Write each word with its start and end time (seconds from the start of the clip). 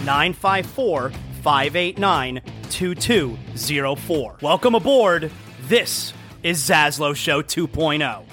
954 0.00 1.10
589 1.42 2.40
2204. 2.70 4.36
Welcome 4.40 4.74
aboard. 4.74 5.30
This 5.62 6.12
is 6.42 6.60
Zaslow 6.62 7.14
Show 7.14 7.38
oh. 7.38 7.42
2.0. 7.42 8.24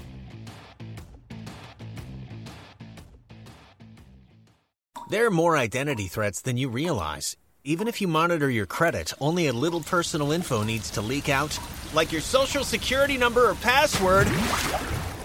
There 5.10 5.26
are 5.26 5.32
more 5.32 5.56
identity 5.56 6.08
threats 6.08 6.42
than 6.42 6.58
you 6.58 6.68
realize. 6.68 7.38
Even 7.64 7.88
if 7.88 8.02
you 8.02 8.08
monitor 8.08 8.50
your 8.50 8.66
credit, 8.66 9.14
only 9.22 9.48
a 9.48 9.54
little 9.54 9.82
personal 9.82 10.32
info 10.32 10.64
needs 10.64 10.90
to 10.92 11.02
leak 11.02 11.30
out, 11.30 11.58
like 11.94 12.12
your 12.12 12.22
social 12.22 12.64
security 12.64 13.18
number 13.18 13.50
or 13.50 13.56
password. 13.56 14.28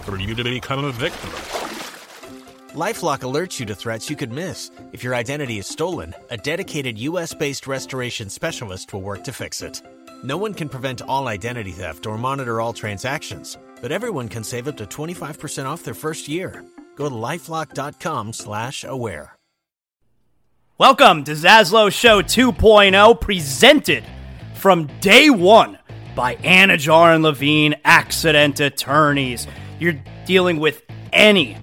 For 0.03 0.17
you 0.17 0.35
to 0.35 0.43
become 0.43 0.85
a 0.85 0.91
victim. 0.91 1.62
LifeLock 2.73 3.19
alerts 3.19 3.59
you 3.59 3.67
to 3.67 3.75
threats 3.75 4.09
you 4.09 4.15
could 4.15 4.31
miss. 4.31 4.71
If 4.93 5.03
your 5.03 5.13
identity 5.13 5.59
is 5.59 5.67
stolen, 5.67 6.15
a 6.31 6.37
dedicated 6.37 6.97
US 6.97 7.31
based 7.31 7.67
restoration 7.67 8.29
specialist 8.29 8.91
will 8.91 9.03
work 9.03 9.23
to 9.25 9.31
fix 9.31 9.61
it. 9.61 9.83
No 10.23 10.37
one 10.37 10.55
can 10.55 10.69
prevent 10.69 11.03
all 11.03 11.27
identity 11.27 11.69
theft 11.69 12.07
or 12.07 12.17
monitor 12.17 12.59
all 12.59 12.73
transactions, 12.73 13.59
but 13.79 13.91
everyone 13.91 14.27
can 14.27 14.43
save 14.43 14.67
up 14.67 14.77
to 14.77 14.85
25% 14.85 15.67
off 15.67 15.83
their 15.83 15.93
first 15.93 16.27
year. 16.27 16.65
Go 16.95 17.09
to 17.09 17.13
lifelock.com/aware. 17.13 19.35
Welcome 20.79 21.23
to 21.25 21.33
Zaslow 21.33 21.93
Show 21.93 22.23
2.0, 22.23 23.21
presented 23.21 24.03
from 24.55 24.87
day 24.99 25.29
one 25.29 25.77
by 26.15 26.37
Anidjar 26.37 27.13
and 27.13 27.23
Levine 27.23 27.75
Accident 27.85 28.59
Attorneys. 28.59 29.45
You're 29.79 30.01
dealing 30.25 30.59
with 30.59 30.81
any 31.11 31.62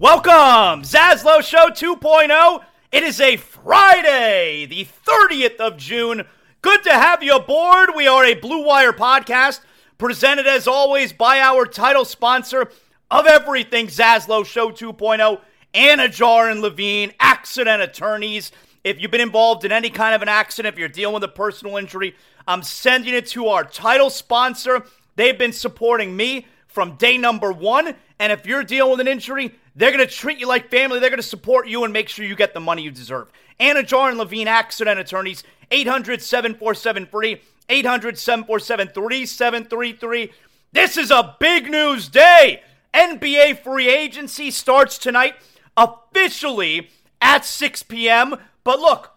Welcome, 0.00 0.84
Zaslow 0.84 1.42
Show 1.42 1.70
2.0. 1.70 2.64
It 2.92 3.02
is 3.02 3.20
a 3.20 3.36
Friday, 3.36 4.64
the 4.64 4.86
30th 5.04 5.56
of 5.56 5.76
June. 5.76 6.22
Good 6.62 6.84
to 6.84 6.92
have 6.92 7.20
you 7.20 7.34
aboard. 7.34 7.90
We 7.96 8.06
are 8.06 8.24
a 8.24 8.34
Blue 8.34 8.64
Wire 8.64 8.92
podcast, 8.92 9.58
presented 9.98 10.46
as 10.46 10.68
always 10.68 11.12
by 11.12 11.40
our 11.40 11.66
title 11.66 12.04
sponsor 12.04 12.70
of 13.10 13.26
everything 13.26 13.88
Zaslow 13.88 14.46
Show 14.46 14.70
2.0, 14.70 15.40
Anidjar 15.74 16.48
and 16.48 16.60
Levine, 16.60 17.12
accident 17.18 17.82
attorneys. 17.82 18.52
If 18.84 19.00
you've 19.00 19.10
been 19.10 19.20
involved 19.20 19.64
in 19.64 19.72
any 19.72 19.90
kind 19.90 20.14
of 20.14 20.22
an 20.22 20.28
accident, 20.28 20.76
if 20.76 20.78
you're 20.78 20.88
dealing 20.88 21.14
with 21.14 21.24
a 21.24 21.28
personal 21.28 21.76
injury, 21.76 22.14
I'm 22.46 22.62
sending 22.62 23.14
it 23.14 23.26
to 23.30 23.48
our 23.48 23.64
title 23.64 24.10
sponsor. 24.10 24.84
They've 25.16 25.36
been 25.36 25.52
supporting 25.52 26.16
me 26.16 26.46
from 26.68 26.94
day 26.94 27.18
number 27.18 27.50
one. 27.50 27.96
And 28.20 28.30
if 28.30 28.46
you're 28.46 28.62
dealing 28.62 28.92
with 28.92 29.00
an 29.00 29.08
injury, 29.08 29.56
they're 29.78 29.92
going 29.92 30.06
to 30.06 30.12
treat 30.12 30.40
you 30.40 30.48
like 30.48 30.70
family. 30.70 30.98
They're 30.98 31.08
going 31.08 31.18
to 31.18 31.22
support 31.22 31.68
you 31.68 31.84
and 31.84 31.92
make 31.92 32.08
sure 32.08 32.24
you 32.24 32.34
get 32.34 32.52
the 32.52 32.60
money 32.60 32.82
you 32.82 32.90
deserve. 32.90 33.30
Anidjar 33.60 34.08
and 34.08 34.18
Levine 34.18 34.48
Accident 34.48 34.98
Attorneys, 34.98 35.44
800 35.70 36.20
747 36.20 37.06
free, 37.06 37.40
800 37.68 38.18
747 38.18 38.88
3733. 38.88 40.32
This 40.72 40.96
is 40.96 41.12
a 41.12 41.36
big 41.38 41.70
news 41.70 42.08
day. 42.08 42.62
NBA 42.92 43.62
free 43.62 43.88
agency 43.88 44.50
starts 44.50 44.98
tonight 44.98 45.34
officially 45.76 46.90
at 47.22 47.44
6 47.44 47.84
p.m. 47.84 48.34
But 48.64 48.80
look, 48.80 49.12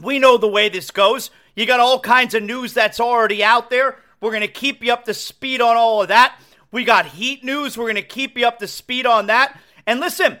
we 0.00 0.18
know 0.18 0.38
the 0.38 0.48
way 0.48 0.70
this 0.70 0.90
goes. 0.90 1.30
You 1.54 1.66
got 1.66 1.80
all 1.80 2.00
kinds 2.00 2.34
of 2.34 2.42
news 2.42 2.72
that's 2.72 2.98
already 2.98 3.44
out 3.44 3.68
there. 3.68 3.98
We're 4.22 4.30
going 4.30 4.40
to 4.40 4.48
keep 4.48 4.82
you 4.82 4.90
up 4.90 5.04
to 5.04 5.12
speed 5.12 5.60
on 5.60 5.76
all 5.76 6.00
of 6.00 6.08
that. 6.08 6.40
We 6.70 6.84
got 6.84 7.04
Heat 7.04 7.44
news. 7.44 7.76
We're 7.76 7.84
going 7.84 7.96
to 7.96 8.02
keep 8.02 8.38
you 8.38 8.46
up 8.46 8.58
to 8.60 8.66
speed 8.66 9.04
on 9.04 9.26
that. 9.26 9.60
And 9.86 10.00
listen, 10.00 10.38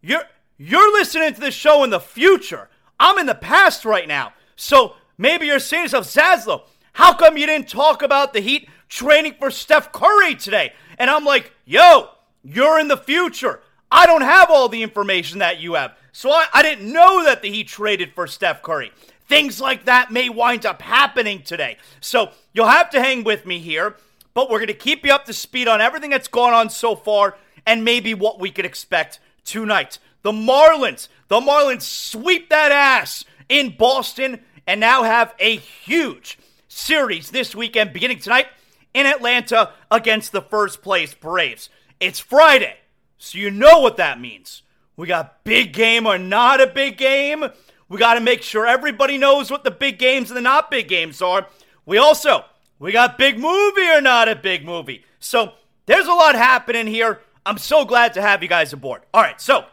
you're 0.00 0.24
you're 0.58 0.92
listening 0.92 1.34
to 1.34 1.40
this 1.40 1.54
show 1.54 1.82
in 1.84 1.90
the 1.90 2.00
future. 2.00 2.68
I'm 3.00 3.18
in 3.18 3.26
the 3.26 3.34
past 3.34 3.84
right 3.84 4.06
now. 4.06 4.32
So 4.54 4.94
maybe 5.18 5.46
you're 5.46 5.58
saying 5.58 5.88
to 5.88 5.96
yourself, 5.96 6.06
Zaslow, 6.06 6.62
how 6.92 7.14
come 7.14 7.36
you 7.36 7.46
didn't 7.46 7.68
talk 7.68 8.02
about 8.02 8.32
the 8.32 8.40
Heat 8.40 8.68
training 8.88 9.34
for 9.38 9.50
Steph 9.50 9.92
Curry 9.92 10.34
today? 10.34 10.72
And 10.98 11.10
I'm 11.10 11.24
like, 11.24 11.52
yo, 11.64 12.10
you're 12.44 12.78
in 12.78 12.88
the 12.88 12.96
future. 12.96 13.60
I 13.90 14.06
don't 14.06 14.22
have 14.22 14.50
all 14.50 14.68
the 14.68 14.82
information 14.82 15.40
that 15.40 15.60
you 15.60 15.74
have. 15.74 15.96
So 16.12 16.30
I, 16.30 16.46
I 16.52 16.62
didn't 16.62 16.92
know 16.92 17.24
that 17.24 17.42
the 17.42 17.50
Heat 17.50 17.68
traded 17.68 18.12
for 18.14 18.26
Steph 18.26 18.62
Curry. 18.62 18.92
Things 19.26 19.60
like 19.60 19.86
that 19.86 20.10
may 20.10 20.28
wind 20.28 20.66
up 20.66 20.82
happening 20.82 21.42
today. 21.42 21.78
So 22.00 22.30
you'll 22.52 22.68
have 22.68 22.90
to 22.90 23.00
hang 23.00 23.24
with 23.24 23.46
me 23.46 23.58
here, 23.58 23.96
but 24.34 24.50
we're 24.50 24.58
going 24.58 24.68
to 24.68 24.74
keep 24.74 25.04
you 25.04 25.12
up 25.12 25.24
to 25.24 25.32
speed 25.32 25.68
on 25.68 25.80
everything 25.80 26.10
that's 26.10 26.28
gone 26.28 26.52
on 26.52 26.68
so 26.70 26.94
far 26.94 27.36
and 27.66 27.84
maybe 27.84 28.14
what 28.14 28.40
we 28.40 28.50
could 28.50 28.64
expect 28.64 29.20
tonight. 29.44 29.98
The 30.22 30.32
Marlins, 30.32 31.08
the 31.28 31.40
Marlins 31.40 31.82
sweep 31.82 32.48
that 32.50 32.72
ass 32.72 33.24
in 33.48 33.76
Boston 33.76 34.40
and 34.66 34.80
now 34.80 35.02
have 35.02 35.34
a 35.38 35.56
huge 35.56 36.38
series 36.68 37.30
this 37.30 37.54
weekend 37.54 37.92
beginning 37.92 38.18
tonight 38.18 38.46
in 38.94 39.06
Atlanta 39.06 39.72
against 39.90 40.32
the 40.32 40.42
first 40.42 40.82
place 40.82 41.14
Braves. 41.14 41.68
It's 42.00 42.20
Friday, 42.20 42.76
so 43.18 43.38
you 43.38 43.50
know 43.50 43.80
what 43.80 43.96
that 43.96 44.20
means. 44.20 44.62
We 44.96 45.06
got 45.06 45.44
big 45.44 45.72
game 45.72 46.06
or 46.06 46.18
not 46.18 46.60
a 46.60 46.66
big 46.66 46.96
game. 46.96 47.44
We 47.88 47.98
got 47.98 48.14
to 48.14 48.20
make 48.20 48.42
sure 48.42 48.66
everybody 48.66 49.18
knows 49.18 49.50
what 49.50 49.64
the 49.64 49.70
big 49.70 49.98
games 49.98 50.30
and 50.30 50.36
the 50.36 50.42
not 50.42 50.70
big 50.70 50.88
games 50.88 51.20
are. 51.20 51.46
We 51.84 51.98
also 51.98 52.44
we 52.78 52.92
got 52.92 53.18
big 53.18 53.38
movie 53.38 53.88
or 53.88 54.00
not 54.00 54.28
a 54.28 54.36
big 54.36 54.64
movie. 54.64 55.04
So 55.18 55.52
there's 55.86 56.06
a 56.06 56.12
lot 56.12 56.34
happening 56.34 56.86
here. 56.86 57.20
I'm 57.44 57.58
so 57.58 57.84
glad 57.84 58.14
to 58.14 58.22
have 58.22 58.42
you 58.42 58.48
guys 58.48 58.72
aboard. 58.72 59.02
All 59.12 59.22
right, 59.22 59.40
so 59.40 59.64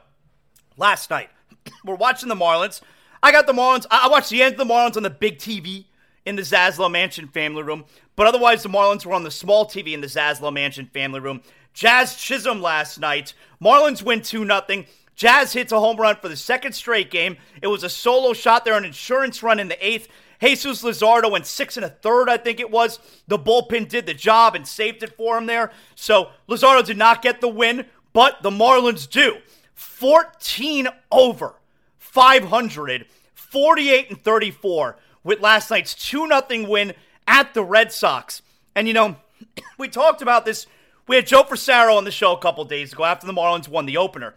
last 0.78 1.10
night 1.10 1.30
we're 1.86 1.96
watching 1.96 2.30
the 2.30 2.36
Marlins. 2.36 2.82
I 3.22 3.32
got 3.32 3.46
the 3.46 3.54
Marlins. 3.54 3.86
I 3.92 4.08
watched 4.08 4.30
the 4.30 4.42
end 4.42 4.54
of 4.54 4.68
the 4.68 4.74
Marlins 4.74 4.98
on 4.98 5.04
the 5.04 5.10
big 5.10 5.38
TV 5.38 5.86
in 6.26 6.36
the 6.36 6.42
Zaslow 6.42 6.92
Mansion 6.92 7.28
family 7.28 7.64
room, 7.64 7.86
but 8.16 8.28
otherwise 8.28 8.64
the 8.64 8.70
Marlins 8.70 9.06
were 9.06 9.14
on 9.14 9.24
the 9.24 9.32
small 9.32 9.66
TV 9.66 9.94
in 9.94 10.02
the 10.02 10.08
Zaslow 10.08 10.52
Mansion 10.52 10.88
family 10.88 11.20
room. 11.20 11.42
Jazz 11.74 12.16
Chisholm 12.16 12.62
last 12.62 13.00
night. 13.00 13.34
Marlins 13.62 14.02
win 14.02 14.22
2 14.22 14.46
0. 14.46 14.86
Jazz 15.16 15.54
hits 15.54 15.72
a 15.72 15.80
home 15.80 15.98
run 15.98 16.16
for 16.16 16.30
the 16.30 16.36
second 16.36 16.74
straight 16.74 17.12
game. 17.12 17.38
It 17.62 17.68
was 17.68 17.84
a 17.84 17.90
solo 17.90 18.34
shot 18.34 18.66
there, 18.66 18.78
an 18.78 18.86
insurance 18.86 19.44
run 19.44 19.60
in 19.60 19.68
the 19.68 19.86
eighth. 19.86 20.08
Jesus 20.42 20.84
Luzardo 20.84 21.30
went 21.30 21.46
six 21.46 21.76
and 21.76 21.86
a 21.86 21.90
third, 21.90 22.30
I 22.30 22.38
think 22.38 22.60
it 22.60 22.72
was. 22.72 23.00
The 23.28 23.38
bullpen 23.38 23.90
did 23.90 24.06
the 24.06 24.14
job 24.14 24.56
and 24.56 24.66
saved 24.66 25.04
it 25.04 25.16
for 25.16 25.38
him 25.38 25.46
there. 25.46 25.72
So 25.96 26.30
Luzardo 26.48 26.86
did 26.86 26.98
not 26.98 27.22
get 27.22 27.42
the 27.42 27.50
win, 27.50 27.86
but 28.14 28.42
the 28.42 28.50
Marlins 28.50 29.10
do. 29.10 29.38
14 29.74 30.88
over 31.12 31.56
500, 31.98 33.06
48 33.34 34.10
and 34.10 34.22
34 34.22 34.98
with 35.24 35.42
last 35.42 35.70
night's 35.70 35.94
2 35.94 36.28
0 36.28 36.70
win 36.70 36.94
at 37.28 37.54
the 37.54 37.64
Red 37.64 37.92
Sox. 37.92 38.42
And 38.76 38.88
you 38.88 38.94
know, 38.94 39.18
we 39.78 39.90
talked 39.90 40.22
about 40.22 40.46
this. 40.46 40.68
We 41.08 41.16
had 41.16 41.28
Joe 41.28 41.44
Frisaro 41.44 41.98
on 41.98 42.04
the 42.04 42.12
show 42.12 42.34
a 42.34 42.40
couple 42.40 42.64
days 42.66 42.94
ago 42.94 43.04
after 43.04 43.26
the 43.28 43.34
Marlins 43.34 43.68
won 43.68 43.86
the 43.86 43.98
opener 43.98 44.36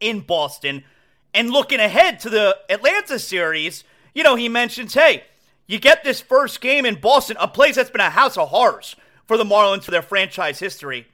in 0.00 0.20
Boston. 0.20 0.84
And 1.32 1.50
looking 1.50 1.80
ahead 1.80 2.20
to 2.20 2.30
the 2.30 2.56
Atlanta 2.68 3.18
series, 3.18 3.84
you 4.14 4.22
know, 4.22 4.36
he 4.36 4.48
mentions, 4.48 4.94
hey, 4.94 5.24
you 5.66 5.78
get 5.78 6.04
this 6.04 6.20
first 6.20 6.60
game 6.60 6.86
in 6.86 7.00
Boston, 7.00 7.36
a 7.40 7.48
place 7.48 7.76
that's 7.76 7.90
been 7.90 8.00
a 8.00 8.10
house 8.10 8.36
of 8.36 8.48
horrors 8.48 8.96
for 9.26 9.36
the 9.36 9.44
Marlins 9.44 9.84
for 9.84 9.90
their 9.90 10.02
franchise 10.02 10.58
history. 10.58 11.06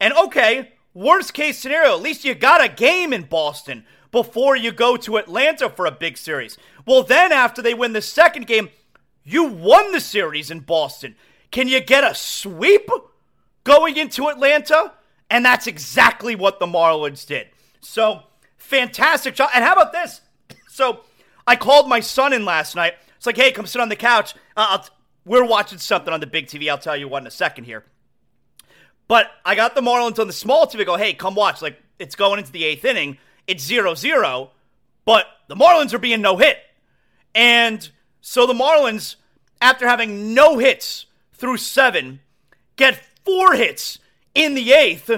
And 0.00 0.14
okay, 0.14 0.72
worst 0.94 1.34
case 1.34 1.58
scenario, 1.58 1.94
at 1.94 2.02
least 2.02 2.24
you 2.24 2.34
got 2.34 2.64
a 2.64 2.68
game 2.68 3.12
in 3.12 3.24
Boston 3.24 3.84
before 4.12 4.56
you 4.56 4.72
go 4.72 4.96
to 4.96 5.16
Atlanta 5.16 5.68
for 5.68 5.86
a 5.86 5.90
big 5.90 6.16
series. 6.16 6.56
Well, 6.86 7.02
then 7.02 7.32
after 7.32 7.60
they 7.60 7.74
win 7.74 7.92
the 7.92 8.02
second 8.02 8.46
game, 8.46 8.70
you 9.24 9.44
won 9.44 9.92
the 9.92 10.00
series 10.00 10.50
in 10.50 10.60
Boston. 10.60 11.16
Can 11.50 11.68
you 11.68 11.80
get 11.80 12.04
a 12.04 12.14
sweep 12.14 12.88
going 13.64 13.96
into 13.96 14.28
Atlanta? 14.28 14.92
And 15.28 15.44
that's 15.44 15.66
exactly 15.66 16.36
what 16.36 16.60
the 16.60 16.66
Marlins 16.66 17.26
did. 17.26 17.48
So, 17.80 18.22
fantastic 18.56 19.34
job. 19.34 19.50
And 19.52 19.64
how 19.64 19.72
about 19.72 19.92
this? 19.92 20.20
So, 20.68 21.00
I 21.46 21.56
called 21.56 21.88
my 21.88 22.00
son 22.00 22.32
in 22.32 22.44
last 22.44 22.74
night. 22.74 22.94
It's 23.16 23.26
like, 23.26 23.36
hey, 23.36 23.52
come 23.52 23.66
sit 23.66 23.80
on 23.80 23.88
the 23.88 23.96
couch. 23.96 24.34
Uh, 24.56 24.78
we're 25.24 25.44
watching 25.44 25.78
something 25.78 26.12
on 26.12 26.20
the 26.20 26.26
big 26.26 26.46
TV. 26.46 26.68
I'll 26.68 26.78
tell 26.78 26.96
you 26.96 27.08
what 27.08 27.22
in 27.22 27.26
a 27.26 27.30
second 27.30 27.64
here. 27.64 27.84
But 29.08 29.30
I 29.44 29.54
got 29.54 29.74
the 29.74 29.80
Marlins 29.80 30.18
on 30.18 30.26
the 30.26 30.32
small 30.32 30.66
TV. 30.66 30.84
Go, 30.84 30.96
hey, 30.96 31.14
come 31.14 31.34
watch. 31.34 31.62
Like, 31.62 31.80
it's 31.98 32.14
going 32.14 32.38
into 32.38 32.52
the 32.52 32.64
eighth 32.64 32.84
inning. 32.84 33.18
It's 33.46 33.64
0 33.64 33.94
0, 33.94 34.50
but 35.04 35.26
the 35.48 35.54
Marlins 35.54 35.92
are 35.92 35.98
being 35.98 36.20
no 36.20 36.36
hit. 36.36 36.58
And 37.34 37.88
so 38.20 38.46
the 38.46 38.52
Marlins, 38.52 39.16
after 39.60 39.86
having 39.86 40.34
no 40.34 40.58
hits 40.58 41.06
through 41.32 41.58
seven, 41.58 42.20
get 42.74 43.00
four 43.24 43.54
hits 43.54 44.00
in 44.34 44.54
the 44.54 44.72
eighth 44.72 45.10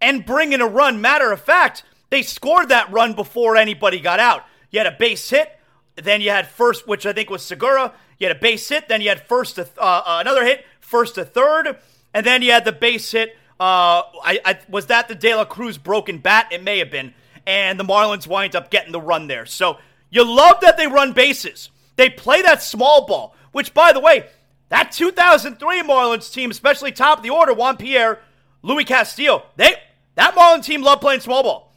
and 0.00 0.26
bring 0.26 0.52
in 0.52 0.60
a 0.60 0.66
run. 0.66 1.00
Matter 1.00 1.32
of 1.32 1.40
fact, 1.40 1.84
they 2.10 2.22
scored 2.22 2.68
that 2.68 2.92
run 2.92 3.14
before 3.14 3.56
anybody 3.56 4.00
got 4.00 4.20
out. 4.20 4.44
You 4.70 4.80
had 4.80 4.86
a 4.86 4.96
base 4.98 5.30
hit, 5.30 5.58
then 5.96 6.20
you 6.20 6.30
had 6.30 6.48
first, 6.48 6.86
which 6.88 7.06
I 7.06 7.12
think 7.12 7.30
was 7.30 7.42
Segura. 7.42 7.92
You 8.18 8.28
had 8.28 8.36
a 8.36 8.40
base 8.40 8.68
hit, 8.68 8.88
then 8.88 9.00
you 9.00 9.08
had 9.08 9.26
first 9.26 9.56
to 9.56 9.68
uh, 9.78 10.02
uh, 10.06 10.18
another 10.20 10.44
hit, 10.44 10.64
first 10.80 11.16
to 11.16 11.24
third, 11.24 11.76
and 12.14 12.24
then 12.24 12.42
you 12.42 12.52
had 12.52 12.64
the 12.64 12.72
base 12.72 13.10
hit. 13.10 13.36
Uh, 13.60 14.02
I, 14.24 14.40
I, 14.44 14.58
was 14.68 14.86
that 14.86 15.08
the 15.08 15.14
De 15.14 15.34
La 15.34 15.44
Cruz 15.44 15.78
broken 15.78 16.18
bat? 16.18 16.48
It 16.50 16.62
may 16.62 16.78
have 16.78 16.90
been, 16.90 17.14
and 17.46 17.78
the 17.78 17.84
Marlins 17.84 18.26
wind 18.26 18.56
up 18.56 18.70
getting 18.70 18.92
the 18.92 19.00
run 19.00 19.26
there. 19.26 19.46
So 19.46 19.78
you 20.10 20.24
love 20.24 20.60
that 20.60 20.76
they 20.76 20.86
run 20.86 21.12
bases. 21.12 21.70
They 21.96 22.10
play 22.10 22.42
that 22.42 22.62
small 22.62 23.06
ball, 23.06 23.36
which, 23.52 23.74
by 23.74 23.92
the 23.92 24.00
way, 24.00 24.26
that 24.70 24.92
2003 24.92 25.82
Marlins 25.82 26.32
team, 26.32 26.50
especially 26.50 26.92
top 26.92 27.18
of 27.18 27.24
the 27.24 27.30
order, 27.30 27.52
Juan 27.52 27.76
Pierre, 27.76 28.20
Luis 28.62 28.86
Castillo, 28.86 29.44
they 29.56 29.74
that 30.14 30.34
Marlins 30.34 30.64
team 30.64 30.82
loved 30.82 31.00
playing 31.00 31.20
small 31.20 31.42
ball. 31.42 31.72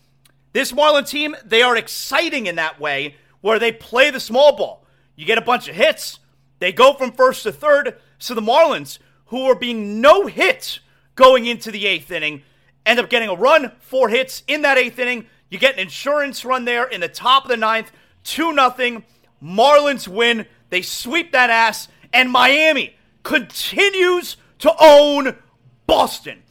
This 0.53 0.71
Marlins 0.71 1.09
team, 1.09 1.35
they 1.43 1.61
are 1.61 1.75
exciting 1.75 2.47
in 2.47 2.55
that 2.55 2.79
way 2.79 3.15
where 3.45 3.59
they 3.59 3.71
play 3.71 4.09
the 4.09 4.19
small 4.19 4.55
ball. 4.55 4.83
You 5.15 5.23
get 5.23 5.37
a 5.37 5.41
bunch 5.41 5.69
of 5.69 5.75
hits, 5.75 6.17
they 6.57 6.71
go 6.71 6.93
from 6.93 7.11
first 7.11 7.43
to 7.43 7.51
third. 7.51 7.95
So 8.17 8.33
the 8.33 8.41
Marlins, 8.41 8.97
who 9.27 9.43
are 9.43 9.53
being 9.53 10.01
no 10.01 10.25
hit 10.25 10.79
going 11.13 11.45
into 11.45 11.69
the 11.69 11.85
eighth 11.85 12.09
inning, 12.09 12.41
end 12.87 12.99
up 12.99 13.07
getting 13.07 13.29
a 13.29 13.35
run, 13.35 13.71
four 13.81 14.09
hits 14.09 14.41
in 14.47 14.63
that 14.63 14.79
eighth 14.79 14.97
inning. 14.97 15.27
You 15.51 15.59
get 15.59 15.75
an 15.75 15.81
insurance 15.81 16.43
run 16.43 16.65
there 16.65 16.85
in 16.85 17.01
the 17.01 17.07
top 17.07 17.43
of 17.43 17.49
the 17.49 17.55
ninth, 17.55 17.91
2 18.23 18.51
nothing. 18.51 19.03
Marlins 19.43 20.07
win. 20.07 20.47
They 20.71 20.81
sweep 20.81 21.31
that 21.33 21.51
ass, 21.51 21.87
and 22.11 22.31
Miami 22.31 22.95
continues 23.21 24.37
to 24.57 24.73
own 24.81 25.37
Boston. 25.85 26.41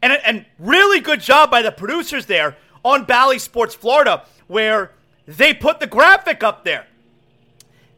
And, 0.00 0.12
and 0.24 0.46
really 0.60 1.00
good 1.00 1.20
job 1.20 1.50
by 1.50 1.62
the 1.62 1.72
producers 1.72 2.26
there 2.26 2.56
on 2.84 3.04
Bally 3.04 3.40
Sports 3.40 3.74
Florida, 3.74 4.24
where 4.46 4.92
they 5.26 5.52
put 5.52 5.80
the 5.80 5.86
graphic 5.86 6.42
up 6.42 6.64
there. 6.64 6.86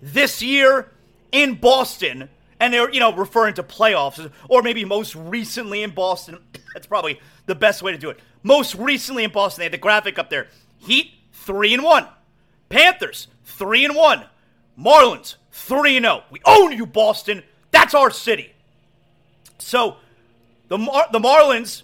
This 0.01 0.43
year 0.43 0.91
in 1.33 1.55
Boston, 1.55 2.29
and 2.61 2.73
they're, 2.73 2.91
you 2.91 3.01
know, 3.01 3.15
referring 3.15 3.55
to 3.55 3.63
playoffs, 3.63 4.31
or 4.49 4.63
maybe 4.63 4.85
most 4.85 5.15
recently 5.15 5.83
in 5.83 5.91
Boston. 5.91 6.39
That's 6.75 6.87
probably 6.87 7.21
the 7.47 7.55
best 7.55 7.83
way 7.83 7.93
to 7.93 7.99
do 7.99 8.11
it. 8.11 8.21
Most 8.43 8.75
recently 8.75 9.25
in 9.25 9.33
Boston, 9.33 9.61
they 9.61 9.65
had 9.65 9.73
the 9.73 9.79
graphic 9.79 10.19
up 10.19 10.31
there. 10.31 10.49
Heat, 10.79 11.13
3 11.33 11.75
and 11.75 11.83
1. 11.83 12.07
Panthers, 12.69 13.29
3 13.45 13.87
and 13.87 13.97
1. 13.97 14.25
Marlins, 14.79 15.37
3 15.53 15.97
and 15.97 16.05
0. 16.05 16.23
We 16.31 16.41
own 16.45 16.73
you, 16.73 16.87
Boston. 16.87 17.43
That's 17.71 17.95
our 17.95 18.11
city. 18.11 18.53
So, 19.59 19.97
the, 20.69 20.79
Mar- 20.79 21.09
the 21.11 21.19
Marlins 21.19 21.83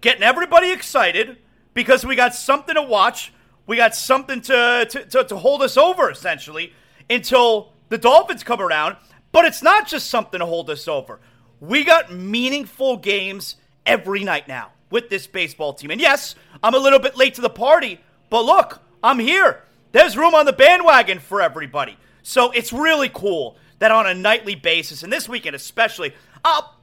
getting 0.00 0.22
everybody 0.22 0.70
excited 0.70 1.38
because 1.72 2.04
we 2.04 2.16
got 2.16 2.34
something 2.34 2.74
to 2.74 2.82
watch. 2.82 3.32
We 3.66 3.76
got 3.76 3.94
something 3.94 4.40
to, 4.42 4.86
to, 4.90 5.04
to, 5.06 5.24
to 5.24 5.36
hold 5.36 5.62
us 5.62 5.76
over, 5.76 6.10
essentially, 6.10 6.72
until 7.08 7.72
the 7.88 7.98
Dolphins 7.98 8.44
come 8.44 8.60
around. 8.60 8.96
But 9.32 9.44
it's 9.44 9.62
not 9.62 9.88
just 9.88 10.10
something 10.10 10.40
to 10.40 10.46
hold 10.46 10.70
us 10.70 10.86
over. 10.86 11.20
We 11.60 11.84
got 11.84 12.12
meaningful 12.12 12.98
games 12.98 13.56
every 13.86 14.22
night 14.22 14.48
now 14.48 14.70
with 14.90 15.08
this 15.08 15.26
baseball 15.26 15.72
team. 15.72 15.90
And 15.90 16.00
yes, 16.00 16.34
I'm 16.62 16.74
a 16.74 16.78
little 16.78 16.98
bit 16.98 17.16
late 17.16 17.34
to 17.34 17.40
the 17.40 17.50
party, 17.50 18.00
but 18.30 18.44
look, 18.44 18.80
I'm 19.02 19.18
here. 19.18 19.62
There's 19.92 20.16
room 20.16 20.34
on 20.34 20.46
the 20.46 20.52
bandwagon 20.52 21.18
for 21.18 21.40
everybody. 21.40 21.96
So 22.22 22.50
it's 22.50 22.72
really 22.72 23.08
cool 23.08 23.56
that 23.80 23.90
on 23.90 24.06
a 24.06 24.14
nightly 24.14 24.54
basis, 24.54 25.02
and 25.02 25.12
this 25.12 25.28
weekend 25.28 25.56
especially, 25.56 26.14
I'll, 26.44 26.74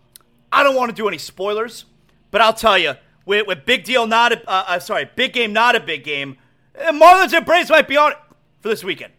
I 0.51 0.61
don't 0.63 0.75
want 0.75 0.89
to 0.89 0.95
do 0.95 1.07
any 1.07 1.17
spoilers, 1.17 1.85
but 2.31 2.41
I'll 2.41 2.53
tell 2.53 2.77
you, 2.77 2.93
with, 3.25 3.47
with 3.47 3.65
big 3.65 3.83
deal 3.83 4.07
not 4.07 4.33
a, 4.33 4.49
uh, 4.49 4.63
uh, 4.67 4.79
sorry, 4.79 5.09
big 5.15 5.33
game 5.33 5.53
not 5.53 5.75
a 5.75 5.79
big 5.79 6.03
game, 6.03 6.37
Marlins 6.75 7.33
and 7.33 7.45
Braves 7.45 7.69
might 7.69 7.87
be 7.87 7.97
on 7.97 8.11
it 8.11 8.17
for 8.61 8.69
this 8.69 8.83
weekend. 8.83 9.13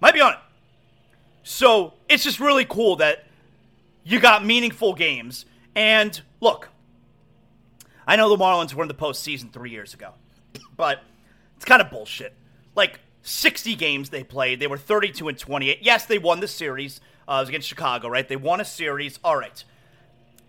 Might 0.00 0.14
be 0.14 0.20
on 0.20 0.32
it. 0.32 0.38
So 1.42 1.94
it's 2.08 2.24
just 2.24 2.40
really 2.40 2.64
cool 2.64 2.96
that 2.96 3.26
you 4.04 4.20
got 4.20 4.44
meaningful 4.44 4.94
games. 4.94 5.46
And 5.74 6.20
look, 6.40 6.68
I 8.06 8.16
know 8.16 8.28
the 8.28 8.42
Marlins 8.42 8.74
were 8.74 8.82
in 8.82 8.88
the 8.88 8.94
postseason 8.94 9.52
three 9.52 9.70
years 9.70 9.94
ago, 9.94 10.12
but 10.76 11.02
it's 11.56 11.64
kind 11.64 11.80
of 11.80 11.90
bullshit. 11.90 12.34
Like 12.74 13.00
60 13.22 13.74
games 13.76 14.10
they 14.10 14.24
played, 14.24 14.60
they 14.60 14.66
were 14.66 14.78
32 14.78 15.28
and 15.28 15.38
28. 15.38 15.78
Yes, 15.82 16.06
they 16.06 16.18
won 16.18 16.40
the 16.40 16.48
series. 16.48 17.00
Uh, 17.30 17.44
against 17.46 17.68
Chicago, 17.68 18.08
right? 18.08 18.26
They 18.26 18.34
won 18.34 18.60
a 18.60 18.64
series. 18.64 19.20
All 19.22 19.36
right, 19.36 19.62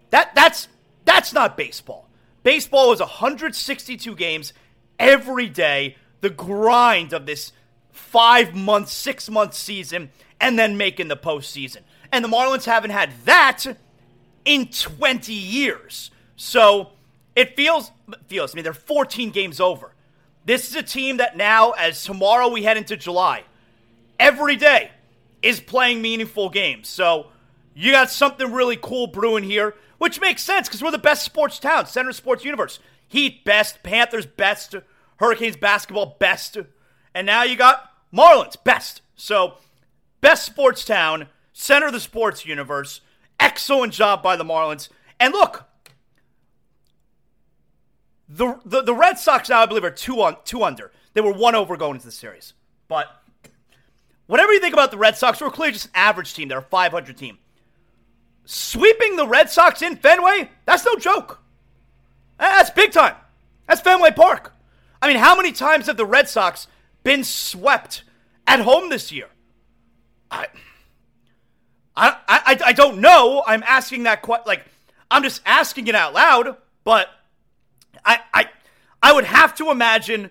that 0.09 0.33
that's 0.33 0.67
that's 1.05 1.31
not 1.31 1.55
baseball. 1.55 2.09
Baseball 2.41 2.91
is 2.91 2.99
162 2.99 4.15
games 4.15 4.51
every 4.97 5.47
day. 5.47 5.95
The 6.21 6.29
grind 6.29 7.13
of 7.13 7.25
this 7.25 7.51
five 7.91 8.55
month, 8.55 8.89
six 8.89 9.29
month 9.29 9.53
season, 9.53 10.11
and 10.39 10.57
then 10.57 10.77
making 10.77 11.07
the 11.07 11.17
postseason. 11.17 11.79
And 12.11 12.23
the 12.23 12.29
Marlins 12.29 12.65
haven't 12.65 12.91
had 12.91 13.11
that 13.25 13.65
in 14.45 14.67
20 14.67 15.33
years. 15.33 16.11
So 16.35 16.91
it 17.35 17.55
feels 17.55 17.91
feels. 18.27 18.53
I 18.53 18.55
mean, 18.55 18.63
they're 18.63 18.73
14 18.73 19.31
games 19.31 19.59
over. 19.59 19.93
This 20.45 20.69
is 20.69 20.75
a 20.75 20.83
team 20.83 21.17
that 21.17 21.37
now, 21.37 21.71
as 21.71 22.03
tomorrow 22.03 22.47
we 22.49 22.63
head 22.63 22.77
into 22.77 22.97
July, 22.97 23.43
every 24.19 24.55
day 24.55 24.91
is 25.41 25.59
playing 25.59 26.01
meaningful 26.01 26.49
games. 26.49 26.87
So 26.87 27.27
you 27.73 27.91
got 27.91 28.09
something 28.09 28.51
really 28.51 28.77
cool 28.77 29.07
brewing 29.07 29.43
here, 29.43 29.75
which 29.97 30.19
makes 30.19 30.41
sense 30.43 30.67
because 30.67 30.81
we're 30.81 30.91
the 30.91 30.97
best 30.97 31.23
sports 31.23 31.59
town, 31.59 31.85
center 31.85 32.11
sports 32.11 32.43
universe. 32.43 32.79
Heat 33.07 33.43
best, 33.43 33.83
Panthers 33.83 34.25
best, 34.25 34.75
Hurricanes 35.21 35.55
basketball 35.55 36.17
best, 36.19 36.57
and 37.13 37.27
now 37.27 37.43
you 37.43 37.55
got 37.55 37.91
Marlins 38.11 38.61
best. 38.63 39.01
So 39.15 39.53
best 40.19 40.45
sports 40.45 40.83
town, 40.83 41.27
center 41.53 41.85
of 41.85 41.93
the 41.93 41.99
sports 41.99 42.43
universe. 42.43 43.01
Excellent 43.39 43.93
job 43.93 44.23
by 44.23 44.35
the 44.35 44.43
Marlins. 44.43 44.89
And 45.19 45.31
look, 45.31 45.65
the, 48.27 48.59
the, 48.65 48.81
the 48.81 48.95
Red 48.95 49.19
Sox 49.19 49.47
now, 49.47 49.61
I 49.61 49.67
believe, 49.67 49.83
are 49.83 49.91
two 49.91 50.21
on 50.21 50.37
two 50.43 50.63
under. 50.63 50.91
They 51.13 51.21
were 51.21 51.33
one 51.33 51.53
over 51.53 51.77
going 51.77 51.95
into 51.95 52.07
the 52.07 52.11
series. 52.11 52.53
But 52.87 53.07
whatever 54.25 54.51
you 54.53 54.59
think 54.59 54.73
about 54.73 54.89
the 54.89 54.97
Red 54.97 55.17
Sox, 55.17 55.39
we're 55.39 55.51
clearly 55.51 55.73
just 55.73 55.85
an 55.85 55.91
average 55.93 56.33
team. 56.33 56.47
They're 56.47 56.57
a 56.57 56.63
500 56.63 57.15
team. 57.15 57.37
Sweeping 58.45 59.17
the 59.17 59.27
Red 59.27 59.51
Sox 59.51 59.83
in 59.83 59.97
Fenway, 59.97 60.49
that's 60.65 60.83
no 60.83 60.95
joke. 60.95 61.41
That's 62.39 62.71
big 62.71 62.91
time. 62.91 63.15
That's 63.67 63.81
Fenway 63.81 64.11
Park. 64.11 64.55
I 65.01 65.07
mean, 65.07 65.17
how 65.17 65.35
many 65.35 65.51
times 65.51 65.87
have 65.87 65.97
the 65.97 66.05
Red 66.05 66.29
Sox 66.29 66.67
been 67.03 67.23
swept 67.23 68.03
at 68.45 68.59
home 68.59 68.89
this 68.89 69.11
year? 69.11 69.27
I, 70.29 70.47
I, 71.95 72.15
I, 72.27 72.59
I 72.67 72.73
don't 72.73 72.99
know. 72.99 73.43
I'm 73.45 73.63
asking 73.63 74.03
that 74.03 74.21
question. 74.21 74.43
Like, 74.47 74.65
I'm 75.09 75.23
just 75.23 75.41
asking 75.45 75.87
it 75.87 75.95
out 75.95 76.13
loud. 76.13 76.55
But 76.83 77.09
I, 78.05 78.19
I, 78.33 78.49
I 79.03 79.13
would 79.13 79.25
have 79.25 79.55
to 79.55 79.71
imagine 79.71 80.29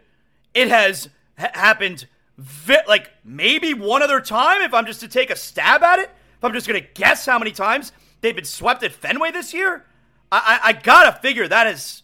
it 0.55 0.69
has 0.69 1.09
ha- 1.39 1.51
happened. 1.55 2.07
Vi- 2.39 2.83
like 2.89 3.11
maybe 3.25 3.75
one 3.75 4.03
other 4.03 4.21
time. 4.21 4.63
If 4.63 4.73
I'm 4.73 4.87
just 4.87 5.01
to 5.01 5.09
take 5.09 5.31
a 5.31 5.37
stab 5.37 5.83
at 5.83 5.99
it, 5.99 6.11
if 6.39 6.45
I'm 6.45 6.53
just 6.53 6.67
gonna 6.67 6.81
guess 6.81 7.27
how 7.27 7.39
many 7.39 7.51
times 7.53 7.93
they've 8.21 8.35
been 8.35 8.45
swept 8.47 8.83
at 8.83 8.93
Fenway 8.93 9.31
this 9.31 9.53
year, 9.53 9.85
I, 10.33 10.61
I, 10.63 10.69
I 10.69 10.73
gotta 10.73 11.19
figure 11.21 11.47
that 11.47 11.67
is. 11.67 12.03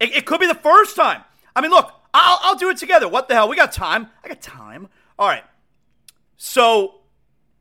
It, 0.00 0.14
it 0.14 0.26
could 0.26 0.40
be 0.40 0.46
the 0.46 0.54
first 0.54 0.96
time. 0.96 1.22
I 1.54 1.60
mean, 1.60 1.70
look, 1.70 1.92
I'll, 2.14 2.38
I'll 2.42 2.56
do 2.56 2.70
it 2.70 2.76
together. 2.76 3.08
What 3.08 3.28
the 3.28 3.34
hell? 3.34 3.48
We 3.48 3.56
got 3.56 3.72
time. 3.72 4.08
I 4.24 4.28
got 4.28 4.40
time. 4.40 4.88
All 5.18 5.28
right. 5.28 5.44
So 6.36 6.96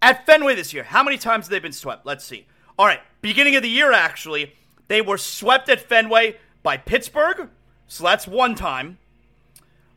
at 0.02 0.25
Fenway 0.25 0.56
this 0.56 0.74
year, 0.74 0.84
how 0.84 1.04
many 1.04 1.18
times 1.18 1.46
have 1.46 1.52
they 1.52 1.60
been 1.60 1.72
swept? 1.72 2.06
Let's 2.06 2.24
see. 2.24 2.46
All 2.78 2.86
right. 2.86 3.00
Beginning 3.22 3.56
of 3.56 3.64
the 3.64 3.70
year, 3.70 3.92
actually, 3.92 4.54
they 4.88 5.02
were 5.02 5.18
swept 5.18 5.70
at 5.70 5.80
Fenway 5.80 6.38
by 6.64 6.78
Pittsburgh. 6.78 7.50
So 7.88 8.04
that's 8.04 8.28
one 8.28 8.56
time. 8.56 8.98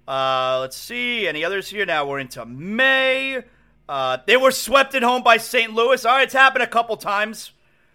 Uh, 0.06 0.58
let's 0.60 0.76
see. 0.76 1.28
Any 1.28 1.44
others 1.44 1.68
here? 1.68 1.84
Now 1.84 2.06
we're 2.06 2.20
into 2.20 2.44
May. 2.46 3.42
Uh, 3.88 4.18
they 4.26 4.36
were 4.36 4.50
swept 4.50 4.94
at 4.94 5.02
home 5.02 5.22
by 5.22 5.38
St. 5.38 5.72
Louis. 5.72 6.04
All 6.04 6.14
right, 6.14 6.24
it's 6.24 6.34
happened 6.34 6.62
a 6.62 6.68
couple 6.68 6.96
times. 6.96 7.52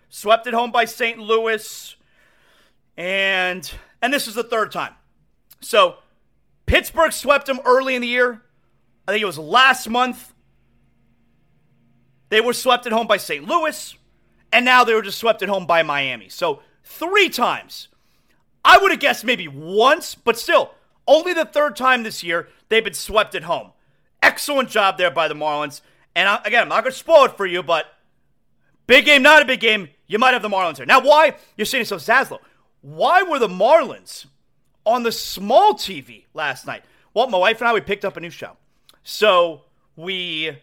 Swept 0.10 0.48
at 0.48 0.54
home 0.54 0.72
by 0.72 0.86
St. 0.86 1.20
Louis. 1.20 1.96
And 2.98 3.72
and 4.02 4.14
this 4.14 4.28
is 4.28 4.36
the 4.36 4.44
third 4.44 4.72
time. 4.72 4.94
So 5.62 5.98
Pittsburgh 6.66 7.12
swept 7.12 7.48
them 7.48 7.60
early 7.66 7.96
in 7.96 8.02
the 8.02 8.08
year. 8.08 8.42
I 9.08 9.12
think 9.12 9.22
it 9.22 9.26
was 9.26 9.38
last 9.38 9.90
month. 9.90 10.34
They 12.30 12.42
were 12.42 12.54
swept 12.54 12.86
at 12.86 12.94
home 12.94 13.08
by 13.08 13.18
St. 13.18 13.48
Louis, 13.48 13.96
and 14.52 14.66
now 14.66 14.84
they 14.84 14.94
were 14.94 15.02
just 15.02 15.20
swept 15.20 15.44
at 15.44 15.50
home 15.50 15.66
by 15.66 15.84
Miami. 15.84 16.30
So 16.30 16.62
three 16.84 17.30
times. 17.30 17.90
I 18.66 18.78
would 18.78 18.92
have 18.92 19.00
guessed 19.00 19.26
maybe 19.26 19.48
once, 19.48 20.16
but 20.16 20.40
still, 20.40 20.72
only 21.06 21.34
the 21.34 21.46
third 21.46 21.76
time 21.76 22.04
this 22.04 22.24
year 22.24 22.48
they've 22.70 22.84
been 22.84 22.94
swept 22.94 23.36
at 23.36 23.44
home. 23.44 23.72
Excellent 24.22 24.70
job 24.70 24.98
there 24.98 25.12
by 25.12 25.28
the 25.28 25.34
Marlins. 25.34 25.82
And 26.16 26.30
I, 26.30 26.42
again, 26.46 26.64
I'm 26.64 26.70
not 26.70 26.84
going 26.84 26.94
to 26.94 26.98
spoil 26.98 27.26
it 27.26 27.36
for 27.36 27.46
you, 27.46 27.62
but 27.62 27.88
big 28.88 29.06
game, 29.06 29.22
not 29.22 29.42
a 29.42 29.46
big 29.46 29.60
game. 29.60 29.90
You 30.08 30.18
might 30.18 30.34
have 30.34 30.42
the 30.42 30.50
Marlins 30.50 30.78
here. 30.78 30.86
Now, 30.86 31.02
why? 31.02 31.36
You're 31.58 31.66
saying 31.66 31.86
so, 31.86 31.98
Zaslow. 31.98 32.40
Why 32.82 33.24
were 33.24 33.40
the 33.40 33.48
Marlins 33.48 34.28
on 34.86 35.04
the 35.04 35.12
small 35.12 35.74
TV 35.74 36.26
last 36.34 36.66
night? 36.66 36.84
Well, 37.14 37.28
my 37.28 37.38
wife 37.38 37.62
and 37.62 37.68
I, 37.68 37.74
we 37.74 37.82
picked 37.82 38.06
up 38.06 38.18
a 38.18 38.20
new 38.20 38.30
show. 38.30 38.58
So 39.04 39.62
we 39.96 40.58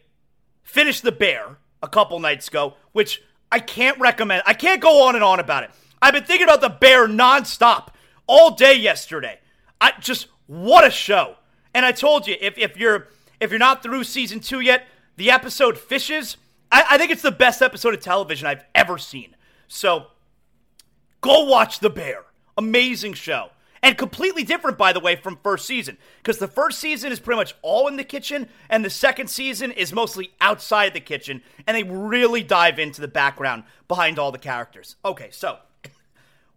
finished 0.63 1.03
The 1.03 1.13
Bear 1.13 1.59
a 1.83 1.89
couple 1.89 2.19
nights 2.21 2.49
ago, 2.49 2.75
which 2.93 3.23
I 3.53 3.61
can't 3.61 3.99
recommend. 3.99 4.43
I 4.47 4.55
can't 4.55 4.81
go 4.81 5.07
on 5.07 5.15
and 5.15 5.25
on 5.25 5.41
about 5.41 5.65
it. 5.65 5.71
I've 6.03 6.15
been 6.15 6.25
thinking 6.25 6.47
about 6.47 6.61
The 6.61 6.69
Bear 6.69 7.07
nonstop 7.07 7.89
all 8.27 8.53
day 8.53 8.75
yesterday. 8.75 9.41
I 9.81 9.93
just 10.01 10.29
what 10.47 10.87
a 10.87 10.91
show. 10.91 11.37
And 11.75 11.87
I 11.87 11.93
told 11.93 12.27
you, 12.27 12.37
if, 12.41 12.59
if 12.59 12.77
you're 12.77 13.09
if 13.39 13.51
you're 13.51 13.59
not 13.59 13.83
through 13.83 14.05
season 14.05 14.41
two 14.41 14.61
yet, 14.61 14.87
the 15.17 15.31
episode 15.31 15.79
Fishes, 15.79 16.37
I, 16.71 16.85
I 16.91 16.99
think 16.99 17.11
it's 17.11 17.23
the 17.23 17.31
best 17.31 17.63
episode 17.63 17.95
of 17.95 18.01
television 18.01 18.47
I've 18.47 18.65
ever 18.75 18.99
seen. 18.99 19.37
So 19.69 20.07
go 21.21 21.45
watch 21.45 21.81
The 21.81 21.91
Bear. 21.91 22.25
Amazing 22.57 23.15
show. 23.15 23.51
And 23.83 23.97
completely 23.97 24.45
different, 24.45 24.77
by 24.77 24.93
the 24.93 25.01
way, 25.01 25.17
from 25.17 25.39
first 25.43 25.67
season. 25.67 25.97
Because 26.19 26.39
the 26.39 26.49
first 26.49 26.79
season 26.79 27.13
is 27.13 27.21
pretty 27.21 27.39
much 27.39 27.55
all 27.63 27.89
in 27.89 27.97
the 27.97 28.05
kitchen, 28.05 28.49
and 28.69 28.85
the 28.85 28.91
second 28.91 29.29
season 29.29 29.73
is 29.73 29.93
mostly 29.93 30.33
outside 30.41 30.93
the 30.93 31.01
kitchen, 31.01 31.43
and 31.67 31.77
they 31.77 31.83
really 31.83 32.43
dive 32.43 32.79
into 32.79 33.01
the 33.01 33.09
background 33.09 33.65
behind 33.89 34.19
all 34.19 34.33
the 34.33 34.39
characters. 34.39 34.97
Okay, 35.05 35.31
so 35.31 35.59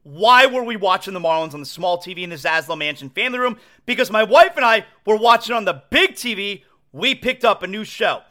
why 0.03 0.45
were 0.45 0.63
we 0.63 0.75
watching 0.75 1.13
the 1.13 1.19
Marlins 1.21 1.53
on 1.53 1.61
the 1.61 1.65
small 1.65 1.97
TV 1.97 2.23
in 2.23 2.29
the 2.29 2.35
Zaslow 2.35 2.77
Mansion 2.77 3.09
family 3.09 3.39
room? 3.39 3.57
Because 3.85 4.11
my 4.11 4.23
wife 4.23 4.57
and 4.57 4.65
I 4.65 4.85
were 5.05 5.17
watching 5.17 5.55
on 5.55 5.65
the 5.65 5.81
big 5.89 6.15
TV. 6.15 6.63
We 6.91 7.15
picked 7.15 7.45
up 7.45 7.63
a 7.63 7.67
new 7.67 7.85
show, 7.85 8.21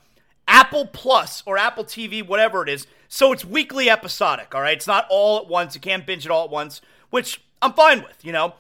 Apple 0.46 0.87
Plus 0.87 1.42
or 1.46 1.57
Apple 1.57 1.85
TV, 1.85 2.24
whatever 2.24 2.62
it 2.62 2.68
is. 2.68 2.87
So 3.09 3.33
it's 3.33 3.44
weekly 3.44 3.90
episodic, 3.90 4.55
all 4.55 4.61
right? 4.61 4.76
It's 4.76 4.87
not 4.87 5.07
all 5.11 5.38
at 5.38 5.48
once. 5.48 5.74
You 5.74 5.81
can't 5.81 6.07
binge 6.07 6.24
it 6.26 6.31
all 6.31 6.44
at 6.44 6.50
once, 6.50 6.81
which 7.11 7.42
I'm 7.61 7.72
fine 7.72 8.02
with, 8.02 8.24
you 8.24 8.33
know? 8.33 8.55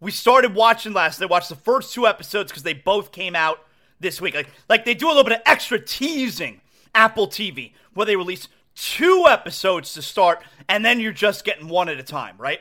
We 0.00 0.10
started 0.10 0.54
watching 0.54 0.92
last 0.92 1.20
night, 1.20 1.30
watched 1.30 1.48
the 1.48 1.56
first 1.56 1.92
two 1.92 2.06
episodes 2.06 2.50
because 2.50 2.62
they 2.62 2.74
both 2.74 3.10
came 3.10 3.34
out 3.34 3.58
this 4.00 4.20
week. 4.20 4.34
Like, 4.34 4.48
like 4.68 4.84
they 4.84 4.94
do 4.94 5.06
a 5.06 5.10
little 5.10 5.24
bit 5.24 5.32
of 5.34 5.42
extra 5.44 5.78
teasing 5.78 6.60
Apple 6.94 7.26
TV, 7.26 7.72
where 7.94 8.06
they 8.06 8.16
release 8.16 8.48
two 8.74 9.26
episodes 9.28 9.92
to 9.94 10.02
start, 10.02 10.42
and 10.68 10.84
then 10.84 11.00
you're 11.00 11.12
just 11.12 11.44
getting 11.44 11.68
one 11.68 11.88
at 11.88 11.98
a 11.98 12.02
time, 12.02 12.36
right? 12.38 12.60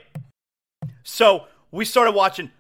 So 1.04 1.46
we 1.72 1.86
started 1.86 2.14
watching 2.14 2.52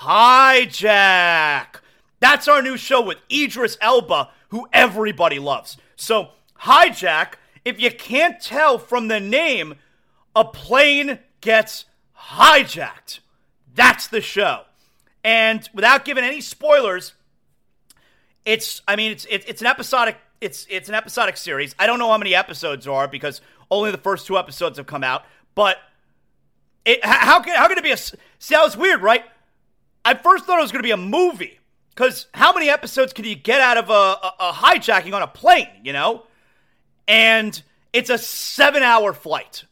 Hijack. 0.00 1.80
That's 2.20 2.48
our 2.48 2.62
new 2.62 2.76
show 2.76 3.00
with 3.00 3.18
Idris 3.30 3.78
Elba, 3.80 4.30
who 4.48 4.66
everybody 4.72 5.38
loves. 5.38 5.76
So, 5.96 6.30
Hijack, 6.62 7.34
if 7.64 7.80
you 7.80 7.90
can't 7.90 8.40
tell 8.40 8.78
from 8.78 9.08
the 9.08 9.20
name, 9.20 9.76
a 10.34 10.44
plane 10.44 11.18
gets 11.40 11.86
hijacked. 12.30 13.20
That's 13.76 14.08
the 14.08 14.20
show. 14.20 14.62
And 15.22 15.68
without 15.72 16.04
giving 16.04 16.24
any 16.24 16.40
spoilers, 16.40 17.12
it's 18.44 18.82
I 18.88 18.96
mean 18.96 19.12
it's 19.12 19.26
it's 19.30 19.60
an 19.60 19.66
episodic 19.66 20.18
it's 20.40 20.66
it's 20.68 20.88
an 20.88 20.94
episodic 20.94 21.36
series. 21.36 21.74
I 21.78 21.86
don't 21.86 21.98
know 21.98 22.10
how 22.10 22.18
many 22.18 22.34
episodes 22.34 22.86
are 22.86 23.06
because 23.06 23.40
only 23.70 23.90
the 23.90 23.98
first 23.98 24.26
two 24.26 24.38
episodes 24.38 24.78
have 24.78 24.86
come 24.86 25.04
out. 25.04 25.24
But 25.54 25.78
it 26.84 27.04
how 27.04 27.40
can 27.40 27.56
how 27.56 27.68
can 27.68 27.78
it 27.78 27.84
be 27.84 27.92
a 27.92 27.96
see 27.96 28.16
that 28.50 28.62
was 28.62 28.76
weird, 28.76 29.02
right? 29.02 29.24
I 30.04 30.14
first 30.14 30.44
thought 30.44 30.58
it 30.58 30.62
was 30.62 30.72
going 30.72 30.82
to 30.82 30.86
be 30.86 30.92
a 30.92 30.96
movie 30.96 31.58
because 31.90 32.26
how 32.32 32.52
many 32.52 32.70
episodes 32.70 33.12
can 33.12 33.24
you 33.24 33.34
get 33.34 33.60
out 33.60 33.76
of 33.76 33.90
a, 33.90 33.92
a, 33.92 34.32
a 34.40 34.52
hijacking 34.52 35.12
on 35.12 35.22
a 35.22 35.26
plane? 35.26 35.68
You 35.82 35.92
know, 35.92 36.24
and 37.08 37.60
it's 37.92 38.10
a 38.10 38.18
seven-hour 38.18 39.12
flight 39.14 39.64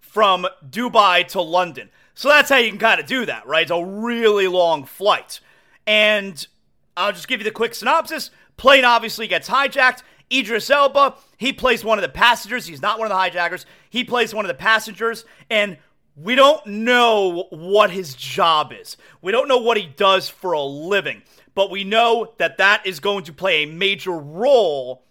from 0.00 0.46
Dubai 0.68 1.26
to 1.28 1.40
London. 1.40 1.88
So 2.20 2.28
that's 2.28 2.50
how 2.50 2.58
you 2.58 2.68
can 2.68 2.78
kind 2.78 3.00
of 3.00 3.06
do 3.06 3.24
that, 3.24 3.46
right? 3.46 3.62
It's 3.62 3.70
a 3.70 3.82
really 3.82 4.46
long 4.46 4.84
flight. 4.84 5.40
And 5.86 6.46
I'll 6.94 7.12
just 7.12 7.28
give 7.28 7.40
you 7.40 7.44
the 7.44 7.50
quick 7.50 7.74
synopsis. 7.74 8.30
Plane 8.58 8.84
obviously 8.84 9.26
gets 9.26 9.48
hijacked. 9.48 10.02
Idris 10.30 10.68
Elba, 10.68 11.14
he 11.38 11.54
plays 11.54 11.82
one 11.82 11.96
of 11.96 12.02
the 12.02 12.10
passengers. 12.10 12.66
He's 12.66 12.82
not 12.82 12.98
one 12.98 13.06
of 13.06 13.08
the 13.08 13.16
hijackers. 13.16 13.64
He 13.88 14.04
plays 14.04 14.34
one 14.34 14.44
of 14.44 14.50
the 14.50 14.54
passengers. 14.54 15.24
And 15.48 15.78
we 16.14 16.34
don't 16.34 16.66
know 16.66 17.46
what 17.48 17.90
his 17.90 18.12
job 18.12 18.74
is. 18.78 18.98
We 19.22 19.32
don't 19.32 19.48
know 19.48 19.56
what 19.56 19.78
he 19.78 19.86
does 19.86 20.28
for 20.28 20.52
a 20.52 20.62
living. 20.62 21.22
But 21.54 21.70
we 21.70 21.84
know 21.84 22.34
that 22.36 22.58
that 22.58 22.86
is 22.86 23.00
going 23.00 23.24
to 23.24 23.32
play 23.32 23.62
a 23.62 23.66
major 23.66 24.12
role 24.12 25.04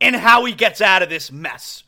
in 0.00 0.14
how 0.14 0.46
he 0.46 0.54
gets 0.54 0.80
out 0.80 1.02
of 1.02 1.10
this 1.10 1.30
mess. 1.30 1.82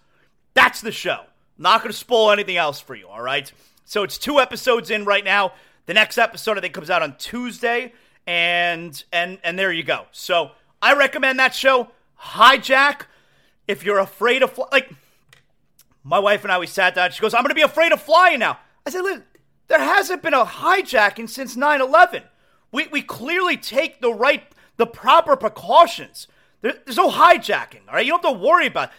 That's 0.53 0.83
the 0.83 0.92
show. 0.92 1.25
Not 1.57 1.81
going 1.81 1.92
to 1.92 1.96
spoil 1.96 2.31
anything 2.31 2.59
else 2.59 2.79
for 2.79 2.94
you, 2.94 3.09
all 3.09 3.23
right? 3.23 3.51
So 3.90 4.05
it's 4.05 4.18
two 4.18 4.38
episodes 4.38 4.88
in 4.88 5.05
right 5.05 5.24
now. 5.24 5.53
The 5.87 5.94
next 5.94 6.16
episode 6.16 6.57
I 6.57 6.61
think 6.61 6.74
comes 6.74 6.90
out 6.90 7.03
on 7.03 7.16
Tuesday, 7.16 7.92
and 8.24 9.03
and 9.12 9.40
and 9.42 9.59
there 9.59 9.72
you 9.72 9.83
go. 9.83 10.07
So 10.12 10.53
I 10.81 10.94
recommend 10.94 11.40
that 11.40 11.57
show. 11.57 11.88
Hijack. 12.20 13.07
If 13.66 13.85
you're 13.85 13.98
afraid 13.98 14.44
of 14.44 14.53
fly, 14.53 14.66
like 14.70 14.94
my 16.05 16.20
wife 16.20 16.44
and 16.44 16.53
I, 16.53 16.61
we 16.61 16.68
sat 16.68 16.94
down. 16.94 17.11
She 17.11 17.20
goes, 17.20 17.35
"I'm 17.35 17.42
going 17.42 17.48
to 17.48 17.57
be 17.57 17.62
afraid 17.62 17.90
of 17.90 18.00
flying 18.00 18.38
now." 18.38 18.61
I 18.87 18.90
said, 18.90 19.03
"Listen, 19.03 19.24
there 19.66 19.81
hasn't 19.81 20.22
been 20.22 20.35
a 20.35 20.44
hijacking 20.44 21.29
since 21.29 21.57
9/11. 21.57 22.22
We 22.70 22.87
we 22.87 23.03
clearly 23.03 23.57
take 23.57 24.00
the 24.00 24.14
right, 24.14 24.44
the 24.76 24.87
proper 24.87 25.35
precautions. 25.35 26.29
There, 26.61 26.74
there's 26.85 26.96
no 26.96 27.11
hijacking. 27.11 27.88
All 27.88 27.94
right, 27.94 28.07
you 28.07 28.12
don't 28.12 28.24
have 28.24 28.35
to 28.35 28.38
worry 28.38 28.68
about." 28.68 28.90
It. 28.90 28.94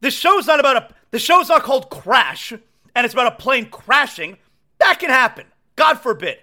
The 0.00 0.10
show's 0.10 0.46
not 0.46 0.60
about 0.60 0.76
a. 0.78 0.94
The 1.10 1.18
show's 1.18 1.50
not 1.50 1.62
called 1.62 1.90
Crash, 1.90 2.54
and 2.94 3.04
it's 3.04 3.14
about 3.14 3.32
a 3.32 3.36
plane 3.36 3.66
crashing. 3.66 4.38
That 4.78 4.98
can 4.98 5.10
happen. 5.10 5.46
God 5.76 6.00
forbid. 6.00 6.38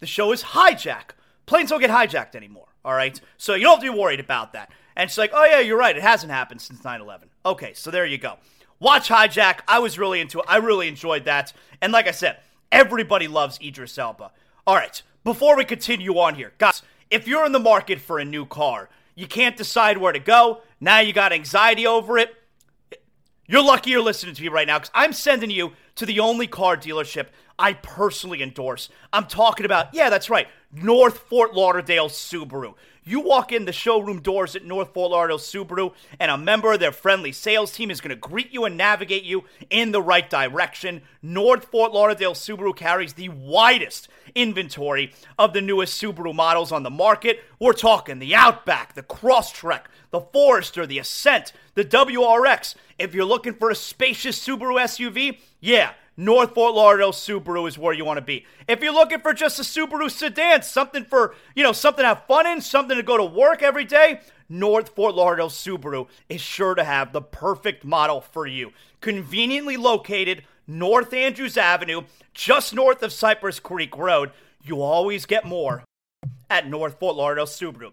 The 0.00 0.06
show 0.06 0.32
is 0.32 0.42
hijack. 0.42 1.10
Planes 1.46 1.70
don't 1.70 1.80
get 1.80 1.90
hijacked 1.90 2.34
anymore. 2.34 2.66
All 2.84 2.94
right, 2.94 3.20
so 3.36 3.54
you 3.54 3.64
don't 3.64 3.76
have 3.76 3.84
to 3.84 3.92
be 3.92 3.98
worried 3.98 4.20
about 4.20 4.54
that. 4.54 4.70
And 4.96 5.10
she's 5.10 5.18
like, 5.18 5.32
"Oh 5.34 5.44
yeah, 5.44 5.60
you're 5.60 5.78
right. 5.78 5.96
It 5.96 6.02
hasn't 6.02 6.32
happened 6.32 6.62
since 6.62 6.80
9/11." 6.80 7.28
Okay, 7.44 7.74
so 7.74 7.90
there 7.90 8.06
you 8.06 8.18
go. 8.18 8.38
Watch 8.78 9.08
Hijack. 9.08 9.60
I 9.68 9.78
was 9.78 9.98
really 9.98 10.20
into 10.20 10.38
it. 10.40 10.46
I 10.48 10.56
really 10.56 10.88
enjoyed 10.88 11.26
that. 11.26 11.52
And 11.82 11.92
like 11.92 12.08
I 12.08 12.12
said, 12.12 12.38
everybody 12.72 13.28
loves 13.28 13.58
Idris 13.62 13.98
Elba. 13.98 14.30
All 14.66 14.74
right, 14.74 15.02
before 15.24 15.56
we 15.56 15.64
continue 15.66 16.18
on 16.18 16.34
here, 16.34 16.52
guys, 16.56 16.82
if 17.10 17.28
you're 17.28 17.44
in 17.44 17.52
the 17.52 17.58
market 17.58 18.00
for 18.00 18.18
a 18.18 18.24
new 18.24 18.46
car, 18.46 18.88
you 19.14 19.26
can't 19.26 19.56
decide 19.56 19.98
where 19.98 20.12
to 20.12 20.18
go. 20.18 20.62
Now 20.80 21.00
you 21.00 21.12
got 21.12 21.32
anxiety 21.32 21.86
over 21.86 22.16
it. 22.16 22.34
You're 23.50 23.64
lucky 23.64 23.90
you're 23.90 24.00
listening 24.00 24.36
to 24.36 24.42
me 24.42 24.46
right 24.46 24.64
now 24.64 24.78
because 24.78 24.92
I'm 24.94 25.12
sending 25.12 25.50
you 25.50 25.72
to 25.96 26.06
the 26.06 26.20
only 26.20 26.46
car 26.46 26.76
dealership 26.76 27.26
I 27.58 27.72
personally 27.72 28.44
endorse. 28.44 28.90
I'm 29.12 29.26
talking 29.26 29.66
about, 29.66 29.92
yeah, 29.92 30.08
that's 30.08 30.30
right, 30.30 30.46
North 30.72 31.18
Fort 31.18 31.52
Lauderdale 31.52 32.08
Subaru. 32.08 32.74
You 33.02 33.20
walk 33.20 33.50
in 33.50 33.64
the 33.64 33.72
showroom 33.72 34.20
doors 34.20 34.54
at 34.54 34.64
North 34.64 34.92
Fort 34.92 35.10
Lauderdale 35.12 35.38
Subaru, 35.38 35.94
and 36.18 36.30
a 36.30 36.36
member 36.36 36.72
of 36.72 36.80
their 36.80 36.92
friendly 36.92 37.32
sales 37.32 37.72
team 37.72 37.90
is 37.90 38.00
going 38.00 38.10
to 38.10 38.16
greet 38.16 38.52
you 38.52 38.64
and 38.64 38.76
navigate 38.76 39.24
you 39.24 39.44
in 39.70 39.92
the 39.92 40.02
right 40.02 40.28
direction. 40.28 41.02
North 41.22 41.64
Fort 41.64 41.92
Lauderdale 41.92 42.34
Subaru 42.34 42.76
carries 42.76 43.14
the 43.14 43.30
widest 43.30 44.08
inventory 44.34 45.12
of 45.38 45.54
the 45.54 45.62
newest 45.62 46.00
Subaru 46.00 46.34
models 46.34 46.72
on 46.72 46.82
the 46.82 46.90
market. 46.90 47.42
We're 47.58 47.72
talking 47.72 48.18
the 48.18 48.34
Outback, 48.34 48.94
the 48.94 49.02
Crosstrek, 49.02 49.84
the 50.10 50.20
Forester, 50.20 50.86
the 50.86 50.98
Ascent, 50.98 51.52
the 51.74 51.84
WRX. 51.84 52.74
If 52.98 53.14
you're 53.14 53.24
looking 53.24 53.54
for 53.54 53.70
a 53.70 53.74
spacious 53.74 54.38
Subaru 54.38 54.78
SUV, 54.78 55.38
yeah, 55.60 55.92
North 56.16 56.54
Fort 56.54 56.74
Lauderdale 56.74 57.12
Subaru 57.12 57.66
is 57.66 57.78
where 57.78 57.94
you 57.94 58.04
want 58.04 58.18
to 58.18 58.24
be. 58.24 58.44
If 58.68 58.82
you're 58.82 58.92
looking 58.92 59.20
for 59.20 59.32
just 59.32 59.58
a 59.58 59.62
Subaru 59.62 60.10
sedan, 60.10 60.62
something 60.62 61.04
for, 61.04 61.34
you 61.54 61.62
know, 61.62 61.72
something 61.72 62.02
to 62.02 62.08
have 62.08 62.26
fun 62.26 62.46
in, 62.46 62.60
something 62.60 62.96
to 62.96 63.02
go 63.02 63.16
to 63.16 63.24
work 63.24 63.62
every 63.62 63.84
day, 63.84 64.20
North 64.48 64.90
Fort 64.90 65.14
Lauderdale 65.14 65.48
Subaru 65.48 66.08
is 66.28 66.40
sure 66.40 66.74
to 66.74 66.84
have 66.84 67.12
the 67.12 67.22
perfect 67.22 67.84
model 67.84 68.20
for 68.20 68.46
you. 68.46 68.72
Conveniently 69.00 69.76
located 69.76 70.42
North 70.66 71.14
Andrews 71.14 71.56
Avenue, 71.56 72.02
just 72.34 72.74
north 72.74 73.02
of 73.02 73.12
Cypress 73.12 73.60
Creek 73.60 73.96
Road. 73.96 74.30
You 74.62 74.82
always 74.82 75.24
get 75.24 75.46
more 75.46 75.84
at 76.50 76.68
North 76.68 76.98
Fort 76.98 77.16
Lauderdale 77.16 77.46
Subaru. 77.46 77.92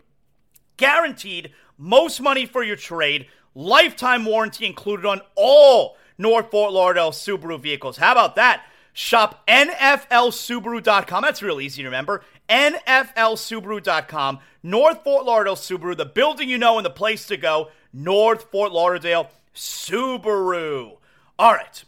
Guaranteed 0.76 1.52
most 1.78 2.20
money 2.20 2.46
for 2.46 2.64
your 2.64 2.76
trade, 2.76 3.28
lifetime 3.56 4.26
warranty 4.26 4.66
included 4.66 5.06
on 5.06 5.22
all 5.36 5.98
North 6.18 6.52
Fort 6.52 6.74
Lauderdale 6.74 7.12
Subaru 7.12 7.60
vehicles. 7.60 7.98
How 7.98 8.12
about 8.12 8.36
that? 8.36 8.66
Shop 8.94 9.44
NFLSubaru.com. 9.48 11.22
That's 11.22 11.44
real 11.44 11.62
easy 11.62 11.84
to 11.84 11.88
remember. 11.88 12.24
NFLSubaru.com. 12.50 14.40
North 14.64 15.04
Fort 15.04 15.26
Lauderdale 15.26 15.56
Subaru, 15.56 15.96
the 15.96 16.06
building 16.06 16.50
you 16.50 16.58
know 16.58 16.78
and 16.78 16.86
the 16.86 16.90
place 16.90 17.28
to 17.28 17.38
go. 17.38 17.70
North 17.94 18.50
Fort 18.52 18.72
Lauderdale 18.72 19.30
Subaru. 19.54 20.98
All 21.38 21.54
right. 21.54 21.84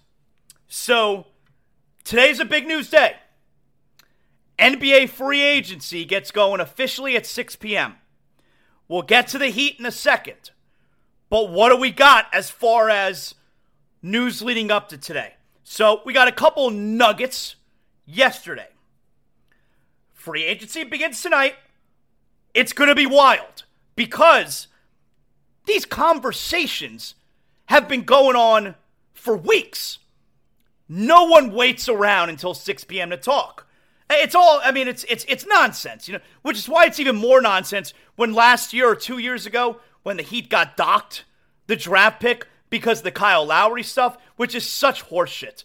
So 0.68 1.26
today's 2.04 2.40
a 2.40 2.46
big 2.46 2.68
news 2.68 2.90
day. 2.90 3.16
NBA 4.60 5.10
free 5.10 5.42
agency 5.42 6.06
gets 6.06 6.30
going 6.30 6.60
officially 6.62 7.16
at 7.16 7.26
6 7.26 7.56
p.m. 7.56 7.96
We'll 8.88 9.02
get 9.02 9.28
to 9.30 9.38
the 9.38 9.48
Heat 9.48 9.80
in 9.80 9.86
a 9.86 9.92
second. 9.92 10.52
But 11.30 11.50
what 11.50 11.70
do 11.70 11.78
we 11.78 11.92
got 11.92 12.26
as 12.34 12.50
far 12.50 12.90
as 12.90 13.36
news 14.02 14.42
leading 14.42 14.72
up 14.72 14.90
to 14.90 14.98
today. 14.98 15.34
So 15.64 16.02
we 16.06 16.14
got 16.14 16.28
a 16.28 16.32
couple 16.32 16.70
nuggets 16.70 17.56
yesterday. 18.06 18.68
Free 20.14 20.44
agency 20.44 20.84
begins 20.84 21.22
tonight. 21.22 21.56
It's 22.54 22.74
going 22.74 22.90
to 22.90 22.96
be 22.96 23.06
wild 23.06 23.64
because 23.96 24.68
these 25.66 25.86
conversations 25.86 27.16
have 27.66 27.88
been 27.88 28.04
going 28.04 28.36
on 28.36 28.76
for 29.14 29.38
weeks. 29.38 30.00
No 30.88 31.26
one 31.26 31.52
waits 31.52 31.88
around 31.88 32.30
until 32.30 32.54
6 32.54 32.84
p.m. 32.86 33.12
to 33.12 33.18
talk. 33.18 33.68
It's 34.10 34.34
all 34.34 34.60
I 34.64 34.72
mean 34.72 34.88
it's 34.88 35.06
it's 35.08 35.24
it's 35.28 35.46
nonsense, 35.46 36.08
you 36.08 36.16
know, 36.16 36.20
which 36.42 36.58
is 36.58 36.68
why 36.68 36.86
it's 36.86 37.00
even 37.00 37.16
more 37.16 37.42
nonsense 37.42 37.94
when 38.16 38.34
last 38.34 38.74
year 38.74 38.90
or 38.90 38.96
2 38.96 39.20
years 39.20 39.46
ago 39.46 39.82
when 40.02 40.18
the 40.18 40.24
Heat 40.24 40.50
got 40.50 40.76
docked 40.76 41.26
the 41.68 41.76
draft 41.76 42.20
pick 42.20 42.48
because 42.70 43.02
the 43.02 43.12
Kyle 43.12 43.46
Lowry 43.46 43.84
stuff, 43.84 44.18
which 44.36 44.56
is 44.56 44.66
such 44.66 45.06
horseshit. 45.10 45.64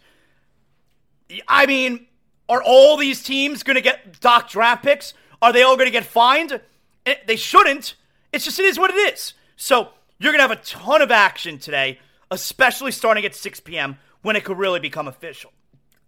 I 1.48 1.66
mean, 1.66 2.06
are 2.48 2.62
all 2.62 2.96
these 2.96 3.22
teams 3.22 3.62
going 3.62 3.76
to 3.76 3.80
get 3.80 4.20
dock 4.20 4.50
draft 4.50 4.82
picks? 4.84 5.14
Are 5.40 5.52
they 5.52 5.62
all 5.62 5.76
going 5.76 5.86
to 5.86 5.92
get 5.92 6.04
fined? 6.04 6.60
Eh, 7.06 7.14
they 7.26 7.36
shouldn't. 7.36 7.94
It's 8.32 8.44
just, 8.44 8.58
it 8.58 8.64
is 8.64 8.78
what 8.78 8.90
it 8.90 9.14
is. 9.14 9.34
So 9.56 9.90
you're 10.18 10.32
going 10.32 10.38
to 10.38 10.48
have 10.48 10.58
a 10.58 10.62
ton 10.62 11.02
of 11.02 11.10
action 11.10 11.58
today, 11.58 11.98
especially 12.30 12.92
starting 12.92 13.24
at 13.24 13.34
6 13.34 13.60
p.m. 13.60 13.98
when 14.22 14.36
it 14.36 14.44
could 14.44 14.58
really 14.58 14.80
become 14.80 15.08
official. 15.08 15.52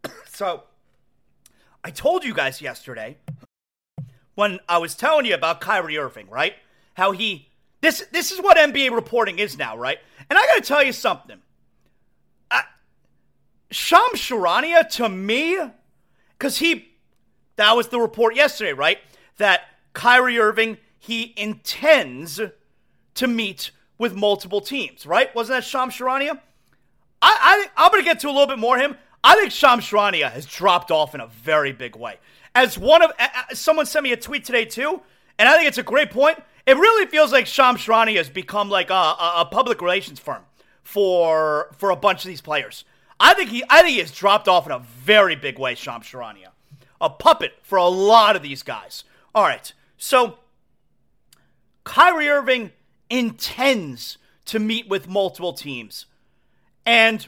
so 0.26 0.64
I 1.85 1.90
told 1.90 2.24
you 2.24 2.35
guys 2.35 2.61
yesterday 2.61 3.16
when 4.35 4.61
I 4.68 4.78
was 4.78 4.94
telling 4.94 5.26
you 5.26 5.35
about 5.35 5.61
Kyrie 5.61 5.98
Irving, 5.98 6.28
right? 6.28 6.54
How 6.94 7.12
he 7.12 7.48
this 7.80 8.04
this 8.11 8.32
is 8.32 8.40
what 8.40 8.56
NBA 8.56 8.90
reporting 8.90 9.38
is 9.38 9.59
now, 9.59 9.76
right? 9.76 9.98
And 10.28 10.38
I 10.38 10.46
got 10.46 10.56
to 10.56 10.62
tell 10.62 10.82
you 10.82 10.92
something. 10.92 11.40
Shams 13.70 14.20
Charania 14.20 14.88
to 14.90 15.08
me, 15.08 15.58
because 16.38 16.58
he 16.58 16.88
that 17.56 17.72
was 17.74 17.88
the 17.88 17.98
report 17.98 18.36
yesterday, 18.36 18.72
right? 18.72 18.98
That 19.38 19.62
Kyrie 19.92 20.38
Irving 20.38 20.78
he 20.98 21.34
intends 21.36 22.40
to 23.14 23.26
meet 23.26 23.70
with 23.98 24.14
multiple 24.14 24.60
teams, 24.60 25.06
right? 25.06 25.34
Wasn't 25.34 25.56
that 25.56 25.64
Shams 25.64 25.94
Charania? 25.94 26.38
I, 27.20 27.66
I 27.76 27.84
I'm 27.84 27.90
gonna 27.90 28.04
get 28.04 28.20
to 28.20 28.28
a 28.28 28.30
little 28.30 28.46
bit 28.46 28.58
more 28.58 28.78
him. 28.78 28.96
I 29.24 29.34
think 29.34 29.50
Shams 29.50 29.84
Charania 29.84 30.30
has 30.30 30.46
dropped 30.46 30.90
off 30.90 31.14
in 31.14 31.20
a 31.20 31.26
very 31.26 31.72
big 31.72 31.96
way. 31.96 32.18
As 32.54 32.78
one 32.78 33.02
of 33.02 33.10
someone 33.52 33.86
sent 33.86 34.04
me 34.04 34.12
a 34.12 34.16
tweet 34.16 34.44
today 34.44 34.64
too, 34.64 35.02
and 35.38 35.48
I 35.48 35.56
think 35.56 35.66
it's 35.68 35.78
a 35.78 35.82
great 35.82 36.10
point. 36.10 36.38
It 36.66 36.76
really 36.76 37.07
feels 37.07 37.33
like 37.33 37.46
Shams 37.46 37.81
Charania 37.81 38.16
has 38.16 38.29
become 38.29 38.68
like 38.68 38.90
a, 38.90 38.92
a, 38.92 39.33
a, 39.38 39.44
public 39.44 39.81
relations 39.81 40.18
firm 40.18 40.42
for 40.83 41.70
for 41.79 41.90
a 41.90 41.96
bunch 41.96 42.24
of 42.24 42.29
these 42.29 42.40
players. 42.40 42.85
I 43.20 43.35
think 43.35 43.50
he 43.50 43.62
I 43.70 43.83
think 43.83 43.92
he 43.92 43.98
has 44.00 44.11
dropped 44.11 44.48
off 44.48 44.66
in 44.66 44.72
a 44.72 44.81
very 44.81 45.37
big 45.37 45.59
way, 45.59 45.74
Shams 45.74 46.07
Charania. 46.07 46.48
A 47.00 47.09
puppet 47.09 47.52
for 47.62 47.76
a 47.76 47.87
lot 47.87 48.37
of 48.37 48.42
these 48.42 48.62
guys. 48.62 49.05
All 49.35 49.44
right. 49.44 49.72
So 49.96 50.38
Kyrie 51.85 52.29
Irving 52.29 52.72
intends 53.09 54.18
to 54.46 54.59
meet 54.59 54.88
with 54.88 55.09
multiple 55.09 55.52
teams. 55.52 56.07
And 56.85 57.26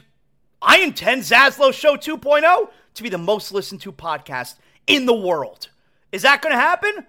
I 0.61 0.79
intend 0.79 1.21
Zaslow 1.21 1.73
Show 1.73 1.95
2.0 1.95 2.69
to 2.95 3.03
be 3.03 3.09
the 3.09 3.17
most 3.17 3.51
listened 3.51 3.81
to 3.81 3.91
podcast 3.91 4.55
in 4.87 5.05
the 5.05 5.13
world. 5.13 5.69
Is 6.11 6.23
that 6.23 6.41
going 6.41 6.53
to 6.53 6.59
happen? 6.59 7.05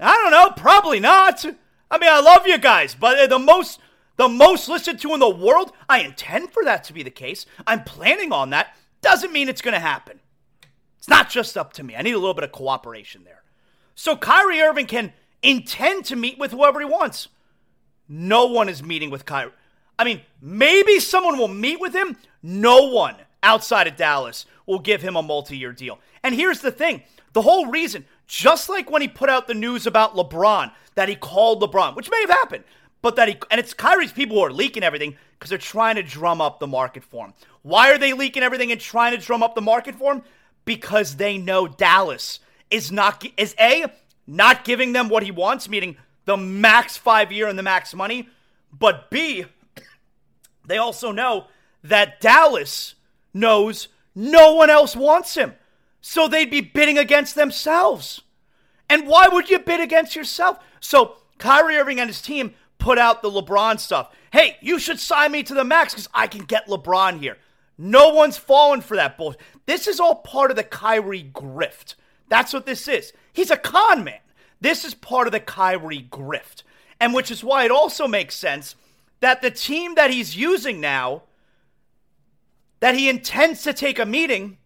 I 0.00 0.16
don't 0.16 0.30
know. 0.30 0.50
Probably 0.56 1.00
not. 1.00 1.44
I 1.90 1.98
mean, 1.98 2.10
I 2.10 2.20
love 2.20 2.46
you 2.46 2.58
guys, 2.58 2.94
but 2.94 3.18
uh, 3.18 3.26
the 3.26 3.38
most 3.38 3.80
the 4.16 4.28
most 4.28 4.68
listened 4.68 4.98
to 5.00 5.14
in 5.14 5.20
the 5.20 5.30
world, 5.30 5.72
I 5.88 6.00
intend 6.00 6.50
for 6.50 6.64
that 6.64 6.82
to 6.84 6.92
be 6.92 7.04
the 7.04 7.10
case. 7.10 7.46
I'm 7.66 7.84
planning 7.84 8.32
on 8.32 8.50
that. 8.50 8.76
Doesn't 9.00 9.32
mean 9.32 9.48
it's 9.48 9.62
going 9.62 9.74
to 9.74 9.80
happen. 9.80 10.18
It's 10.98 11.08
not 11.08 11.30
just 11.30 11.56
up 11.56 11.72
to 11.74 11.84
me. 11.84 11.94
I 11.94 12.02
need 12.02 12.14
a 12.14 12.18
little 12.18 12.34
bit 12.34 12.42
of 12.42 12.50
cooperation 12.50 13.22
there. 13.22 13.42
So 13.94 14.16
Kyrie 14.16 14.60
Irving 14.60 14.86
can 14.86 15.12
intend 15.40 16.04
to 16.06 16.16
meet 16.16 16.36
with 16.36 16.50
whoever 16.50 16.80
he 16.80 16.84
wants. 16.84 17.28
No 18.08 18.46
one 18.46 18.68
is 18.68 18.82
meeting 18.82 19.10
with 19.10 19.24
Kyrie. 19.24 19.52
I 19.98 20.04
mean, 20.04 20.20
maybe 20.40 20.98
someone 20.98 21.38
will 21.38 21.48
meet 21.48 21.80
with 21.80 21.94
him. 21.94 22.16
No 22.42 22.88
one 22.88 23.14
outside 23.42 23.86
of 23.86 23.96
Dallas 23.96 24.46
will 24.66 24.80
give 24.80 25.00
him 25.00 25.14
a 25.14 25.22
multi 25.22 25.56
year 25.56 25.72
deal. 25.72 26.00
And 26.24 26.34
here's 26.34 26.60
the 26.60 26.72
thing 26.72 27.02
the 27.34 27.42
whole 27.42 27.66
reason, 27.66 28.04
just 28.28 28.68
like 28.68 28.90
when 28.90 29.02
he 29.02 29.08
put 29.08 29.30
out 29.30 29.48
the 29.48 29.54
news 29.54 29.86
about 29.86 30.14
LeBron, 30.14 30.70
that 30.94 31.08
he 31.08 31.16
called 31.16 31.62
LeBron, 31.62 31.96
which 31.96 32.10
may 32.10 32.20
have 32.20 32.30
happened, 32.30 32.62
but 33.02 33.16
that 33.16 33.28
he, 33.28 33.36
and 33.50 33.58
it's 33.58 33.74
Kyrie's 33.74 34.12
people 34.12 34.36
who 34.36 34.44
are 34.44 34.52
leaking 34.52 34.82
everything 34.82 35.16
because 35.32 35.48
they're 35.50 35.58
trying 35.58 35.96
to 35.96 36.02
drum 36.02 36.40
up 36.40 36.60
the 36.60 36.66
market 36.66 37.02
for 37.02 37.26
him. 37.26 37.34
Why 37.62 37.90
are 37.90 37.98
they 37.98 38.12
leaking 38.12 38.42
everything 38.42 38.70
and 38.70 38.80
trying 38.80 39.18
to 39.18 39.24
drum 39.24 39.42
up 39.42 39.54
the 39.54 39.62
market 39.62 39.94
for 39.94 40.12
him? 40.12 40.22
Because 40.64 41.16
they 41.16 41.38
know 41.38 41.66
Dallas 41.66 42.40
is 42.70 42.92
not, 42.92 43.24
is 43.36 43.54
A, 43.58 43.86
not 44.26 44.64
giving 44.64 44.92
them 44.92 45.08
what 45.08 45.22
he 45.22 45.30
wants, 45.30 45.68
meaning 45.68 45.96
the 46.26 46.36
max 46.36 46.98
five 46.98 47.32
year 47.32 47.48
and 47.48 47.58
the 47.58 47.62
max 47.62 47.94
money, 47.94 48.28
but 48.76 49.10
B, 49.10 49.46
they 50.66 50.76
also 50.76 51.12
know 51.12 51.46
that 51.84 52.20
Dallas 52.20 52.94
knows 53.32 53.88
no 54.14 54.54
one 54.54 54.68
else 54.68 54.94
wants 54.94 55.34
him. 55.34 55.54
So 56.00 56.28
they'd 56.28 56.50
be 56.50 56.60
bidding 56.60 56.98
against 56.98 57.34
themselves. 57.34 58.22
And 58.88 59.06
why 59.06 59.28
would 59.28 59.50
you 59.50 59.58
bid 59.58 59.80
against 59.80 60.16
yourself? 60.16 60.58
So 60.80 61.16
Kyrie 61.38 61.76
Irving 61.76 62.00
and 62.00 62.08
his 62.08 62.22
team 62.22 62.54
put 62.78 62.98
out 62.98 63.22
the 63.22 63.30
LeBron 63.30 63.78
stuff. 63.78 64.14
Hey, 64.32 64.56
you 64.60 64.78
should 64.78 65.00
sign 65.00 65.32
me 65.32 65.42
to 65.42 65.54
the 65.54 65.64
max 65.64 65.92
because 65.92 66.08
I 66.14 66.26
can 66.26 66.44
get 66.44 66.68
LeBron 66.68 67.20
here. 67.20 67.36
No 67.76 68.10
one's 68.10 68.36
fallen 68.36 68.80
for 68.80 68.96
that 68.96 69.16
bullshit. 69.16 69.40
This 69.66 69.86
is 69.86 70.00
all 70.00 70.16
part 70.16 70.50
of 70.50 70.56
the 70.56 70.64
Kyrie 70.64 71.30
grift. 71.32 71.94
That's 72.28 72.52
what 72.52 72.66
this 72.66 72.88
is. 72.88 73.12
He's 73.32 73.50
a 73.50 73.56
con 73.56 74.04
man. 74.04 74.18
This 74.60 74.84
is 74.84 74.94
part 74.94 75.28
of 75.28 75.32
the 75.32 75.40
Kyrie 75.40 76.08
grift. 76.10 76.62
And 77.00 77.14
which 77.14 77.30
is 77.30 77.44
why 77.44 77.64
it 77.64 77.70
also 77.70 78.08
makes 78.08 78.34
sense 78.34 78.74
that 79.20 79.42
the 79.42 79.50
team 79.50 79.94
that 79.94 80.10
he's 80.10 80.36
using 80.36 80.80
now, 80.80 81.22
that 82.80 82.96
he 82.96 83.08
intends 83.08 83.62
to 83.62 83.72
take 83.72 83.98
a 83.98 84.06
meeting 84.06 84.58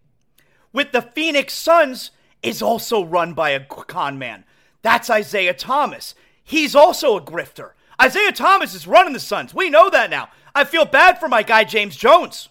with 0.73 0.91
the 0.91 1.01
Phoenix 1.01 1.53
Suns, 1.53 2.11
is 2.41 2.61
also 2.61 3.05
run 3.05 3.33
by 3.33 3.51
a 3.51 3.63
con 3.63 4.19
man. 4.19 4.43
That's 4.81 5.09
Isiah 5.09 5.53
Thomas. 5.53 6.13
He's 6.43 6.75
also 6.75 7.17
a 7.17 7.21
grifter. 7.21 7.71
Isiah 8.03 8.33
Thomas 8.33 8.73
is 8.73 8.85
running 8.85 9.13
the 9.13 9.19
Suns. 9.19 9.53
We 9.53 9.69
know 9.69 9.89
that 9.89 10.09
now. 10.09 10.29
I 10.53 10.65
feel 10.65 10.85
bad 10.85 11.19
for 11.19 11.29
my 11.29 11.41
guy, 11.41 11.63
James 11.63 11.95
Jones. 11.95 12.49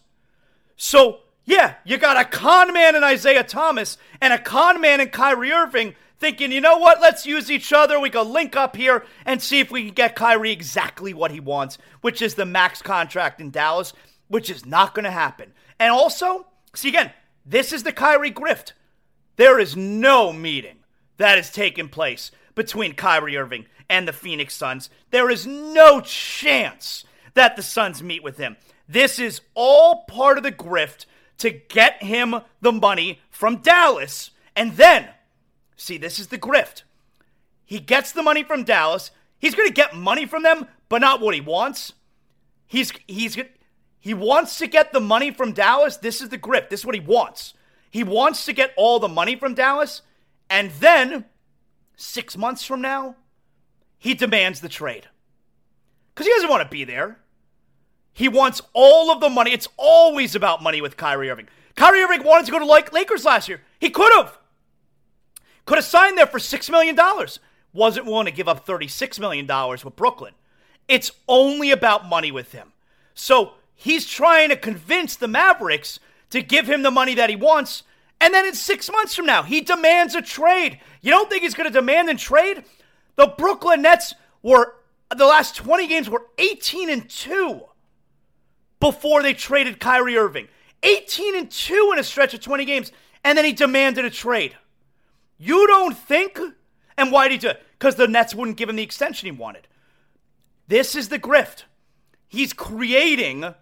So, 0.76 1.20
yeah, 1.44 1.74
you 1.84 1.98
got 1.98 2.16
a 2.16 2.24
con 2.24 2.72
man 2.72 2.96
in 2.96 3.04
Isiah 3.04 3.44
Thomas 3.44 3.98
and 4.20 4.32
a 4.32 4.38
con 4.38 4.80
man 4.80 5.00
in 5.00 5.08
Kyrie 5.08 5.52
Irving 5.52 5.94
thinking, 6.18 6.52
you 6.52 6.60
know 6.60 6.78
what, 6.78 7.00
let's 7.00 7.26
use 7.26 7.50
each 7.50 7.72
other. 7.72 7.98
We 7.98 8.08
go 8.08 8.22
link 8.22 8.56
up 8.56 8.76
here 8.76 9.04
and 9.26 9.42
see 9.42 9.58
if 9.58 9.70
we 9.72 9.86
can 9.86 9.94
get 9.94 10.14
Kyrie 10.14 10.52
exactly 10.52 11.12
what 11.12 11.32
he 11.32 11.40
wants, 11.40 11.78
which 12.00 12.22
is 12.22 12.36
the 12.36 12.46
max 12.46 12.80
contract 12.80 13.40
in 13.40 13.50
Dallas, 13.50 13.92
which 14.28 14.48
is 14.48 14.64
not 14.64 14.94
going 14.94 15.04
to 15.04 15.10
happen. 15.10 15.52
And 15.80 15.92
also, 15.92 16.46
see 16.74 16.88
again, 16.88 17.12
this 17.44 17.72
is 17.72 17.82
the 17.82 17.92
Kyrie 17.92 18.32
grift. 18.32 18.72
There 19.36 19.58
is 19.58 19.76
no 19.76 20.32
meeting 20.32 20.78
that 21.16 21.36
has 21.36 21.50
taken 21.50 21.88
place 21.88 22.30
between 22.54 22.94
Kyrie 22.94 23.36
Irving 23.36 23.66
and 23.88 24.06
the 24.06 24.12
Phoenix 24.12 24.54
Suns. 24.54 24.90
There 25.10 25.30
is 25.30 25.46
no 25.46 26.00
chance 26.00 27.04
that 27.34 27.56
the 27.56 27.62
Suns 27.62 28.02
meet 28.02 28.22
with 28.22 28.36
him. 28.36 28.56
This 28.88 29.18
is 29.18 29.40
all 29.54 30.04
part 30.04 30.36
of 30.36 30.44
the 30.44 30.52
grift 30.52 31.06
to 31.38 31.50
get 31.50 32.02
him 32.02 32.36
the 32.60 32.72
money 32.72 33.20
from 33.30 33.56
Dallas. 33.56 34.30
And 34.54 34.76
then 34.76 35.08
See, 35.82 35.98
this 35.98 36.20
is 36.20 36.28
the 36.28 36.38
grift. 36.38 36.84
He 37.64 37.80
gets 37.80 38.12
the 38.12 38.22
money 38.22 38.44
from 38.44 38.62
Dallas. 38.62 39.10
He's 39.40 39.56
going 39.56 39.66
to 39.66 39.74
get 39.74 39.96
money 39.96 40.26
from 40.26 40.44
them, 40.44 40.68
but 40.88 41.00
not 41.00 41.20
what 41.20 41.34
he 41.34 41.40
wants. 41.40 41.94
He's 42.68 42.92
he's 43.08 43.36
he 44.02 44.12
wants 44.12 44.58
to 44.58 44.66
get 44.66 44.92
the 44.92 45.00
money 45.00 45.30
from 45.30 45.52
Dallas. 45.52 45.96
This 45.96 46.20
is 46.20 46.28
the 46.28 46.36
grip. 46.36 46.68
This 46.68 46.80
is 46.80 46.86
what 46.86 46.94
he 46.94 47.00
wants. 47.00 47.54
He 47.90 48.04
wants 48.04 48.44
to 48.44 48.52
get 48.52 48.74
all 48.76 48.98
the 48.98 49.08
money 49.08 49.36
from 49.36 49.54
Dallas, 49.54 50.02
and 50.50 50.70
then 50.72 51.24
6 51.96 52.36
months 52.36 52.64
from 52.64 52.82
now, 52.82 53.16
he 53.96 54.12
demands 54.12 54.60
the 54.60 54.68
trade. 54.68 55.08
Cuz 56.14 56.26
he 56.26 56.32
doesn't 56.32 56.50
want 56.50 56.62
to 56.62 56.68
be 56.68 56.84
there. 56.84 57.20
He 58.12 58.28
wants 58.28 58.60
all 58.74 59.10
of 59.10 59.20
the 59.20 59.30
money. 59.30 59.52
It's 59.52 59.68
always 59.78 60.34
about 60.34 60.62
money 60.62 60.82
with 60.82 60.98
Kyrie 60.98 61.30
Irving. 61.30 61.48
Kyrie 61.76 62.02
Irving 62.02 62.24
wanted 62.24 62.44
to 62.46 62.52
go 62.52 62.58
to 62.58 62.66
like 62.66 62.92
Lakers 62.92 63.24
last 63.24 63.48
year. 63.48 63.62
He 63.78 63.88
could 63.88 64.12
have. 64.12 64.36
Could 65.64 65.78
have 65.78 65.84
signed 65.84 66.18
there 66.18 66.26
for 66.26 66.38
$6 66.38 66.70
million. 66.70 66.98
Wasn't 67.72 68.04
willing 68.04 68.26
to 68.26 68.32
give 68.32 68.48
up 68.48 68.66
$36 68.66 69.18
million 69.18 69.46
with 69.46 69.96
Brooklyn. 69.96 70.34
It's 70.88 71.12
only 71.28 71.70
about 71.70 72.08
money 72.08 72.32
with 72.32 72.52
him. 72.52 72.72
So 73.14 73.54
he's 73.82 74.06
trying 74.06 74.48
to 74.48 74.56
convince 74.56 75.16
the 75.16 75.26
Mavericks 75.26 75.98
to 76.30 76.40
give 76.40 76.68
him 76.68 76.82
the 76.82 76.90
money 76.90 77.14
that 77.14 77.28
he 77.28 77.36
wants. 77.36 77.82
And 78.20 78.32
then 78.32 78.46
in 78.46 78.54
six 78.54 78.90
months 78.90 79.14
from 79.14 79.26
now, 79.26 79.42
he 79.42 79.60
demands 79.60 80.14
a 80.14 80.22
trade. 80.22 80.78
You 81.00 81.10
don't 81.10 81.28
think 81.28 81.42
he's 81.42 81.54
going 81.54 81.68
to 81.68 81.72
demand 81.72 82.08
a 82.08 82.14
trade? 82.14 82.62
The 83.16 83.26
Brooklyn 83.26 83.82
Nets 83.82 84.14
were, 84.40 84.76
the 85.14 85.26
last 85.26 85.56
20 85.56 85.88
games 85.88 86.08
were 86.08 86.26
18 86.38 86.90
and 86.90 87.10
2 87.10 87.60
before 88.78 89.22
they 89.22 89.34
traded 89.34 89.80
Kyrie 89.80 90.16
Irving. 90.16 90.46
18 90.84 91.36
and 91.36 91.50
2 91.50 91.90
in 91.92 91.98
a 91.98 92.04
stretch 92.04 92.34
of 92.34 92.40
20 92.40 92.64
games. 92.64 92.92
And 93.24 93.36
then 93.36 93.44
he 93.44 93.52
demanded 93.52 94.04
a 94.04 94.10
trade. 94.10 94.56
You 95.38 95.66
don't 95.66 95.96
think? 95.96 96.38
And 96.96 97.10
why 97.10 97.26
did 97.26 97.32
he 97.32 97.38
do 97.38 97.48
it? 97.48 97.62
Because 97.78 97.96
the 97.96 98.06
Nets 98.06 98.32
wouldn't 98.32 98.56
give 98.56 98.68
him 98.68 98.76
the 98.76 98.82
extension 98.84 99.26
he 99.26 99.32
wanted. 99.32 99.66
This 100.68 100.94
is 100.94 101.08
the 101.08 101.18
grift. 101.18 101.64
He's 102.28 102.52
creating 102.52 103.54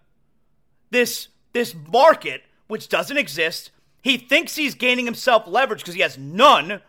this, 0.90 1.28
this 1.52 1.74
market 1.74 2.42
which 2.66 2.88
doesn't 2.88 3.16
exist. 3.16 3.70
He 4.02 4.16
thinks 4.16 4.56
he's 4.56 4.74
gaining 4.74 5.04
himself 5.04 5.46
leverage 5.46 5.80
because 5.80 5.94
he 5.94 6.00
has 6.00 6.16
none. 6.16 6.80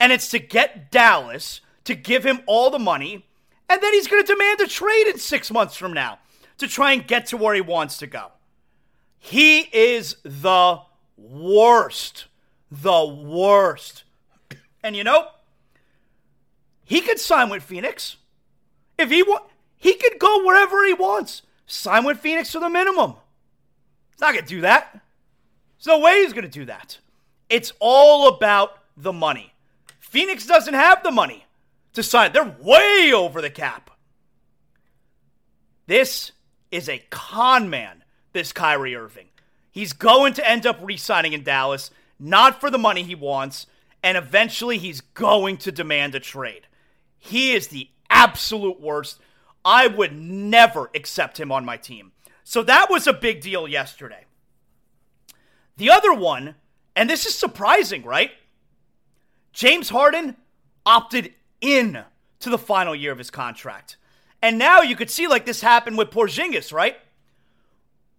And 0.00 0.12
it's 0.12 0.28
to 0.30 0.38
get 0.38 0.90
Dallas 0.90 1.60
to 1.84 1.94
give 1.94 2.24
him 2.24 2.40
all 2.46 2.70
the 2.70 2.78
money. 2.78 3.26
And 3.68 3.82
then 3.82 3.92
he's 3.92 4.08
going 4.08 4.22
to 4.22 4.32
demand 4.32 4.60
a 4.60 4.66
trade 4.66 5.06
in 5.08 5.18
six 5.18 5.50
months 5.50 5.76
from 5.76 5.92
now 5.92 6.18
to 6.58 6.66
try 6.66 6.92
and 6.92 7.06
get 7.06 7.26
to 7.26 7.36
where 7.36 7.54
he 7.54 7.60
wants 7.60 7.98
to 7.98 8.06
go. 8.06 8.32
He 9.18 9.60
is 9.72 10.16
the 10.22 10.80
worst. 11.16 12.26
The 12.70 13.04
worst. 13.04 14.04
And 14.82 14.96
you 14.96 15.04
know, 15.04 15.28
he 16.84 17.00
could 17.00 17.18
sign 17.18 17.50
with 17.50 17.62
Phoenix. 17.62 18.16
If 18.96 19.10
he 19.10 19.22
want, 19.22 19.44
he 19.76 19.94
could 19.94 20.18
go 20.18 20.44
wherever 20.44 20.84
he 20.84 20.94
wants. 20.94 21.42
Sign 21.66 22.04
with 22.04 22.18
Phoenix 22.18 22.52
for 22.52 22.60
the 22.60 22.70
minimum. 22.70 23.14
He's 24.18 24.22
not 24.22 24.34
going 24.34 24.46
to 24.46 24.48
do 24.48 24.60
that. 24.62 24.90
There's 25.78 25.86
no 25.86 26.00
way 26.00 26.22
he's 26.22 26.32
going 26.32 26.42
to 26.42 26.50
do 26.50 26.64
that. 26.64 26.98
It's 27.48 27.72
all 27.78 28.26
about 28.26 28.78
the 28.96 29.12
money. 29.12 29.52
Phoenix 30.00 30.44
doesn't 30.44 30.74
have 30.74 31.04
the 31.04 31.12
money 31.12 31.46
to 31.92 32.02
sign. 32.02 32.32
They're 32.32 32.56
way 32.60 33.12
over 33.14 33.40
the 33.40 33.48
cap. 33.48 33.92
This 35.86 36.32
is 36.72 36.88
a 36.88 37.04
con 37.10 37.70
man, 37.70 38.02
this 38.32 38.52
Kyrie 38.52 38.96
Irving. 38.96 39.28
He's 39.70 39.92
going 39.92 40.34
to 40.34 40.50
end 40.50 40.66
up 40.66 40.80
re 40.82 40.96
signing 40.96 41.32
in 41.32 41.44
Dallas, 41.44 41.92
not 42.18 42.60
for 42.60 42.70
the 42.70 42.76
money 42.76 43.04
he 43.04 43.14
wants, 43.14 43.68
and 44.02 44.18
eventually 44.18 44.78
he's 44.78 45.00
going 45.00 45.58
to 45.58 45.70
demand 45.70 46.16
a 46.16 46.20
trade. 46.20 46.66
He 47.18 47.52
is 47.52 47.68
the 47.68 47.88
absolute 48.10 48.80
worst. 48.80 49.20
I 49.64 49.86
would 49.86 50.18
never 50.18 50.90
accept 50.92 51.38
him 51.38 51.52
on 51.52 51.64
my 51.64 51.76
team. 51.76 52.10
So 52.48 52.62
that 52.62 52.88
was 52.88 53.06
a 53.06 53.12
big 53.12 53.42
deal 53.42 53.68
yesterday. 53.68 54.24
The 55.76 55.90
other 55.90 56.14
one, 56.14 56.54
and 56.96 57.10
this 57.10 57.26
is 57.26 57.34
surprising, 57.34 58.04
right? 58.04 58.30
James 59.52 59.90
Harden 59.90 60.34
opted 60.86 61.34
in 61.60 62.04
to 62.40 62.48
the 62.48 62.56
final 62.56 62.94
year 62.94 63.12
of 63.12 63.18
his 63.18 63.30
contract. 63.30 63.98
And 64.40 64.56
now 64.58 64.80
you 64.80 64.96
could 64.96 65.10
see 65.10 65.26
like 65.26 65.44
this 65.44 65.60
happened 65.60 65.98
with 65.98 66.08
Porzingis, 66.08 66.72
right? 66.72 66.96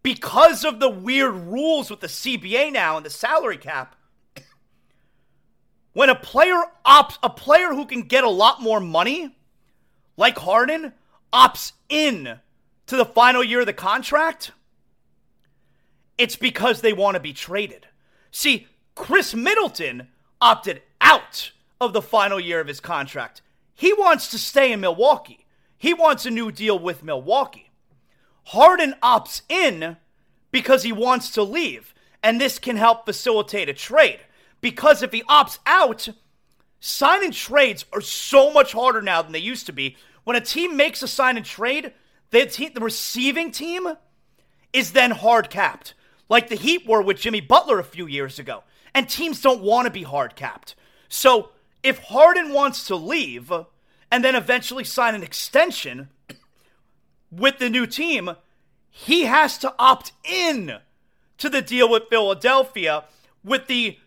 Because 0.03 0.63
of 0.63 0.79
the 0.79 0.91
weird 0.91 1.33
rules 1.33 1.89
with 1.89 2.01
the 2.01 2.05
CBA 2.05 2.71
now 2.71 2.97
and 2.97 3.05
the 3.07 3.09
salary 3.09 3.57
cap, 3.57 3.95
when 5.93 6.11
a 6.11 6.15
player 6.15 6.65
opts, 6.85 7.17
a 7.23 7.31
player 7.31 7.69
who 7.69 7.87
can 7.87 8.03
get 8.03 8.23
a 8.23 8.29
lot 8.29 8.61
more 8.61 8.79
money, 8.79 9.35
like 10.17 10.37
Harden, 10.37 10.93
opts 11.33 11.71
in 11.89 12.39
to 12.89 12.95
the 12.95 13.05
final 13.05 13.43
year 13.43 13.59
of 13.59 13.67
the 13.67 13.73
contract, 13.73 14.51
it's 16.17 16.35
because 16.35 16.81
they 16.81 16.91
want 16.91 17.13
to 17.13 17.19
be 17.19 17.33
traded. 17.33 17.85
See, 18.31 18.65
Khris 18.95 19.35
Middleton 19.35 20.07
opted 20.41 20.81
out 20.99 21.51
of 21.79 21.93
the 21.93 22.01
final 22.01 22.39
year 22.39 22.59
of 22.59 22.67
his 22.67 22.79
contract. 22.79 23.43
He 23.75 23.93
wants 23.93 24.27
to 24.31 24.39
stay 24.39 24.71
in 24.71 24.81
Milwaukee. 24.81 25.45
He 25.77 25.93
wants 25.93 26.25
a 26.25 26.31
new 26.31 26.51
deal 26.51 26.79
with 26.79 27.03
Milwaukee. 27.03 27.69
Harden 28.45 28.95
opts 29.03 29.43
in 29.47 29.97
because 30.49 30.81
he 30.81 30.91
wants 30.91 31.29
to 31.33 31.43
leave, 31.43 31.93
and 32.23 32.41
this 32.41 32.57
can 32.57 32.75
help 32.75 33.05
facilitate 33.05 33.69
a 33.69 33.73
trade 33.73 34.19
because 34.61 35.03
if 35.03 35.11
he 35.11 35.21
opts 35.23 35.59
out, 35.67 36.09
sign 36.79 37.23
and 37.23 37.33
trades 37.33 37.85
are 37.93 38.01
so 38.01 38.51
much 38.51 38.73
harder 38.73 39.03
now 39.03 39.21
than 39.21 39.31
they 39.31 39.37
used 39.37 39.67
to 39.67 39.73
be. 39.73 39.95
When 40.23 40.35
a 40.35 40.41
team 40.41 40.75
makes 40.75 41.03
a 41.03 41.07
sign 41.07 41.37
and 41.37 41.45
trade, 41.45 41.93
the, 42.31 42.45
team, 42.45 42.71
the 42.73 42.81
receiving 42.81 43.51
team 43.51 43.87
is 44.73 44.91
then 44.91 45.11
hard 45.11 45.49
capped, 45.49 45.93
like 46.27 46.49
the 46.49 46.55
Heat 46.55 46.87
were 46.87 47.01
with 47.01 47.19
Jimmy 47.19 47.41
Butler 47.41 47.79
a 47.79 47.83
few 47.83 48.07
years 48.07 48.39
ago. 48.39 48.63
And 48.93 49.07
teams 49.07 49.41
don't 49.41 49.61
want 49.61 49.85
to 49.85 49.91
be 49.91 50.03
hard 50.03 50.35
capped. 50.35 50.75
So 51.07 51.49
if 51.83 51.99
Harden 51.99 52.53
wants 52.53 52.85
to 52.87 52.95
leave 52.95 53.51
and 54.11 54.23
then 54.23 54.35
eventually 54.35 54.83
sign 54.83 55.15
an 55.15 55.23
extension 55.23 56.09
with 57.31 57.59
the 57.59 57.69
new 57.69 57.85
team, 57.85 58.31
he 58.89 59.23
has 59.23 59.57
to 59.59 59.73
opt 59.77 60.11
in 60.23 60.79
to 61.37 61.49
the 61.49 61.61
deal 61.61 61.89
with 61.89 62.09
Philadelphia 62.09 63.05
with 63.43 63.67
the 63.67 63.97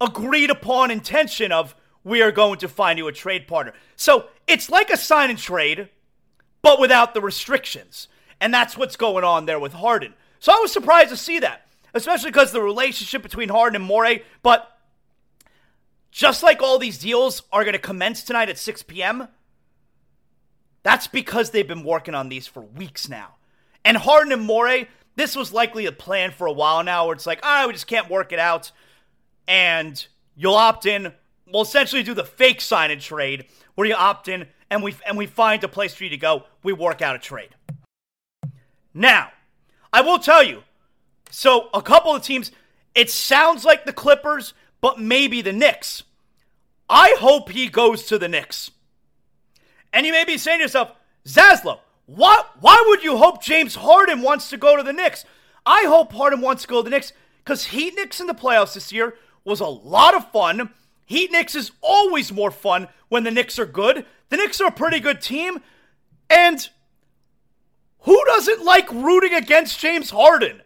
agreed 0.00 0.50
upon 0.50 0.90
intention 0.90 1.52
of 1.52 1.74
we 2.02 2.22
are 2.22 2.32
going 2.32 2.58
to 2.58 2.68
find 2.68 2.98
you 2.98 3.06
a 3.08 3.12
trade 3.12 3.46
partner. 3.46 3.74
So 3.96 4.26
it's 4.46 4.70
like 4.70 4.90
a 4.90 4.96
sign 4.96 5.30
and 5.30 5.38
trade, 5.38 5.88
but 6.62 6.80
without 6.80 7.14
the 7.14 7.20
restrictions. 7.20 8.08
And 8.40 8.52
that's 8.52 8.76
what's 8.76 8.96
going 8.96 9.24
on 9.24 9.46
there 9.46 9.58
with 9.58 9.72
Harden. 9.72 10.14
So 10.38 10.52
I 10.52 10.60
was 10.60 10.72
surprised 10.72 11.10
to 11.10 11.16
see 11.16 11.38
that, 11.40 11.66
especially 11.94 12.30
because 12.30 12.52
the 12.52 12.62
relationship 12.62 13.22
between 13.22 13.48
Harden 13.50 13.76
and 13.76 13.84
Morey. 13.84 14.24
But 14.42 14.70
just 16.10 16.42
like 16.42 16.62
all 16.62 16.78
these 16.78 16.98
deals 16.98 17.42
are 17.52 17.64
going 17.64 17.74
to 17.74 17.78
commence 17.78 18.22
tonight 18.22 18.48
at 18.48 18.58
6 18.58 18.82
p.m., 18.84 19.28
that's 20.82 21.06
because 21.06 21.50
they've 21.50 21.68
been 21.68 21.84
working 21.84 22.14
on 22.14 22.30
these 22.30 22.46
for 22.46 22.62
weeks 22.62 23.08
now. 23.08 23.34
And 23.84 23.98
Harden 23.98 24.32
and 24.32 24.42
Morey, 24.42 24.88
this 25.16 25.36
was 25.36 25.52
likely 25.52 25.86
a 25.86 25.92
plan 25.92 26.30
for 26.30 26.46
a 26.46 26.52
while 26.52 26.82
now 26.82 27.06
where 27.06 27.14
it's 27.14 27.26
like, 27.26 27.40
ah, 27.42 27.64
we 27.66 27.74
just 27.74 27.86
can't 27.86 28.10
work 28.10 28.32
it 28.32 28.38
out 28.38 28.72
and 29.46 30.06
you'll 30.36 30.54
opt 30.54 30.86
in. 30.86 31.12
We'll 31.46 31.62
essentially 31.62 32.02
do 32.02 32.14
the 32.14 32.24
fake 32.24 32.60
sign 32.60 32.90
and 32.90 33.00
trade 33.00 33.46
where 33.74 33.86
you 33.86 33.94
opt 33.94 34.28
in 34.28 34.46
and 34.70 34.82
we 34.82 34.94
and 35.06 35.18
we 35.18 35.26
find 35.26 35.62
a 35.64 35.68
place 35.68 35.94
for 35.94 36.04
you 36.04 36.10
to 36.10 36.16
go. 36.16 36.44
We 36.62 36.72
work 36.72 37.02
out 37.02 37.16
a 37.16 37.18
trade. 37.18 37.54
Now, 38.94 39.30
I 39.92 40.00
will 40.00 40.18
tell 40.18 40.42
you. 40.42 40.62
So 41.30 41.68
a 41.74 41.82
couple 41.82 42.14
of 42.14 42.22
teams. 42.22 42.52
It 42.94 43.08
sounds 43.08 43.64
like 43.64 43.84
the 43.84 43.92
Clippers, 43.92 44.52
but 44.80 44.98
maybe 44.98 45.42
the 45.42 45.52
Knicks. 45.52 46.02
I 46.88 47.14
hope 47.18 47.50
he 47.50 47.68
goes 47.68 48.04
to 48.06 48.18
the 48.18 48.28
Knicks. 48.28 48.72
And 49.92 50.04
you 50.04 50.12
may 50.12 50.24
be 50.24 50.38
saying 50.38 50.58
to 50.58 50.64
yourself, 50.64 50.92
Zaslow, 51.24 51.78
what? 52.06 52.50
Why 52.60 52.84
would 52.88 53.04
you 53.04 53.16
hope 53.16 53.42
James 53.42 53.76
Harden 53.76 54.22
wants 54.22 54.50
to 54.50 54.56
go 54.56 54.76
to 54.76 54.82
the 54.82 54.92
Knicks? 54.92 55.24
I 55.64 55.84
hope 55.86 56.12
Harden 56.12 56.40
wants 56.40 56.62
to 56.62 56.68
go 56.68 56.78
to 56.78 56.82
the 56.82 56.90
Knicks 56.90 57.12
because 57.44 57.66
Heat 57.66 57.94
Knicks 57.94 58.20
in 58.20 58.26
the 58.26 58.34
playoffs 58.34 58.74
this 58.74 58.92
year 58.92 59.14
was 59.44 59.60
a 59.60 59.66
lot 59.66 60.14
of 60.14 60.30
fun. 60.32 60.70
Heat 61.06 61.30
Knicks 61.30 61.54
is 61.54 61.70
always 61.80 62.32
more 62.32 62.50
fun 62.50 62.88
when 63.08 63.24
the 63.24 63.30
Knicks 63.30 63.58
are 63.58 63.66
good. 63.66 64.04
The 64.30 64.36
Knicks 64.36 64.60
are 64.60 64.68
a 64.68 64.72
pretty 64.72 65.00
good 65.00 65.20
team. 65.20 65.58
And 66.28 66.68
who 68.00 68.24
doesn't 68.26 68.64
like 68.64 68.90
rooting 68.90 69.34
against 69.34 69.78
James 69.78 70.10
Harden? 70.10 70.62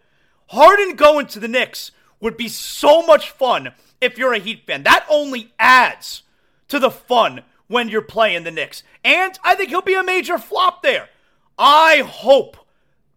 Harden 0.48 0.94
going 0.94 1.26
to 1.28 1.40
the 1.40 1.48
Knicks 1.48 1.90
would 2.20 2.36
be 2.36 2.48
so 2.48 3.02
much 3.02 3.30
fun 3.30 3.72
if 4.00 4.16
you're 4.16 4.34
a 4.34 4.38
Heat 4.38 4.64
fan. 4.66 4.84
That 4.84 5.04
only 5.10 5.52
adds 5.58 6.22
to 6.68 6.78
the 6.78 6.90
fun 6.90 7.42
when 7.66 7.88
you're 7.88 8.02
playing 8.02 8.44
the 8.44 8.50
Knicks. 8.50 8.82
And 9.02 9.38
I 9.42 9.54
think 9.54 9.70
he'll 9.70 9.82
be 9.82 9.94
a 9.94 10.04
major 10.04 10.38
flop 10.38 10.82
there. 10.82 11.08
I 11.58 12.04
hope 12.06 12.56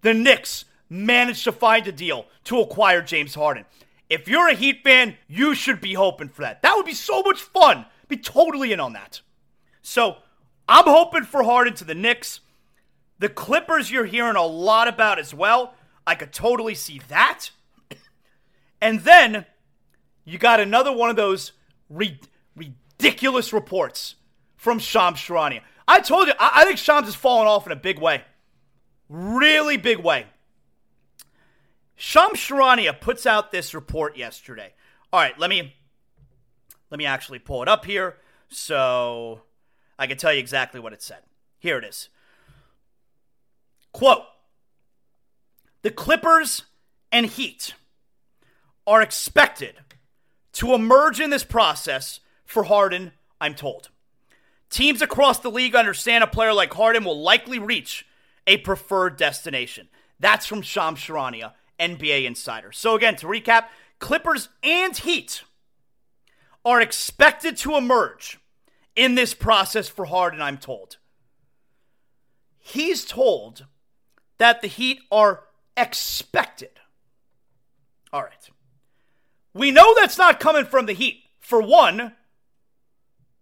the 0.02 0.14
Knicks 0.14 0.66
manage 0.90 1.44
to 1.44 1.52
find 1.52 1.86
a 1.88 1.92
deal 1.92 2.26
to 2.46 2.62
acquire 2.62 3.02
James 3.02 3.36
Harden. 3.36 3.66
If 4.10 4.28
you're 4.28 4.48
a 4.48 4.54
Heat 4.54 4.84
fan, 4.84 5.18
you 5.28 5.54
should 5.54 5.82
be 5.82 5.94
hoping 5.94 6.30
for 6.30 6.44
that. 6.44 6.62
That 6.62 6.76
would 6.76 6.86
be 6.86 6.94
so 6.94 7.22
much 7.22 7.42
fun. 7.42 7.86
Be 8.08 8.16
totally 8.18 8.72
in 8.72 8.80
on 8.80 8.94
that. 8.94 9.20
So 9.82 10.18
I'm 10.68 10.86
hoping 10.86 11.24
for 11.24 11.44
Harden 11.44 11.74
to 11.76 11.86
the 11.86 11.96
Knicks. 11.96 12.42
The 13.20 13.30
Clippers, 13.30 13.90
you're 13.90 14.06
hearing 14.06 14.36
a 14.36 14.46
lot 14.46 14.88
about 14.88 15.20
as 15.20 15.34
well. 15.34 15.74
I 16.06 16.16
could 16.16 16.32
totally 16.32 16.76
see 16.76 17.02
that. 17.10 17.52
And 18.80 19.00
then 19.00 19.48
you 20.24 20.38
got 20.38 20.60
another 20.60 20.92
one 20.92 21.10
of 21.10 21.16
those 21.16 21.54
re- 21.90 22.20
ridiculous 22.56 23.52
reports 23.52 24.14
from 24.56 24.78
Shams 24.78 25.18
Charania. 25.18 25.62
I 25.88 26.00
told 26.00 26.28
you, 26.28 26.34
I, 26.40 26.62
I 26.62 26.66
think 26.66 26.78
Shams 26.78 27.08
has 27.08 27.16
fallen 27.16 27.48
off 27.48 27.66
in 27.66 27.72
a 27.72 27.76
big 27.76 27.98
way. 27.98 28.24
Really 29.10 29.78
big 29.78 29.98
way. 29.98 30.28
Shams 31.96 32.38
Charania 32.38 33.00
puts 33.00 33.26
out 33.26 33.52
this 33.52 33.74
report 33.74 34.16
yesterday. 34.16 34.74
All 35.12 35.20
right, 35.20 35.38
let 35.40 35.50
me 35.50 35.74
let 36.92 37.00
me 37.00 37.06
actually 37.06 37.40
pull 37.40 37.64
it 37.64 37.68
up 37.68 37.86
here 37.86 38.18
so 38.50 39.42
I 40.00 40.08
can 40.08 40.18
tell 40.18 40.34
you 40.34 40.40
exactly 40.40 40.80
what 40.80 40.94
it 40.94 41.02
said. 41.02 41.20
Here 41.60 41.78
it 41.78 41.84
is. 41.84 42.10
Quote 43.92 44.24
The 45.82 45.92
Clippers 45.92 46.64
and 47.12 47.26
Heat 47.26 47.74
are 48.86 49.02
expected 49.02 49.76
to 50.54 50.74
emerge 50.74 51.20
in 51.20 51.30
this 51.30 51.44
process 51.44 52.20
for 52.46 52.64
Harden, 52.64 53.12
I'm 53.42 53.56
told. 53.56 53.90
Teams 54.70 55.02
across 55.02 55.40
the 55.40 55.52
league 55.52 55.76
understand 55.76 56.24
a 56.24 56.28
player 56.28 56.54
like 56.54 56.74
Harden 56.74 57.04
will 57.04 57.22
likely 57.22 57.60
reach 57.60 58.06
a 58.46 58.58
preferred 58.58 59.18
destination. 59.18 59.90
That's 60.20 60.46
from 60.46 60.62
Sham 60.62 60.96
Charania 60.96 61.54
NBA 61.80 62.26
Insider. 62.26 62.72
So, 62.72 62.96
again, 62.96 63.16
to 63.18 63.28
recap, 63.28 63.66
Clippers 64.00 64.50
and 64.64 64.96
Heat 64.96 65.44
are 66.66 66.82
expected 66.82 67.56
to 67.58 67.76
emerge 67.76 68.40
in 68.98 69.16
this 69.16 69.34
process 69.34 69.88
for 69.88 70.06
Harden, 70.06 70.42
I'm 70.42 70.58
told. 70.58 70.98
He's 72.58 73.06
told 73.06 73.68
that 74.40 74.62
the 74.62 74.68
Heat 74.68 75.00
are 75.10 75.44
expected. 75.78 76.72
All 78.12 78.24
right. 78.24 78.50
We 79.54 79.72
know 79.72 79.94
that's 79.96 80.18
not 80.18 80.40
coming 80.40 80.66
from 80.66 80.88
the 80.88 80.94
Heat. 80.94 81.24
For 81.40 81.62
one, 81.62 82.14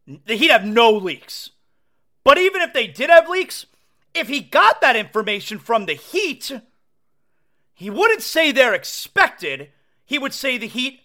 the 0.05 0.35
Heat 0.35 0.51
have 0.51 0.65
no 0.65 0.91
leaks. 0.91 1.49
But 2.23 2.37
even 2.37 2.61
if 2.61 2.73
they 2.73 2.87
did 2.87 3.09
have 3.09 3.29
leaks, 3.29 3.65
if 4.13 4.27
he 4.27 4.41
got 4.41 4.81
that 4.81 4.95
information 4.95 5.57
from 5.57 5.85
the 5.85 5.93
Heat, 5.93 6.51
he 7.73 7.89
wouldn't 7.89 8.21
say 8.21 8.51
they're 8.51 8.73
expected. 8.73 9.69
He 10.05 10.19
would 10.19 10.33
say 10.33 10.57
the 10.57 10.67
Heat 10.67 11.01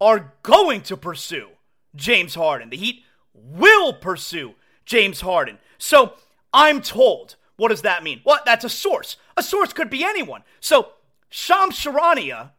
are 0.00 0.32
going 0.42 0.80
to 0.82 0.96
pursue 0.96 1.48
James 1.94 2.34
Harden. 2.34 2.70
The 2.70 2.76
Heat 2.76 3.04
will 3.44 3.92
pursue 3.92 4.54
James 4.84 5.20
Harden. 5.20 5.58
So 5.78 6.14
I'm 6.52 6.80
told. 6.82 7.36
What 7.56 7.68
does 7.68 7.82
that 7.82 8.02
mean? 8.02 8.22
Well, 8.24 8.40
that's 8.46 8.64
a 8.64 8.70
source. 8.70 9.16
A 9.36 9.42
source 9.42 9.72
could 9.72 9.90
be 9.90 10.02
anyone. 10.02 10.42
So 10.60 10.88
Shams 11.28 11.76
Charania 11.76 12.52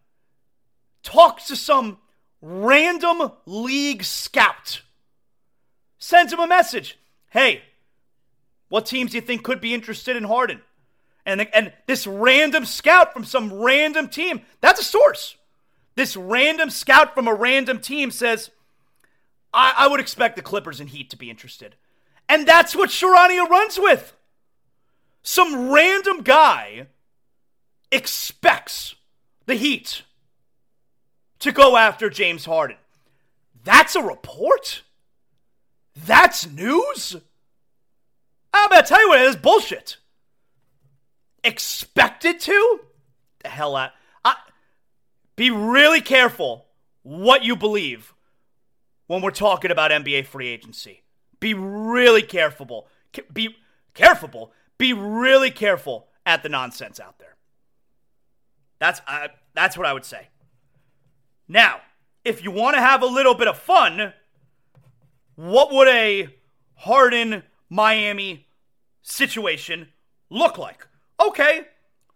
talks 1.04 1.48
to 1.48 1.56
some 1.56 1.98
random 2.42 3.32
league 3.46 4.04
scout, 4.04 4.82
sends 5.98 6.32
him 6.32 6.40
a 6.40 6.48
message. 6.48 6.98
Hey, 7.30 7.64
what 8.70 8.86
teams 8.86 9.12
do 9.12 9.18
you 9.18 9.22
think 9.22 9.44
could 9.44 9.60
be 9.60 9.74
interested 9.74 10.16
in 10.16 10.24
Harden? 10.24 10.62
And, 11.26 11.48
and 11.54 11.74
this 11.88 12.08
random 12.08 12.66
scout 12.66 13.14
from 13.14 13.26
some 13.26 13.54
random 13.54 14.08
team, 14.08 14.42
that's 14.60 14.82
a 14.82 14.84
source. 14.84 15.36
This 15.96 16.16
random 16.16 16.70
scout 16.70 17.14
from 17.14 17.28
a 17.28 17.34
random 17.34 17.80
team 17.80 18.12
says, 18.12 18.50
I, 19.54 19.74
I 19.78 19.88
would 19.88 20.00
expect 20.00 20.36
the 20.36 20.42
Clippers 20.42 20.80
and 20.80 20.90
Heat 20.90 21.10
to 21.10 21.18
be 21.18 21.30
interested. 21.30 21.76
And 22.30 22.48
that's 22.48 22.76
what 22.76 22.90
Charania 22.90 23.48
runs 23.48 23.80
with. 23.80 24.14
Some 25.24 25.72
random 25.72 26.22
guy 26.22 26.88
expects 27.92 28.96
the 29.46 29.56
Heat 29.56 30.04
to 31.40 31.52
go 31.52 31.76
after 31.76 32.10
James 32.10 32.46
Harden. 32.46 32.78
That's 33.64 33.96
a 33.96 34.02
report? 34.02 34.82
That's 35.96 36.50
news? 36.50 37.16
Ah, 38.54 38.64
I'm 38.64 38.70
gonna 38.70 38.84
tell 38.84 39.02
you 39.02 39.10
what 39.10 39.22
it 39.22 39.28
is 39.28 39.36
bullshit 39.36 39.98
expected 41.44 42.40
to? 42.42 42.80
The 43.44 43.50
hell 43.50 43.76
out. 43.76 43.92
I, 44.24 44.36
be 45.36 45.50
really 45.50 46.02
careful 46.02 46.66
what 47.04 47.44
you 47.44 47.56
believe 47.56 48.14
when 49.12 49.22
we're 49.22 49.32
talking 49.32 49.72
about 49.72 49.92
NBA 49.92 50.26
free 50.26 50.48
agency. 50.48 51.04
Be 51.40 51.54
really 51.54 52.22
careful. 52.22 52.88
Be 53.34 53.56
careful. 53.94 54.54
Be 54.78 54.94
really 54.94 55.52
careful 55.52 56.08
at 56.26 56.44
the 56.44 56.50
nonsense 56.50 57.00
out 57.00 57.20
there. 57.20 57.36
That's 58.80 59.02
uh, 59.08 59.28
that's 59.54 59.78
what 59.78 59.86
I 59.86 59.94
would 59.94 60.06
say. 60.06 60.30
Now, 61.48 61.82
if 62.24 62.44
you 62.44 62.52
want 62.52 62.76
to 62.76 62.82
have 62.82 63.02
a 63.02 63.06
little 63.06 63.36
bit 63.36 63.50
of 63.50 63.58
fun, 63.58 64.14
what 65.36 65.74
would 65.74 65.90
a 65.90 66.30
Harden 66.76 67.44
Miami 67.70 68.48
situation 69.02 69.90
look 70.30 70.58
like? 70.58 70.88
okay, 71.28 71.68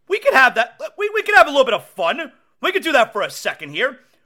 we 0.07 0.19
could 0.19 0.33
have 0.33 0.55
that. 0.55 0.79
We, 0.97 1.09
we 1.13 1.23
could 1.23 1.35
have 1.35 1.47
a 1.47 1.49
little 1.49 1.65
bit 1.65 1.73
of 1.73 1.85
fun. 1.85 2.31
We 2.61 2.71
could 2.71 2.83
do 2.83 2.91
that 2.93 3.13
for 3.13 3.21
a 3.21 3.29
second 3.29 3.69
here. 3.69 3.99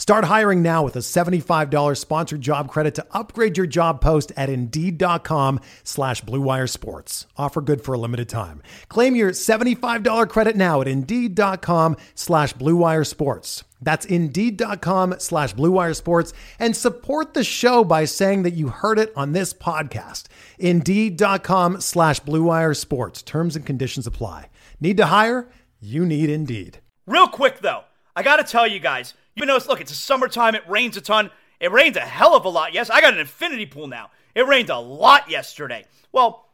Start 0.00 0.24
hiring 0.24 0.62
now 0.62 0.82
with 0.82 0.96
a 0.96 1.00
$75 1.00 1.98
sponsored 1.98 2.40
job 2.40 2.68
credit 2.68 2.94
to 2.94 3.06
upgrade 3.12 3.58
your 3.58 3.66
job 3.66 4.00
post 4.00 4.32
at 4.34 4.48
Indeed.com 4.48 5.60
slash 5.84 6.22
BlueWire 6.22 6.70
Sports. 6.70 7.26
Offer 7.36 7.60
good 7.60 7.82
for 7.82 7.94
a 7.94 7.98
limited 7.98 8.26
time. 8.26 8.62
Claim 8.88 9.14
your 9.14 9.32
$75 9.32 10.26
credit 10.30 10.56
now 10.56 10.80
at 10.80 10.88
Indeed.com 10.88 11.98
slash 12.14 12.54
BlueWire 12.54 13.06
Sports. 13.06 13.64
That's 13.82 14.06
Indeed.com 14.06 15.16
slash 15.18 15.54
BlueWire 15.54 15.94
Sports 15.94 16.32
and 16.58 16.74
support 16.74 17.34
the 17.34 17.44
show 17.44 17.84
by 17.84 18.06
saying 18.06 18.44
that 18.44 18.54
you 18.54 18.68
heard 18.68 18.98
it 18.98 19.12
on 19.14 19.32
this 19.32 19.52
podcast. 19.52 20.28
Indeed.com 20.58 21.82
slash 21.82 22.20
BlueWire 22.22 22.74
Sports. 22.74 23.20
Terms 23.20 23.54
and 23.54 23.66
conditions 23.66 24.06
apply. 24.06 24.48
Need 24.80 24.96
to 24.96 25.06
hire? 25.06 25.46
You 25.78 26.06
need 26.06 26.30
Indeed. 26.30 26.80
Real 27.06 27.28
quick, 27.28 27.60
though, 27.60 27.84
I 28.16 28.22
got 28.22 28.36
to 28.36 28.44
tell 28.44 28.66
you 28.66 28.80
guys, 28.80 29.12
you 29.34 29.46
know, 29.46 29.58
look, 29.68 29.80
it's 29.80 29.94
summertime. 29.94 30.54
It 30.54 30.68
rains 30.68 30.96
a 30.96 31.00
ton. 31.00 31.30
It 31.60 31.72
rains 31.72 31.96
a 31.96 32.00
hell 32.00 32.34
of 32.34 32.44
a 32.44 32.48
lot. 32.48 32.72
Yes, 32.72 32.90
I 32.90 33.00
got 33.00 33.14
an 33.14 33.20
infinity 33.20 33.66
pool 33.66 33.86
now. 33.86 34.10
It 34.34 34.46
rained 34.46 34.70
a 34.70 34.78
lot 34.78 35.30
yesterday. 35.30 35.84
Well, 36.12 36.46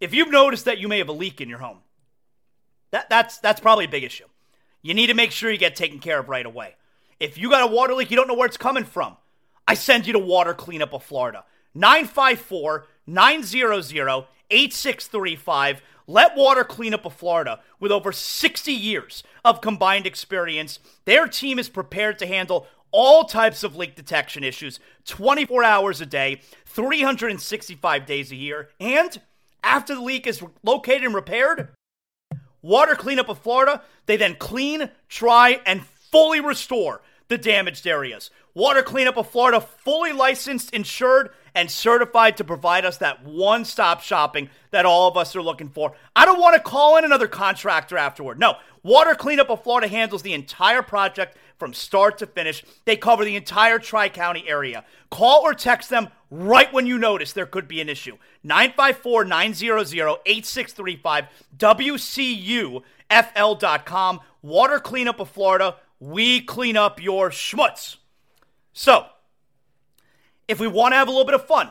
if 0.00 0.14
you've 0.14 0.30
noticed 0.30 0.64
that 0.64 0.78
you 0.78 0.88
may 0.88 0.98
have 0.98 1.08
a 1.08 1.12
leak 1.12 1.40
in 1.40 1.48
your 1.48 1.58
home, 1.58 1.78
that, 2.90 3.10
that's, 3.10 3.38
that's 3.38 3.60
probably 3.60 3.84
a 3.86 3.88
big 3.88 4.04
issue. 4.04 4.24
You 4.82 4.94
need 4.94 5.06
to 5.06 5.14
make 5.14 5.32
sure 5.32 5.50
you 5.50 5.58
get 5.58 5.76
taken 5.76 5.98
care 5.98 6.18
of 6.18 6.28
right 6.28 6.44
away. 6.44 6.76
If 7.20 7.38
you 7.38 7.50
got 7.50 7.68
a 7.68 7.72
water 7.72 7.94
leak, 7.94 8.10
you 8.10 8.16
don't 8.16 8.28
know 8.28 8.34
where 8.34 8.46
it's 8.46 8.56
coming 8.56 8.84
from. 8.84 9.16
I 9.66 9.74
send 9.74 10.06
you 10.06 10.12
to 10.12 10.18
Water 10.18 10.52
Cleanup 10.54 10.92
of 10.92 11.02
Florida. 11.02 11.44
954 11.74 12.86
900 13.06 14.26
8635. 14.50 15.82
Let 16.06 16.36
Water 16.36 16.64
Cleanup 16.64 17.06
of 17.06 17.14
Florida, 17.14 17.60
with 17.80 17.90
over 17.90 18.12
60 18.12 18.72
years 18.72 19.22
of 19.44 19.62
combined 19.62 20.06
experience, 20.06 20.78
their 21.06 21.26
team 21.26 21.58
is 21.58 21.68
prepared 21.70 22.18
to 22.18 22.26
handle 22.26 22.66
all 22.90 23.24
types 23.24 23.64
of 23.64 23.74
leak 23.74 23.96
detection 23.96 24.44
issues 24.44 24.78
24 25.06 25.64
hours 25.64 26.00
a 26.00 26.06
day, 26.06 26.40
365 26.66 28.06
days 28.06 28.30
a 28.30 28.36
year. 28.36 28.68
And 28.78 29.20
after 29.62 29.94
the 29.94 30.02
leak 30.02 30.26
is 30.26 30.42
located 30.62 31.04
and 31.04 31.14
repaired, 31.14 31.70
Water 32.60 32.94
Cleanup 32.94 33.28
of 33.28 33.38
Florida, 33.38 33.82
they 34.06 34.16
then 34.16 34.36
clean, 34.36 34.90
try, 35.08 35.60
and 35.66 35.84
fully 35.84 36.40
restore 36.40 37.00
the 37.28 37.38
damaged 37.38 37.86
areas. 37.86 38.30
Water 38.54 38.82
Cleanup 38.82 39.16
of 39.16 39.28
Florida, 39.28 39.60
fully 39.60 40.12
licensed, 40.12 40.72
insured, 40.72 41.30
and 41.54 41.70
certified 41.70 42.36
to 42.36 42.44
provide 42.44 42.84
us 42.84 42.98
that 42.98 43.24
one 43.24 43.64
stop 43.64 44.00
shopping 44.02 44.50
that 44.70 44.84
all 44.86 45.08
of 45.08 45.16
us 45.16 45.36
are 45.36 45.42
looking 45.42 45.68
for. 45.68 45.94
I 46.16 46.24
don't 46.24 46.40
want 46.40 46.56
to 46.56 46.60
call 46.60 46.96
in 46.96 47.04
another 47.04 47.28
contractor 47.28 47.96
afterward. 47.96 48.38
No, 48.38 48.56
Water 48.82 49.14
Cleanup 49.14 49.50
of 49.50 49.62
Florida 49.62 49.88
handles 49.88 50.22
the 50.22 50.34
entire 50.34 50.82
project 50.82 51.38
from 51.58 51.72
start 51.72 52.18
to 52.18 52.26
finish. 52.26 52.64
They 52.84 52.96
cover 52.96 53.24
the 53.24 53.36
entire 53.36 53.78
Tri 53.78 54.08
County 54.08 54.44
area. 54.46 54.84
Call 55.10 55.42
or 55.42 55.54
text 55.54 55.88
them 55.90 56.08
right 56.30 56.72
when 56.72 56.86
you 56.86 56.98
notice 56.98 57.32
there 57.32 57.46
could 57.46 57.68
be 57.68 57.80
an 57.80 57.88
issue. 57.88 58.18
954 58.42 59.24
900 59.24 60.18
8635 60.26 61.26
WCUFL.com. 61.56 62.82
Water 64.42 64.78
Cleanup 64.80 65.20
of 65.20 65.30
Florida. 65.30 65.76
We 66.00 66.40
clean 66.40 66.76
up 66.76 67.00
your 67.00 67.30
schmutz. 67.30 67.96
So, 68.72 69.06
if 70.48 70.60
we 70.60 70.66
want 70.66 70.92
to 70.92 70.96
have 70.96 71.08
a 71.08 71.10
little 71.10 71.24
bit 71.24 71.34
of 71.34 71.46
fun, 71.46 71.70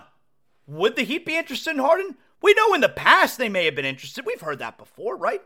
would 0.67 0.95
the 0.95 1.03
Heat 1.03 1.25
be 1.25 1.37
interested 1.37 1.71
in 1.71 1.79
Harden? 1.79 2.15
We 2.41 2.53
know 2.53 2.73
in 2.73 2.81
the 2.81 2.89
past 2.89 3.37
they 3.37 3.49
may 3.49 3.65
have 3.65 3.75
been 3.75 3.85
interested. 3.85 4.25
We've 4.25 4.41
heard 4.41 4.59
that 4.59 4.77
before, 4.77 5.15
right? 5.15 5.41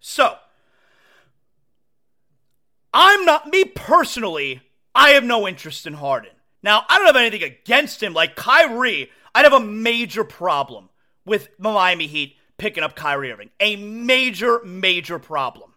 So, 0.00 0.36
I'm 2.92 3.24
not, 3.24 3.48
me 3.48 3.64
personally, 3.64 4.62
I 4.94 5.10
have 5.10 5.24
no 5.24 5.46
interest 5.46 5.86
in 5.86 5.94
Harden. 5.94 6.32
Now, 6.62 6.84
I 6.88 6.96
don't 6.96 7.06
have 7.06 7.16
anything 7.16 7.42
against 7.42 8.02
him. 8.02 8.14
Like 8.14 8.36
Kyrie, 8.36 9.10
I'd 9.34 9.44
have 9.44 9.52
a 9.52 9.60
major 9.60 10.24
problem 10.24 10.88
with 11.24 11.48
the 11.58 11.70
Miami 11.70 12.06
Heat 12.06 12.36
picking 12.56 12.82
up 12.82 12.96
Kyrie 12.96 13.30
Irving. 13.30 13.50
A 13.60 13.76
major, 13.76 14.60
major 14.64 15.18
problem. 15.18 15.74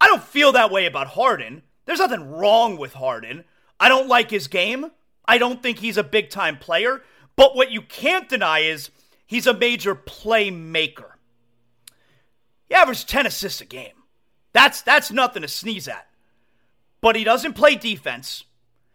I 0.00 0.08
don't 0.08 0.22
feel 0.22 0.52
that 0.52 0.70
way 0.70 0.84
about 0.84 1.06
Harden. 1.06 1.62
There's 1.86 2.00
nothing 2.00 2.30
wrong 2.30 2.76
with 2.76 2.92
Harden. 2.92 3.44
I 3.78 3.88
don't 3.88 4.08
like 4.08 4.30
his 4.30 4.48
game. 4.48 4.90
I 5.26 5.38
don't 5.38 5.62
think 5.62 5.78
he's 5.78 5.96
a 5.96 6.04
big 6.04 6.30
time 6.30 6.58
player. 6.58 7.02
But 7.36 7.54
what 7.54 7.70
you 7.70 7.82
can't 7.82 8.28
deny 8.28 8.60
is 8.60 8.90
he's 9.26 9.46
a 9.46 9.54
major 9.54 9.94
playmaker. 9.94 11.10
He 12.68 12.74
averaged 12.74 13.08
10 13.08 13.26
assists 13.26 13.60
a 13.60 13.64
game. 13.64 13.92
That's 14.52 14.80
that's 14.82 15.10
nothing 15.10 15.42
to 15.42 15.48
sneeze 15.48 15.86
at. 15.86 16.06
But 17.02 17.14
he 17.14 17.24
doesn't 17.24 17.52
play 17.52 17.74
defense. 17.74 18.44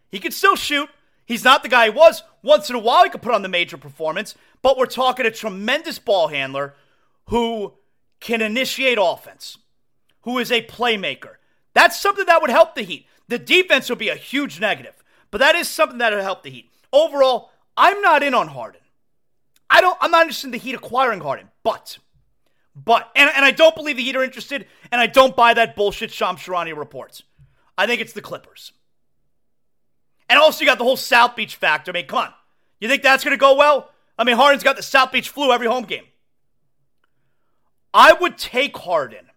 He 0.09 0.19
can 0.19 0.31
still 0.31 0.55
shoot. 0.55 0.89
He's 1.25 1.43
not 1.43 1.63
the 1.63 1.69
guy 1.69 1.85
he 1.85 1.91
was. 1.91 2.23
Once 2.41 2.69
in 2.69 2.75
a 2.75 2.79
while, 2.79 3.03
he 3.03 3.09
could 3.09 3.21
put 3.21 3.33
on 3.33 3.43
the 3.43 3.47
major 3.47 3.77
performance. 3.77 4.35
But 4.61 4.77
we're 4.77 4.87
talking 4.87 5.25
a 5.25 5.31
tremendous 5.31 5.99
ball 5.99 6.27
handler 6.27 6.73
who 7.27 7.73
can 8.19 8.41
initiate 8.41 8.97
offense, 8.99 9.57
who 10.23 10.39
is 10.39 10.51
a 10.51 10.65
playmaker. 10.65 11.35
That's 11.73 11.99
something 11.99 12.25
that 12.25 12.41
would 12.41 12.49
help 12.49 12.75
the 12.75 12.81
Heat. 12.81 13.05
The 13.31 13.39
defense 13.39 13.87
will 13.87 13.95
be 13.95 14.09
a 14.09 14.15
huge 14.15 14.59
negative, 14.59 15.01
but 15.31 15.37
that 15.37 15.55
is 15.55 15.69
something 15.69 15.99
that'll 15.99 16.21
help 16.21 16.43
the 16.43 16.49
Heat. 16.49 16.69
Overall, 16.91 17.49
I'm 17.77 18.01
not 18.01 18.23
in 18.23 18.33
on 18.33 18.49
Harden. 18.49 18.81
I 19.69 19.79
don't. 19.79 19.97
I'm 20.01 20.11
not 20.11 20.23
interested 20.23 20.47
in 20.47 20.51
the 20.51 20.57
Heat 20.57 20.75
acquiring 20.75 21.21
Harden, 21.21 21.47
but, 21.63 21.97
but, 22.75 23.09
and, 23.15 23.31
and 23.33 23.45
I 23.45 23.51
don't 23.51 23.73
believe 23.73 23.95
the 23.95 24.03
Heat 24.03 24.17
are 24.17 24.23
interested, 24.25 24.67
and 24.91 24.99
I 24.99 25.07
don't 25.07 25.33
buy 25.33 25.53
that 25.53 25.77
bullshit 25.77 26.11
Shams 26.11 26.41
Charania 26.41 26.75
reports. 26.75 27.23
I 27.77 27.87
think 27.87 28.01
it's 28.01 28.11
the 28.11 28.21
Clippers. 28.21 28.73
And 30.29 30.37
also, 30.37 30.59
you 30.59 30.69
got 30.69 30.77
the 30.77 30.83
whole 30.83 30.97
South 30.97 31.37
Beach 31.37 31.55
factor. 31.55 31.91
I 31.91 31.93
mean, 31.93 32.07
come 32.07 32.19
on. 32.19 32.33
You 32.81 32.89
think 32.89 33.01
that's 33.01 33.23
going 33.23 33.31
to 33.31 33.39
go 33.39 33.55
well? 33.55 33.91
I 34.19 34.25
mean, 34.25 34.35
Harden's 34.35 34.61
got 34.63 34.75
the 34.75 34.83
South 34.83 35.13
Beach 35.13 35.29
flu 35.29 35.53
every 35.53 35.67
home 35.67 35.85
game. 35.85 36.03
I 37.93 38.11
would 38.11 38.37
take 38.37 38.75
Harden 38.75 39.27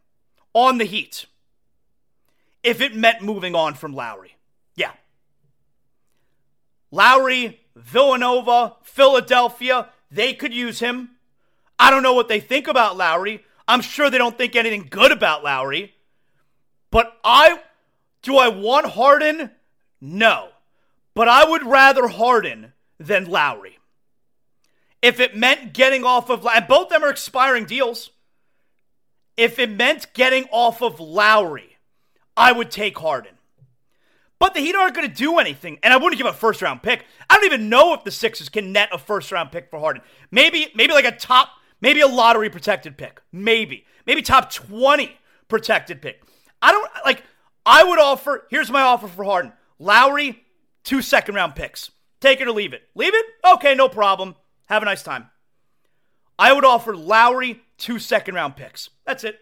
on 0.53 0.79
the 0.79 0.85
Heat 0.85 1.27
if 2.65 2.81
it 2.81 2.97
meant 2.97 3.23
moving 3.23 3.55
on 3.55 3.75
from 3.75 3.95
Lowry. 3.95 4.37
Yeah. 4.75 4.93
Lowry, 6.91 7.61
Villanova, 7.77 8.77
Philadelphia, 8.83 9.91
they 10.11 10.33
could 10.33 10.55
use 10.55 10.81
him. 10.81 11.11
I 11.79 11.91
don't 11.91 12.03
know 12.03 12.15
what 12.15 12.29
they 12.29 12.41
think 12.41 12.67
about 12.67 12.97
Lowry. 12.97 13.45
I'm 13.69 13.83
sure 13.83 14.09
they 14.09 14.19
don't 14.19 14.37
think 14.37 14.57
anything 14.57 14.87
good 14.89 15.13
about 15.13 15.45
Lowry. 15.45 15.95
But 16.91 17.17
I 17.23 17.61
do 18.23 18.39
I 18.39 18.49
want 18.49 18.87
Harden? 18.87 19.51
No. 20.01 20.49
But 21.15 21.29
I 21.29 21.45
would 21.45 21.65
rather 21.65 22.09
Harden 22.09 22.73
than 22.99 23.27
Lowry. 23.27 23.79
If 25.03 25.21
it 25.21 25.37
meant 25.37 25.75
getting 25.75 26.05
off 26.05 26.31
of 26.31 26.47
and 26.47 26.67
both 26.67 26.85
of 26.85 26.91
them 26.91 27.05
are 27.05 27.11
expiring 27.11 27.67
deals. 27.67 28.11
If 29.37 29.59
it 29.59 29.71
meant 29.71 30.15
getting 30.15 30.45
off 30.53 30.81
of 30.81 31.01
Lowry, 31.01 31.74
I 32.37 32.53
would 32.53 32.71
take 32.71 32.99
Harden. 32.99 33.33
But 34.39 34.55
the 34.55 34.61
Heat 34.61 34.75
aren't 34.75 34.95
going 34.95 35.09
to 35.09 35.15
do 35.15 35.39
anything, 35.39 35.79
and 35.83 35.93
I 35.93 35.97
wouldn't 35.97 36.19
give 36.19 36.27
a 36.27 36.33
first 36.33 36.61
round 36.61 36.83
pick. 36.83 37.07
I 37.31 37.37
don't 37.37 37.47
even 37.47 37.69
know 37.69 37.95
if 37.95 38.05
the 38.05 38.11
Sixers 38.11 38.49
can 38.49 38.73
net 38.73 38.91
a 38.93 38.99
first 38.99 39.33
round 39.33 39.53
pick 39.53 39.71
for 39.71 39.79
Harden. 39.79 40.03
Maybe, 40.31 40.69
maybe 40.75 40.93
like 40.93 41.05
a 41.05 41.17
top, 41.17 41.51
maybe 41.81 42.01
a 42.01 42.07
lottery 42.07 42.51
protected 42.51 42.99
pick. 42.99 43.23
Maybe, 43.33 43.87
maybe 44.07 44.23
top 44.23 44.53
twenty 44.53 45.17
protected 45.49 46.03
pick. 46.03 46.23
I 46.61 46.73
don't 46.73 46.91
like. 47.05 47.23
I 47.65 47.85
would 47.85 47.99
offer. 47.99 48.47
Here's 48.51 48.71
my 48.71 48.83
offer 48.83 49.07
for 49.09 49.25
Harden: 49.25 49.53
Lowry, 49.79 50.43
two 50.83 51.01
second 51.01 51.37
round 51.37 51.55
picks. 51.55 51.91
Take 52.21 52.41
it 52.41 52.49
or 52.49 52.53
leave 52.53 52.73
it. 52.73 52.83
Leave 52.95 53.15
it? 53.15 53.27
Okay, 53.55 53.75
no 53.75 53.89
problem. 53.89 54.35
Have 54.67 54.83
a 54.83 54.87
nice 54.87 55.03
time. 55.03 55.31
I 56.39 56.53
would 56.53 56.65
offer 56.65 56.97
Lowry 56.97 57.63
two 57.79 57.99
second 57.99 58.35
round 58.35 58.57
picks. 58.57 58.91
That's 59.07 59.25
it. 59.25 59.39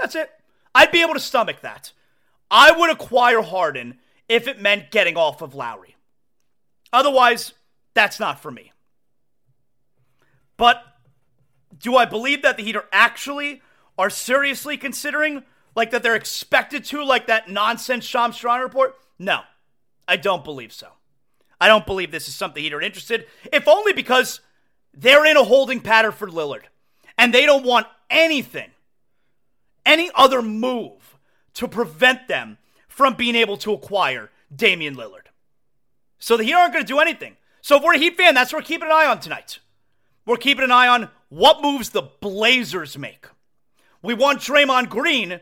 That's 0.00 0.14
it. 0.14 0.30
I'd 0.74 0.92
be 0.92 1.02
able 1.02 1.14
to 1.14 1.20
stomach 1.20 1.60
that. 1.60 1.92
I 2.50 2.72
would 2.72 2.90
acquire 2.90 3.42
Harden 3.42 3.98
if 4.28 4.46
it 4.46 4.60
meant 4.60 4.90
getting 4.90 5.16
off 5.16 5.42
of 5.42 5.54
Lowry. 5.54 5.96
Otherwise, 6.92 7.52
that's 7.94 8.20
not 8.20 8.40
for 8.40 8.50
me. 8.50 8.72
But 10.56 10.82
do 11.78 11.96
I 11.96 12.04
believe 12.04 12.42
that 12.42 12.56
the 12.56 12.62
Heat 12.62 12.76
are 12.76 12.88
actually 12.92 13.62
are 13.96 14.10
seriously 14.10 14.76
considering 14.76 15.44
like 15.74 15.90
that 15.90 16.02
they're 16.02 16.14
expected 16.14 16.84
to 16.84 17.04
like 17.04 17.26
that 17.26 17.48
nonsense 17.48 18.04
Shams 18.04 18.36
Charania 18.36 18.62
report? 18.62 18.96
No. 19.18 19.42
I 20.06 20.16
don't 20.16 20.44
believe 20.44 20.72
so. 20.72 20.88
I 21.60 21.68
don't 21.68 21.86
believe 21.86 22.10
this 22.10 22.28
is 22.28 22.34
something 22.34 22.62
Heat 22.62 22.72
are 22.72 22.80
interested, 22.80 23.26
if 23.52 23.68
only 23.68 23.92
because 23.92 24.40
they're 24.94 25.26
in 25.26 25.36
a 25.36 25.44
holding 25.44 25.80
pattern 25.80 26.12
for 26.12 26.28
Lillard. 26.28 26.62
And 27.16 27.34
they 27.34 27.46
don't 27.46 27.64
want 27.64 27.86
anything, 28.08 28.70
any 29.84 30.10
other 30.14 30.40
move 30.40 30.97
to 31.58 31.68
prevent 31.68 32.26
them 32.26 32.58
from 32.88 33.14
being 33.14 33.36
able 33.36 33.56
to 33.58 33.72
acquire 33.72 34.30
Damian 34.54 34.96
Lillard. 34.96 35.26
So 36.18 36.36
the 36.36 36.44
Heat 36.44 36.54
aren't 36.54 36.72
going 36.72 36.84
to 36.84 36.92
do 36.92 36.98
anything. 36.98 37.36
So 37.60 37.76
if 37.76 37.82
we're 37.82 37.94
a 37.94 37.98
Heat 37.98 38.16
fan, 38.16 38.34
that's 38.34 38.52
what 38.52 38.62
we're 38.62 38.66
keeping 38.66 38.88
an 38.88 38.94
eye 38.94 39.06
on 39.06 39.20
tonight. 39.20 39.58
We're 40.26 40.36
keeping 40.36 40.64
an 40.64 40.72
eye 40.72 40.88
on 40.88 41.10
what 41.28 41.62
moves 41.62 41.90
the 41.90 42.02
Blazers 42.02 42.96
make. 42.98 43.26
We 44.02 44.14
want 44.14 44.40
Draymond 44.40 44.88
Green 44.88 45.40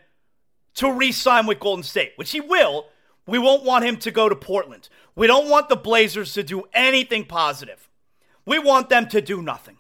to 0.75 0.93
re 0.93 1.13
sign 1.13 1.47
with 1.47 1.61
Golden 1.61 1.83
State, 1.83 2.13
which 2.17 2.33
he 2.33 2.41
will 2.41 2.87
we 3.27 3.39
won't 3.39 3.65
want 3.65 3.85
him 3.85 3.97
to 3.99 4.11
go 4.11 4.29
to 4.29 4.37
Portland. 4.37 4.89
We 5.15 5.27
don't 5.27 5.51
want 5.51 5.69
the 5.69 5.77
Blazers 5.77 6.33
to 6.35 6.43
do 6.43 6.65
anything 6.73 7.25
positive. 7.25 7.89
We 8.45 8.59
want 8.59 8.89
them 8.89 9.09
to 9.09 9.21
do 9.21 9.43
nothing. 9.43 9.79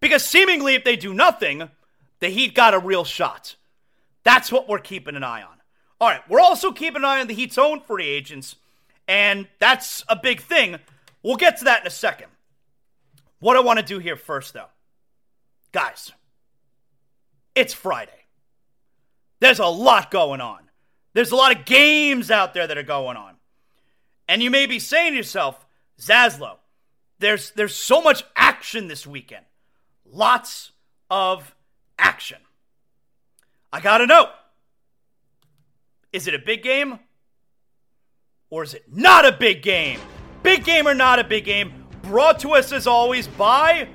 Because 0.00 0.24
seemingly, 0.24 0.74
if 0.74 0.84
they 0.84 0.96
do 0.96 1.14
nothing, 1.14 1.70
the 2.20 2.28
Heat 2.28 2.54
got 2.54 2.74
a 2.74 2.78
real 2.78 3.04
shot. 3.04 3.56
That's 4.24 4.52
what 4.52 4.68
we're 4.68 4.78
keeping 4.78 5.16
an 5.16 5.24
eye 5.24 5.42
on. 5.42 5.60
All 6.00 6.08
right, 6.08 6.28
we're 6.28 6.40
also 6.40 6.72
keeping 6.72 7.02
an 7.02 7.04
eye 7.04 7.20
on 7.20 7.26
the 7.26 7.34
Heat's 7.34 7.58
own 7.58 7.80
free 7.80 8.06
agents, 8.06 8.56
and 9.06 9.48
that's 9.58 10.04
a 10.08 10.16
big 10.16 10.40
thing. 10.40 10.78
We'll 11.22 11.36
get 11.36 11.58
to 11.58 11.64
that 11.64 11.82
in 11.82 11.86
a 11.86 11.90
second. 11.90 12.28
What 13.38 13.56
I 13.56 13.60
want 13.60 13.78
to 13.78 13.84
do 13.84 13.98
here 13.98 14.16
first, 14.16 14.52
though, 14.52 14.68
guys, 15.72 16.12
it's 17.54 17.74
Friday. 17.74 18.26
There's 19.40 19.58
a 19.58 19.66
lot 19.66 20.10
going 20.10 20.40
on. 20.40 20.60
There's 21.14 21.32
a 21.32 21.36
lot 21.36 21.56
of 21.56 21.64
games 21.64 22.30
out 22.30 22.54
there 22.54 22.66
that 22.66 22.78
are 22.78 22.82
going 22.82 23.16
on. 23.16 23.34
And 24.28 24.42
you 24.42 24.50
may 24.50 24.66
be 24.66 24.78
saying 24.78 25.12
to 25.12 25.16
yourself, 25.16 25.66
Zaslow, 26.00 26.56
there's 27.18 27.50
there's 27.52 27.74
so 27.74 28.00
much 28.00 28.24
action 28.34 28.88
this 28.88 29.06
weekend. 29.06 29.44
Lots 30.04 30.72
of 31.10 31.54
action. 31.98 32.38
I 33.72 33.80
got 33.80 33.98
to 33.98 34.06
know. 34.06 34.28
Is 36.12 36.26
it 36.26 36.34
a 36.34 36.38
big 36.38 36.62
game? 36.62 36.98
Or 38.50 38.62
is 38.62 38.74
it 38.74 38.84
not 38.92 39.24
a 39.24 39.32
big 39.32 39.62
game? 39.62 39.98
Big 40.42 40.64
game 40.64 40.86
or 40.86 40.94
not 40.94 41.18
a 41.18 41.24
big 41.24 41.44
game? 41.44 41.82
brought 42.02 42.40
to 42.40 42.50
us 42.50 42.72
as 42.72 42.86
always 42.86 43.26
by 43.28 43.88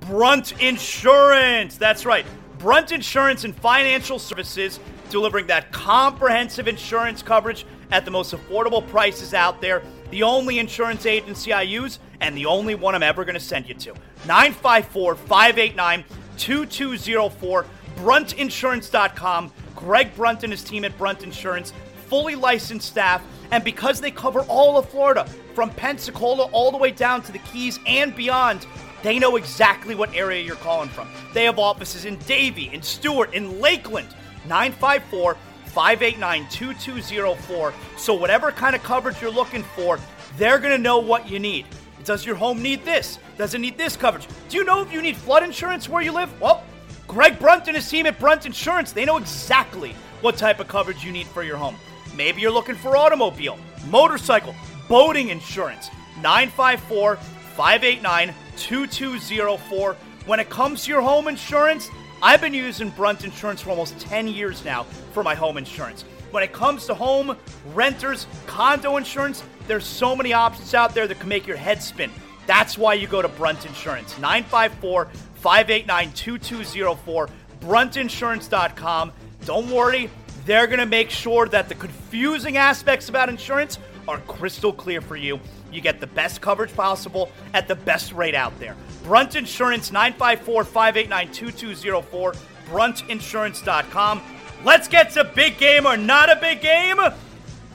Brunt 0.00 0.60
Insurance. 0.60 1.76
That's 1.76 2.04
right, 2.04 2.26
Brunt 2.58 2.92
Insurance 2.92 3.44
and 3.44 3.54
Financial 3.54 4.18
Services, 4.18 4.80
delivering 5.10 5.46
that 5.46 5.72
comprehensive 5.72 6.68
insurance 6.68 7.22
coverage 7.22 7.64
at 7.90 8.04
the 8.04 8.10
most 8.10 8.34
affordable 8.34 8.86
prices 8.88 9.32
out 9.32 9.60
there. 9.60 9.82
The 10.10 10.22
only 10.22 10.58
insurance 10.58 11.06
agency 11.06 11.52
I 11.52 11.62
use, 11.62 11.98
and 12.20 12.36
the 12.36 12.46
only 12.46 12.74
one 12.74 12.94
I'm 12.94 13.02
ever 13.02 13.24
going 13.24 13.34
to 13.34 13.40
send 13.40 13.68
you 13.68 13.74
to. 13.74 13.94
954 14.26 15.14
589 15.14 16.04
2204, 16.36 17.66
bruntinsurance.com. 17.96 19.52
Greg 19.74 20.14
Brunt 20.14 20.44
and 20.44 20.52
his 20.52 20.62
team 20.62 20.84
at 20.84 20.96
Brunt 20.98 21.22
Insurance, 21.22 21.72
fully 22.06 22.34
licensed 22.34 22.88
staff, 22.88 23.22
and 23.50 23.64
because 23.64 24.00
they 24.00 24.10
cover 24.10 24.40
all 24.42 24.78
of 24.78 24.88
Florida, 24.88 25.24
from 25.54 25.70
Pensacola 25.70 26.44
all 26.52 26.70
the 26.70 26.78
way 26.78 26.90
down 26.90 27.22
to 27.22 27.32
the 27.32 27.38
Keys 27.38 27.78
and 27.86 28.14
beyond, 28.14 28.66
they 29.02 29.18
know 29.18 29.36
exactly 29.36 29.94
what 29.94 30.14
area 30.14 30.42
you're 30.42 30.56
calling 30.56 30.88
from. 30.88 31.08
They 31.34 31.44
have 31.44 31.58
offices 31.58 32.04
in 32.04 32.16
Davie, 32.18 32.72
in 32.72 32.82
Stuart, 32.82 33.34
in 33.34 33.60
Lakeland. 33.60 34.08
954 34.46 35.36
589 35.66 36.48
2204. 36.50 37.74
So, 37.96 38.14
whatever 38.14 38.52
kind 38.52 38.76
of 38.76 38.82
coverage 38.82 39.20
you're 39.20 39.30
looking 39.30 39.62
for, 39.62 39.98
they're 40.36 40.58
going 40.58 40.72
to 40.72 40.82
know 40.82 40.98
what 40.98 41.30
you 41.30 41.38
need. 41.38 41.66
Does 42.04 42.26
your 42.26 42.34
home 42.34 42.62
need 42.62 42.84
this? 42.84 43.18
Does 43.38 43.54
it 43.54 43.60
need 43.60 43.78
this 43.78 43.96
coverage? 43.96 44.26
Do 44.48 44.56
you 44.56 44.64
know 44.64 44.82
if 44.82 44.92
you 44.92 45.00
need 45.00 45.16
flood 45.16 45.42
insurance 45.42 45.88
where 45.88 46.02
you 46.02 46.12
live? 46.12 46.40
Well, 46.40 46.64
Greg 47.12 47.38
Brunt 47.38 47.66
and 47.66 47.76
his 47.76 47.90
team 47.90 48.06
at 48.06 48.18
Brunt 48.18 48.46
Insurance, 48.46 48.92
they 48.92 49.04
know 49.04 49.18
exactly 49.18 49.94
what 50.22 50.38
type 50.38 50.60
of 50.60 50.68
coverage 50.68 51.04
you 51.04 51.12
need 51.12 51.26
for 51.26 51.42
your 51.42 51.58
home. 51.58 51.76
Maybe 52.16 52.40
you're 52.40 52.50
looking 52.50 52.74
for 52.74 52.96
automobile, 52.96 53.58
motorcycle, 53.90 54.54
boating 54.88 55.28
insurance. 55.28 55.90
954 56.22 57.16
589 57.16 58.34
2204. 58.56 59.94
When 60.24 60.40
it 60.40 60.48
comes 60.48 60.84
to 60.84 60.90
your 60.90 61.02
home 61.02 61.28
insurance, 61.28 61.90
I've 62.22 62.40
been 62.40 62.54
using 62.54 62.88
Brunt 62.88 63.24
Insurance 63.24 63.60
for 63.60 63.68
almost 63.68 64.00
10 64.00 64.26
years 64.26 64.64
now 64.64 64.84
for 65.12 65.22
my 65.22 65.34
home 65.34 65.58
insurance. 65.58 66.06
When 66.30 66.42
it 66.42 66.54
comes 66.54 66.86
to 66.86 66.94
home, 66.94 67.36
renters, 67.74 68.26
condo 68.46 68.96
insurance, 68.96 69.44
there's 69.66 69.84
so 69.84 70.16
many 70.16 70.32
options 70.32 70.72
out 70.72 70.94
there 70.94 71.06
that 71.06 71.20
can 71.20 71.28
make 71.28 71.46
your 71.46 71.58
head 71.58 71.82
spin. 71.82 72.10
That's 72.46 72.78
why 72.78 72.94
you 72.94 73.06
go 73.06 73.20
to 73.20 73.28
Brunt 73.28 73.66
Insurance. 73.66 74.18
954 74.18 75.08
589 75.42 76.12
2204, 76.12 77.28
bruntinsurance.com. 77.60 79.12
Don't 79.44 79.70
worry, 79.70 80.08
they're 80.46 80.68
going 80.68 80.78
to 80.78 80.86
make 80.86 81.10
sure 81.10 81.46
that 81.48 81.68
the 81.68 81.74
confusing 81.74 82.56
aspects 82.56 83.08
about 83.08 83.28
insurance 83.28 83.80
are 84.06 84.18
crystal 84.20 84.72
clear 84.72 85.00
for 85.00 85.16
you. 85.16 85.40
You 85.72 85.80
get 85.80 86.00
the 86.00 86.06
best 86.06 86.40
coverage 86.40 86.72
possible 86.74 87.28
at 87.54 87.66
the 87.66 87.74
best 87.74 88.12
rate 88.12 88.36
out 88.36 88.56
there. 88.60 88.76
Brunt 89.02 89.34
Insurance, 89.34 89.90
954 89.90 90.64
589 90.64 91.32
2204, 91.32 92.32
bruntinsurance.com. 92.66 94.22
Let's 94.64 94.86
get 94.86 95.10
to 95.12 95.24
big 95.24 95.58
game 95.58 95.86
or 95.86 95.96
not 95.96 96.30
a 96.30 96.36
big 96.36 96.60
game. 96.60 96.98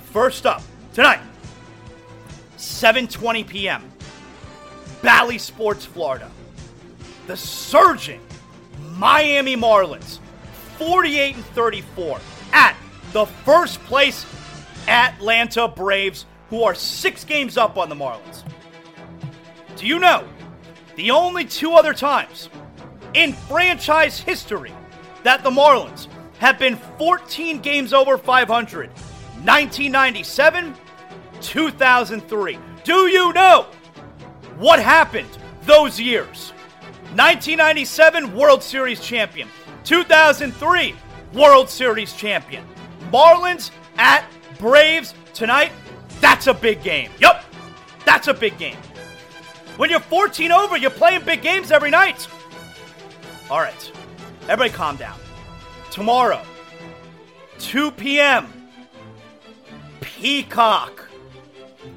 First 0.05 0.45
up, 0.45 0.61
tonight, 0.93 1.20
7:20 2.57 3.45
p.m. 3.45 3.91
Bally 5.01 5.38
Sports, 5.38 5.84
Florida. 5.86 6.32
The 7.28 7.36
surging 7.36 8.21
Miami 8.95 9.55
Marlins, 9.55 10.19
48 10.78 11.36
and 11.36 11.45
34, 11.47 12.19
at 12.53 12.75
the 13.11 13.25
first 13.25 13.80
place 13.82 14.25
Atlanta 14.88 15.67
Braves, 15.67 16.25
who 16.49 16.63
are 16.63 16.73
six 16.73 17.23
games 17.25 17.57
up 17.57 17.78
on 17.78 17.89
the 17.89 17.95
Marlins. 17.95 18.43
Do 19.75 19.86
you 19.86 19.99
know 19.99 20.25
the 20.95 21.11
only 21.11 21.43
two 21.45 21.73
other 21.73 21.93
times 21.93 22.49
in 23.13 23.34
franchise 23.34 24.19
history 24.19 24.73
that 25.23 25.43
the 25.43 25.49
Marlins 25.49 26.07
have 26.39 26.57
been 26.57 26.78
14 26.97 27.59
games 27.59 27.93
over 27.93 28.17
500? 28.17 28.89
1997, 28.89 30.75
2003. 31.41 32.59
Do 32.84 32.93
you 33.07 33.34
know 33.34 33.67
what 34.57 34.80
happened 34.80 35.30
those 35.63 35.99
years? 35.99 36.53
1997 37.15 38.35
World 38.35 38.61
Series 38.61 38.99
champion, 38.99 39.47
2003 39.83 40.95
World 41.33 41.69
Series 41.69 42.13
champion. 42.13 42.65
Marlins 43.11 43.71
at 43.97 44.25
Braves 44.59 45.13
tonight. 45.33 45.71
That's 46.19 46.47
a 46.47 46.53
big 46.53 46.83
game. 46.83 47.11
Yup, 47.19 47.43
that's 48.05 48.27
a 48.27 48.33
big 48.33 48.57
game. 48.57 48.77
When 49.77 49.89
you're 49.89 49.99
14 49.99 50.51
over, 50.51 50.77
you're 50.77 50.89
playing 50.89 51.23
big 51.23 51.41
games 51.41 51.71
every 51.71 51.91
night. 51.91 52.27
All 53.49 53.59
right, 53.59 53.91
everybody 54.43 54.69
calm 54.71 54.97
down. 54.97 55.17
Tomorrow, 55.91 56.41
2 57.59 57.91
p.m., 57.91 58.51
Peacock, 60.01 61.07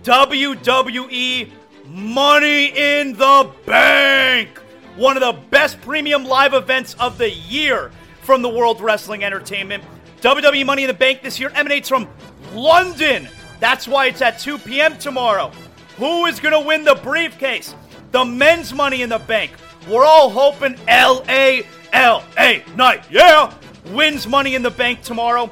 WWE 0.02 1.50
Money 1.86 2.66
in 2.66 3.14
the 3.14 3.50
Bank. 3.66 4.60
One 5.00 5.16
of 5.16 5.22
the 5.22 5.40
best 5.48 5.80
premium 5.80 6.26
live 6.26 6.52
events 6.52 6.94
of 7.00 7.16
the 7.16 7.30
year 7.30 7.90
from 8.20 8.42
the 8.42 8.50
World 8.50 8.82
Wrestling 8.82 9.24
Entertainment. 9.24 9.82
WWE 10.20 10.66
Money 10.66 10.82
in 10.82 10.88
the 10.88 10.92
Bank 10.92 11.22
this 11.22 11.40
year 11.40 11.50
emanates 11.54 11.88
from 11.88 12.06
London. 12.52 13.26
That's 13.60 13.88
why 13.88 14.08
it's 14.08 14.20
at 14.20 14.38
2 14.38 14.58
p.m. 14.58 14.98
tomorrow. 14.98 15.52
Who 15.96 16.26
is 16.26 16.38
going 16.38 16.52
to 16.52 16.60
win 16.60 16.84
the 16.84 16.96
briefcase? 16.96 17.74
The 18.12 18.26
men's 18.26 18.74
Money 18.74 19.00
in 19.00 19.08
the 19.08 19.20
Bank. 19.20 19.52
We're 19.88 20.04
all 20.04 20.28
hoping 20.28 20.76
LA, 20.86 21.60
LA 21.94 22.58
Knight, 22.76 23.04
yeah, 23.10 23.54
wins 23.94 24.26
Money 24.26 24.54
in 24.54 24.60
the 24.60 24.70
Bank 24.70 25.00
tomorrow. 25.00 25.50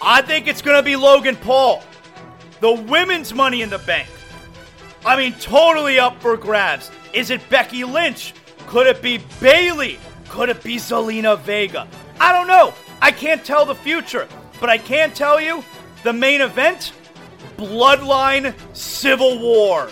I 0.00 0.22
think 0.22 0.46
it's 0.46 0.62
going 0.62 0.76
to 0.76 0.84
be 0.84 0.94
Logan 0.94 1.34
Paul. 1.34 1.82
The 2.60 2.74
women's 2.74 3.34
Money 3.34 3.62
in 3.62 3.70
the 3.70 3.78
Bank. 3.78 4.08
I 5.04 5.16
mean, 5.16 5.32
totally 5.40 5.98
up 5.98 6.22
for 6.22 6.36
grabs. 6.36 6.92
Is 7.12 7.30
it 7.30 7.40
Becky 7.50 7.82
Lynch? 7.82 8.34
Could 8.68 8.86
it 8.86 9.00
be 9.00 9.18
Bayley? 9.40 9.98
Could 10.28 10.50
it 10.50 10.62
be 10.62 10.76
Zelina 10.76 11.38
Vega? 11.40 11.88
I 12.20 12.32
don't 12.32 12.46
know. 12.46 12.74
I 13.00 13.10
can't 13.10 13.42
tell 13.42 13.64
the 13.64 13.74
future, 13.74 14.28
but 14.60 14.68
I 14.68 14.76
can 14.76 15.12
tell 15.12 15.40
you 15.40 15.64
the 16.04 16.12
main 16.12 16.42
event 16.42 16.92
Bloodline 17.56 18.54
Civil 18.76 19.38
War. 19.38 19.88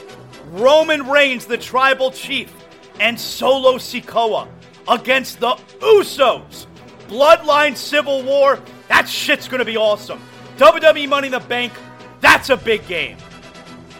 Roman 0.51 1.09
Reigns, 1.09 1.47
the 1.47 1.57
tribal 1.57 2.11
chief, 2.11 2.53
and 3.01 3.19
Solo 3.19 3.79
Sikoa 3.79 4.47
against 4.89 5.41
the 5.41 5.53
Usos. 5.81 6.67
Bloodline 7.09 7.77
Civil 7.77 8.25
War. 8.25 8.61
That 8.89 9.09
shit's 9.09 9.49
gonna 9.49 9.65
be 9.65 9.79
awesome. 9.79 10.21
WWE 10.59 11.09
Money 11.09 11.29
in 11.29 11.33
the 11.33 11.41
Bank. 11.41 11.73
That's 12.21 12.51
a 12.51 12.59
big 12.59 12.87
game. 12.87 13.17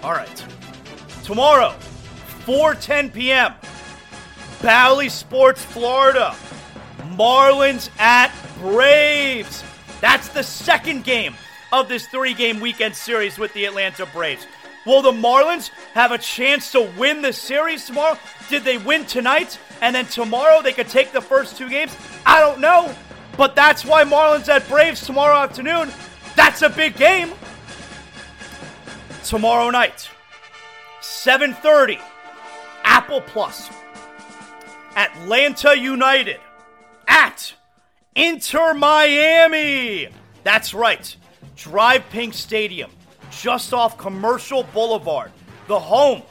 All 0.03 0.13
right. 0.13 0.45
Tomorrow, 1.25 1.75
4:10 2.45 3.13
p.m. 3.13 3.55
Bally 4.63 5.09
Sports, 5.09 5.65
Florida. 5.65 6.35
Marlins 7.17 7.91
at 7.99 8.33
Braves. 8.59 9.65
That's 10.01 10.29
the 10.29 10.43
second 10.43 11.05
game 11.05 11.35
of 11.73 11.89
this 11.89 12.07
three 12.07 12.35
game 12.35 12.61
weekend 12.61 12.95
series 12.95 13.39
with 13.39 13.53
the 13.55 13.65
Atlanta 13.65 14.07
Braves. 14.07 14.47
Will 14.85 15.03
the 15.03 15.13
Marlins 15.13 15.71
have 15.95 16.13
a 16.13 16.19
chance 16.19 16.71
to 16.73 16.83
win 16.97 17.23
the 17.23 17.33
series 17.33 17.87
tomorrow? 17.87 18.19
Did 18.49 18.65
they 18.65 18.79
win 18.79 19.05
tonight? 19.05 19.59
And 19.81 19.95
then 19.95 20.07
tomorrow 20.07 20.63
they 20.63 20.73
could 20.73 20.89
take 20.89 21.13
the 21.13 21.21
first 21.21 21.57
two 21.57 21.69
games? 21.69 21.97
I 22.25 22.41
don't 22.41 22.61
know. 22.61 22.95
But 23.37 23.57
that's 23.57 23.85
why 23.85 24.05
Marlins 24.05 24.49
at 24.49 24.67
Braves 24.69 25.05
tomorrow 25.05 25.37
afternoon. 25.37 25.91
That's 26.37 26.63
a 26.63 26.71
big 26.71 26.97
game. 26.97 27.33
Tomorrow 29.25 29.71
night, 29.71 30.09
7:30, 31.01 31.99
Apple 32.85 33.21
Plus. 33.23 33.69
Atlanta 34.97 35.79
United 35.79 36.41
at 37.07 37.53
Inter 38.15 38.73
Miami. 38.73 40.09
That's 40.43 40.73
right. 40.73 41.15
DRV 41.57 42.03
PNK 42.11 42.35
Stadium, 42.35 42.91
just 43.31 43.75
off 43.75 43.99
Commercial 43.99 44.63
Boulevard, 44.63 45.31
the 45.69 45.79
home 45.79 46.23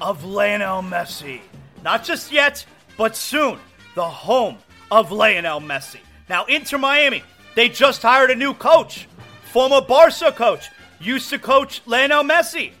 of 0.00 0.24
Lionel 0.24 0.82
Messi. 0.82 1.40
Not 1.82 2.04
just 2.04 2.30
yet, 2.30 2.64
but 2.96 3.16
soon, 3.16 3.58
the 3.94 4.04
home 4.04 4.58
of 4.90 5.10
Lionel 5.10 5.60
Messi. 5.60 6.00
Now, 6.28 6.44
Inter 6.44 6.78
Miami, 6.78 7.22
they 7.54 7.68
just 7.68 8.02
hired 8.02 8.30
a 8.30 8.34
new 8.34 8.52
coach, 8.54 9.08
former 9.50 9.80
Barca 9.80 10.32
coach, 10.32 10.68
used 11.00 11.30
to 11.30 11.38
coach 11.38 11.82
Lionel 11.86 12.22
Messi. 12.22 12.72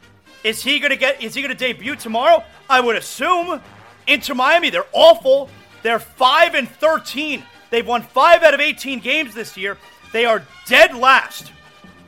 Is 0.44 0.62
he 0.62 0.78
gonna 0.78 0.96
get? 0.96 1.22
Is 1.22 1.34
he 1.34 1.42
gonna 1.42 1.54
debut 1.54 1.96
tomorrow? 1.96 2.44
I 2.68 2.80
would 2.80 2.96
assume. 2.96 3.60
Inter 4.08 4.34
Miami, 4.34 4.70
they're 4.70 4.84
awful. 4.92 5.48
They're 5.82 6.00
five 6.00 6.54
and 6.54 6.68
thirteen. 6.68 7.44
They've 7.70 7.86
won 7.86 8.02
five 8.02 8.42
out 8.42 8.54
of 8.54 8.60
eighteen 8.60 8.98
games 8.98 9.34
this 9.34 9.56
year. 9.56 9.78
They 10.12 10.24
are 10.24 10.42
dead 10.66 10.96
last 10.96 11.52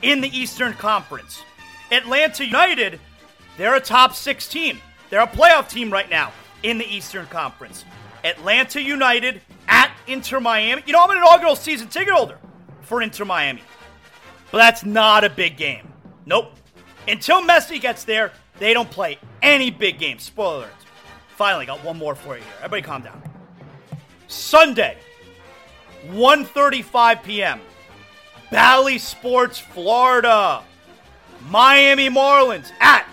in 0.03 0.21
the 0.21 0.37
Eastern 0.37 0.73
Conference. 0.73 1.43
Atlanta 1.93 2.45
United, 2.45 2.99
they're 3.57 3.75
a 3.75 3.81
top 3.81 4.15
six 4.15 4.49
team. 4.49 4.81
They're 5.11 5.21
a 5.21 5.27
playoff 5.27 5.69
team 5.69 5.93
right 5.93 6.09
now 6.09 6.33
in 6.63 6.79
the 6.79 6.87
Eastern 6.87 7.27
Conference. 7.27 7.85
Atlanta 8.25 8.81
United 8.81 9.41
at 9.69 9.93
Inter 10.07 10.41
Miami. 10.41 10.83
You 10.87 10.93
know, 10.93 11.03
I'm 11.03 11.11
an 11.11 11.19
inaugural 11.19 11.57
season 11.57 11.89
ticket 11.89 12.13
holder 12.15 12.39
for 12.83 13.03
Inter 13.03 13.25
Miami. 13.25 13.63
But 14.51 14.59
that's 14.59 14.85
not 14.85 15.25
a 15.25 15.31
big 15.31 15.57
game. 15.57 15.93
Nope. 16.27 16.55
Until 17.07 17.43
Messi 17.43 17.81
gets 17.81 18.05
there, 18.05 18.33
they 18.59 18.73
don't 18.73 18.91
play 18.91 19.19
any 19.43 19.71
big 19.71 19.99
games. 19.99 20.23
Spoiler. 20.23 20.69
Finally, 21.41 21.65
got 21.65 21.83
one 21.83 21.97
more 21.97 22.15
for 22.15 22.37
you 22.37 22.43
here. 22.43 22.53
Everybody 22.59 22.83
calm 22.83 23.01
down. 23.01 23.23
Sunday, 24.29 24.99
1.35 26.09 27.23
p.m. 27.23 27.63
Bally 28.51 28.99
Sports, 28.99 29.59
Florida. 29.59 30.63
Miami 31.49 32.11
Marlins 32.11 32.71
at 32.79 33.07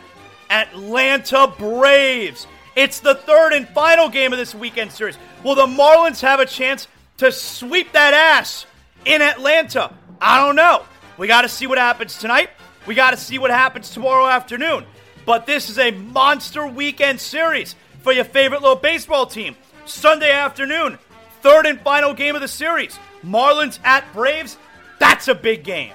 Atlanta 0.50 1.48
Braves. 1.58 2.48
It's 2.76 3.00
the 3.00 3.16
third 3.16 3.54
and 3.54 3.66
final 3.70 4.10
game 4.10 4.34
of 4.34 4.40
this 4.40 4.54
weekend 4.54 4.92
series. 4.92 5.18
Will 5.42 5.56
the 5.56 5.66
Marlins 5.66 6.20
have 6.20 6.42
a 6.42 6.46
chance 6.46 6.90
to 7.20 7.32
sweep 7.32 7.94
that 7.94 8.14
ass 8.14 8.66
in 9.06 9.22
Atlanta? 9.22 9.94
I 10.20 10.46
don't 10.46 10.58
know. 10.58 10.84
We 11.18 11.28
got 11.28 11.44
to 11.44 11.50
see 11.50 11.66
what 11.66 11.78
happens 11.78 12.18
tonight. 12.18 12.50
We 12.88 12.94
got 12.94 13.12
to 13.12 13.18
see 13.18 13.40
what 13.40 13.52
happens 13.52 13.90
tomorrow 13.90 14.28
afternoon. 14.28 14.84
But 15.26 15.46
this 15.46 15.70
is 15.70 15.80
a 15.80 15.92
monster 15.92 16.68
weekend 16.68 17.22
series 17.22 17.76
for 18.08 18.14
your 18.14 18.24
favorite 18.24 18.62
little 18.62 18.78
baseball 18.78 19.26
team. 19.26 19.54
Sunday 19.84 20.32
afternoon, 20.32 20.98
third 21.42 21.66
and 21.66 21.78
final 21.82 22.14
game 22.14 22.36
of 22.36 22.42
the 22.42 22.48
series. 22.48 22.98
Marlins 23.22 23.80
at 23.84 24.06
Braves. 24.14 24.56
That's 24.98 25.28
a 25.28 25.36
big 25.36 25.66
game. 25.66 25.92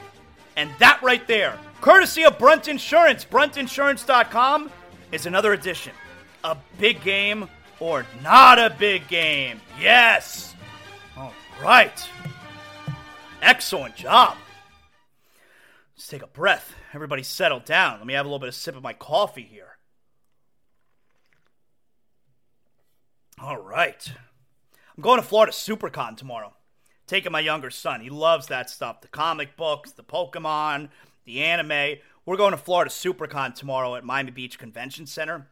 And 0.54 0.70
that 0.78 1.02
right 1.02 1.26
there, 1.26 1.58
courtesy 1.80 2.24
of 2.24 2.38
Brunt 2.38 2.68
Insurance, 2.68 3.24
bruntinsurance.com, 3.24 4.70
is 5.10 5.24
another 5.24 5.54
edition. 5.54 5.94
A 6.44 6.54
big 6.76 7.02
game 7.02 7.48
or 7.80 8.04
not 8.22 8.58
a 8.58 8.76
big 8.78 9.08
game. 9.08 9.58
Yes. 9.80 10.54
All 11.16 11.32
right. 11.62 12.10
Excellent 13.40 13.96
job. 13.96 14.36
Let's 15.96 16.08
take 16.08 16.22
a 16.22 16.26
breath. 16.26 16.74
Everybody 16.92 17.22
settle 17.22 17.60
down. 17.60 17.96
Let 17.96 18.06
me 18.06 18.12
have 18.12 18.26
a 18.26 18.28
little 18.28 18.38
bit 18.38 18.50
of 18.50 18.54
sip 18.54 18.76
of 18.76 18.82
my 18.82 18.92
coffee 18.92 19.48
here. 19.50 19.71
All 23.42 23.58
right. 23.58 24.12
I'm 24.96 25.02
going 25.02 25.20
to 25.20 25.26
Florida 25.26 25.50
SuperCon 25.50 26.16
tomorrow. 26.16 26.54
Taking 27.08 27.32
my 27.32 27.40
younger 27.40 27.70
son. 27.70 28.00
He 28.00 28.08
loves 28.08 28.46
that 28.46 28.70
stuff 28.70 29.00
the 29.00 29.08
comic 29.08 29.56
books, 29.56 29.90
the 29.90 30.04
Pokemon, 30.04 30.90
the 31.24 31.42
anime. 31.42 31.98
We're 32.24 32.36
going 32.36 32.52
to 32.52 32.56
Florida 32.56 32.88
SuperCon 32.88 33.56
tomorrow 33.56 33.96
at 33.96 34.04
Miami 34.04 34.30
Beach 34.30 34.60
Convention 34.60 35.06
Center. 35.06 35.48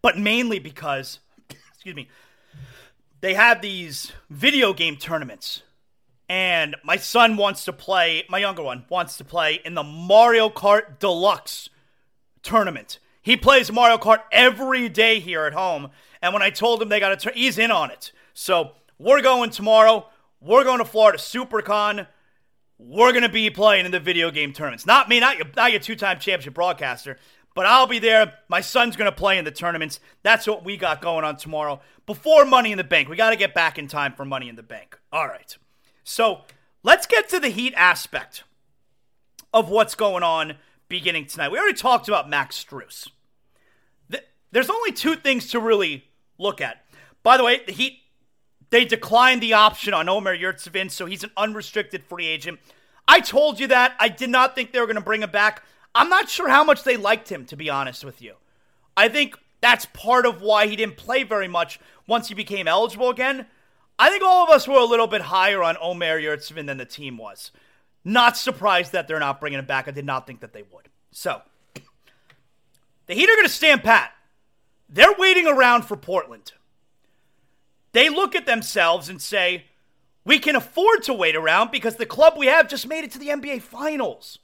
But 0.00 0.16
mainly 0.16 0.58
because, 0.58 1.18
excuse 1.74 1.94
me, 1.94 2.08
they 3.20 3.34
have 3.34 3.60
these 3.60 4.12
video 4.30 4.72
game 4.72 4.96
tournaments. 4.96 5.64
And 6.26 6.74
my 6.82 6.96
son 6.96 7.36
wants 7.36 7.66
to 7.66 7.72
play, 7.74 8.24
my 8.30 8.38
younger 8.38 8.62
one 8.62 8.86
wants 8.88 9.18
to 9.18 9.24
play 9.24 9.60
in 9.62 9.74
the 9.74 9.82
Mario 9.82 10.48
Kart 10.48 10.98
Deluxe 11.00 11.68
tournament. 12.42 12.98
He 13.20 13.36
plays 13.36 13.70
Mario 13.70 13.98
Kart 13.98 14.22
every 14.32 14.88
day 14.88 15.20
here 15.20 15.44
at 15.44 15.52
home. 15.52 15.90
And 16.22 16.32
when 16.32 16.42
I 16.42 16.50
told 16.50 16.82
him 16.82 16.88
they 16.88 17.00
got 17.00 17.10
to 17.10 17.16
turn, 17.16 17.32
he's 17.34 17.58
in 17.58 17.70
on 17.70 17.90
it. 17.90 18.12
So 18.34 18.72
we're 18.98 19.22
going 19.22 19.50
tomorrow. 19.50 20.08
We're 20.40 20.64
going 20.64 20.78
to 20.78 20.84
Florida 20.84 21.18
SuperCon. 21.18 22.06
We're 22.78 23.12
going 23.12 23.22
to 23.22 23.28
be 23.28 23.50
playing 23.50 23.86
in 23.86 23.92
the 23.92 24.00
video 24.00 24.30
game 24.30 24.52
tournaments. 24.52 24.86
Not 24.86 25.08
me, 25.08 25.18
not 25.20 25.36
your, 25.36 25.46
not 25.56 25.72
your 25.72 25.80
two 25.80 25.96
time 25.96 26.18
championship 26.18 26.54
broadcaster, 26.54 27.18
but 27.54 27.66
I'll 27.66 27.88
be 27.88 27.98
there. 27.98 28.34
My 28.48 28.60
son's 28.60 28.96
going 28.96 29.10
to 29.10 29.16
play 29.16 29.36
in 29.38 29.44
the 29.44 29.50
tournaments. 29.50 29.98
That's 30.22 30.46
what 30.46 30.64
we 30.64 30.76
got 30.76 31.02
going 31.02 31.24
on 31.24 31.36
tomorrow 31.36 31.80
before 32.06 32.44
Money 32.44 32.70
in 32.70 32.78
the 32.78 32.84
Bank. 32.84 33.08
We 33.08 33.16
got 33.16 33.30
to 33.30 33.36
get 33.36 33.54
back 33.54 33.78
in 33.78 33.88
time 33.88 34.12
for 34.12 34.24
Money 34.24 34.48
in 34.48 34.54
the 34.54 34.62
Bank. 34.62 34.98
All 35.12 35.26
right. 35.26 35.56
So 36.04 36.42
let's 36.82 37.06
get 37.06 37.28
to 37.30 37.40
the 37.40 37.48
Heat 37.48 37.74
aspect 37.76 38.44
of 39.52 39.68
what's 39.70 39.94
going 39.94 40.22
on 40.22 40.54
beginning 40.88 41.26
tonight. 41.26 41.50
We 41.50 41.58
already 41.58 41.76
talked 41.76 42.06
about 42.06 42.30
Max 42.30 42.62
Strus. 42.62 43.08
There's 44.50 44.70
only 44.70 44.92
two 44.92 45.16
things 45.16 45.48
to 45.50 45.60
really 45.60 46.07
look 46.38 46.60
at. 46.60 46.84
By 47.22 47.36
the 47.36 47.44
way, 47.44 47.60
the 47.66 47.72
Heat 47.72 48.00
they 48.70 48.84
declined 48.84 49.42
the 49.42 49.54
option 49.54 49.94
on 49.94 50.08
Omer 50.08 50.36
Yurtseven, 50.36 50.90
so 50.90 51.06
he's 51.06 51.24
an 51.24 51.30
unrestricted 51.36 52.04
free 52.04 52.26
agent. 52.26 52.60
I 53.06 53.20
told 53.20 53.58
you 53.58 53.66
that. 53.68 53.94
I 53.98 54.08
did 54.08 54.28
not 54.28 54.54
think 54.54 54.72
they 54.72 54.80
were 54.80 54.86
going 54.86 54.96
to 54.96 55.02
bring 55.02 55.22
him 55.22 55.30
back. 55.30 55.62
I'm 55.94 56.10
not 56.10 56.28
sure 56.28 56.48
how 56.48 56.64
much 56.64 56.84
they 56.84 56.96
liked 56.96 57.30
him, 57.30 57.46
to 57.46 57.56
be 57.56 57.70
honest 57.70 58.04
with 58.04 58.20
you. 58.20 58.34
I 58.96 59.08
think 59.08 59.36
that's 59.60 59.86
part 59.86 60.26
of 60.26 60.42
why 60.42 60.66
he 60.66 60.76
didn't 60.76 60.98
play 60.98 61.22
very 61.22 61.48
much 61.48 61.80
once 62.06 62.28
he 62.28 62.34
became 62.34 62.68
eligible 62.68 63.08
again. 63.08 63.46
I 63.98 64.10
think 64.10 64.22
all 64.22 64.44
of 64.44 64.50
us 64.50 64.68
were 64.68 64.78
a 64.78 64.84
little 64.84 65.06
bit 65.06 65.22
higher 65.22 65.62
on 65.62 65.76
Omer 65.80 66.20
Yurtseven 66.20 66.66
than 66.66 66.76
the 66.76 66.84
team 66.84 67.16
was. 67.16 67.50
Not 68.04 68.36
surprised 68.36 68.92
that 68.92 69.08
they're 69.08 69.18
not 69.18 69.40
bringing 69.40 69.58
him 69.58 69.64
back. 69.64 69.88
I 69.88 69.90
did 69.90 70.04
not 70.04 70.26
think 70.26 70.40
that 70.40 70.52
they 70.52 70.62
would. 70.62 70.88
So, 71.10 71.42
the 73.06 73.14
Heat 73.14 73.28
are 73.28 73.34
going 73.34 73.46
to 73.46 73.52
stand 73.52 73.82
pat. 73.82 74.12
They're 74.88 75.14
waiting 75.18 75.46
around 75.46 75.82
for 75.82 75.96
Portland. 75.96 76.52
They 77.92 78.08
look 78.08 78.34
at 78.34 78.46
themselves 78.46 79.08
and 79.08 79.20
say, 79.20 79.64
we 80.24 80.38
can 80.38 80.56
afford 80.56 81.02
to 81.04 81.14
wait 81.14 81.36
around 81.36 81.70
because 81.70 81.96
the 81.96 82.06
club 82.06 82.34
we 82.36 82.46
have 82.46 82.68
just 82.68 82.86
made 82.86 83.04
it 83.04 83.10
to 83.12 83.18
the 83.18 83.28
NBA 83.28 83.62
Finals. 83.62 84.38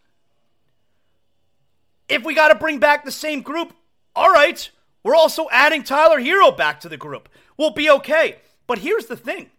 If 2.08 2.24
we 2.24 2.34
got 2.34 2.48
to 2.48 2.54
bring 2.54 2.78
back 2.78 3.04
the 3.04 3.12
same 3.12 3.42
group, 3.42 3.74
all 4.16 4.32
right, 4.32 4.70
we're 5.02 5.14
also 5.14 5.46
adding 5.50 5.82
Tyler 5.82 6.20
Herro 6.20 6.56
back 6.56 6.80
to 6.80 6.88
the 6.88 6.96
group. 6.96 7.28
We'll 7.56 7.70
be 7.70 7.90
okay. 7.90 8.38
But 8.66 8.78
here's 8.78 9.06
the 9.06 9.16
thing 9.16 9.50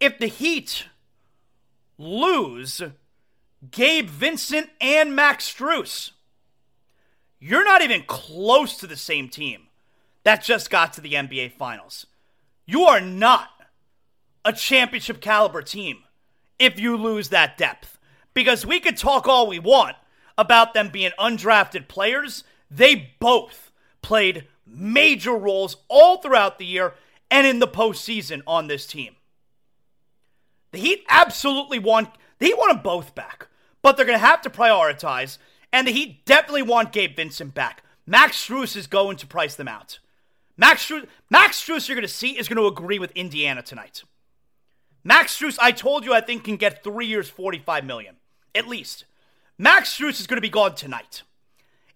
if 0.00 0.18
the 0.18 0.26
Heat 0.26 0.86
lose 1.98 2.82
Gabe 3.70 4.08
Vincent 4.08 4.70
and 4.80 5.14
Max 5.14 5.52
Strus, 5.52 6.12
you're 7.42 7.64
not 7.64 7.82
even 7.82 8.04
close 8.06 8.76
to 8.76 8.86
the 8.86 8.96
same 8.96 9.28
team 9.28 9.62
that 10.22 10.44
just 10.44 10.70
got 10.70 10.92
to 10.92 11.00
the 11.00 11.14
NBA 11.14 11.52
Finals. 11.52 12.06
You 12.66 12.82
are 12.82 13.00
not 13.00 13.48
a 14.44 14.52
championship 14.52 15.20
caliber 15.20 15.60
team 15.60 16.04
if 16.60 16.78
you 16.78 16.96
lose 16.96 17.30
that 17.30 17.58
depth. 17.58 17.98
Because 18.32 18.64
we 18.64 18.78
could 18.78 18.96
talk 18.96 19.26
all 19.26 19.48
we 19.48 19.58
want 19.58 19.96
about 20.38 20.72
them 20.72 20.90
being 20.90 21.10
undrafted 21.18 21.88
players. 21.88 22.44
They 22.70 23.10
both 23.18 23.72
played 24.02 24.46
major 24.64 25.32
roles 25.32 25.78
all 25.88 26.18
throughout 26.18 26.60
the 26.60 26.64
year 26.64 26.94
and 27.28 27.44
in 27.44 27.58
the 27.58 27.66
postseason 27.66 28.42
on 28.46 28.68
this 28.68 28.86
team. 28.86 29.16
The 30.70 30.78
Heat 30.78 31.04
absolutely 31.08 31.80
want, 31.80 32.08
they 32.38 32.54
want 32.54 32.72
them 32.72 32.82
both 32.84 33.16
back, 33.16 33.48
but 33.82 33.96
they're 33.96 34.06
going 34.06 34.18
to 34.18 34.24
have 34.24 34.42
to 34.42 34.50
prioritize. 34.50 35.38
And 35.72 35.86
the 35.86 35.92
Heat 35.92 36.24
definitely 36.24 36.62
want 36.62 36.92
Gabe 36.92 37.16
Vincent 37.16 37.54
back. 37.54 37.82
Max 38.06 38.36
Strus 38.46 38.76
is 38.76 38.86
going 38.86 39.16
to 39.18 39.26
price 39.26 39.54
them 39.54 39.68
out. 39.68 39.98
Max 40.56 40.86
Strus, 40.86 41.06
Max 41.30 41.62
Strus, 41.62 41.88
you're 41.88 41.96
going 41.96 42.06
to 42.06 42.12
see, 42.12 42.38
is 42.38 42.48
going 42.48 42.58
to 42.58 42.66
agree 42.66 42.98
with 42.98 43.10
Indiana 43.12 43.62
tonight. 43.62 44.04
Max 45.02 45.36
Strus, 45.38 45.58
I 45.60 45.72
told 45.72 46.04
you, 46.04 46.12
I 46.12 46.20
think 46.20 46.44
can 46.44 46.56
get 46.56 46.84
three 46.84 47.06
years, 47.06 47.28
45 47.28 47.84
million 47.84 48.16
at 48.54 48.68
least. 48.68 49.04
Max 49.58 49.96
Strus 49.96 50.20
is 50.20 50.26
going 50.26 50.36
to 50.36 50.42
be 50.42 50.48
gone 50.48 50.74
tonight. 50.74 51.22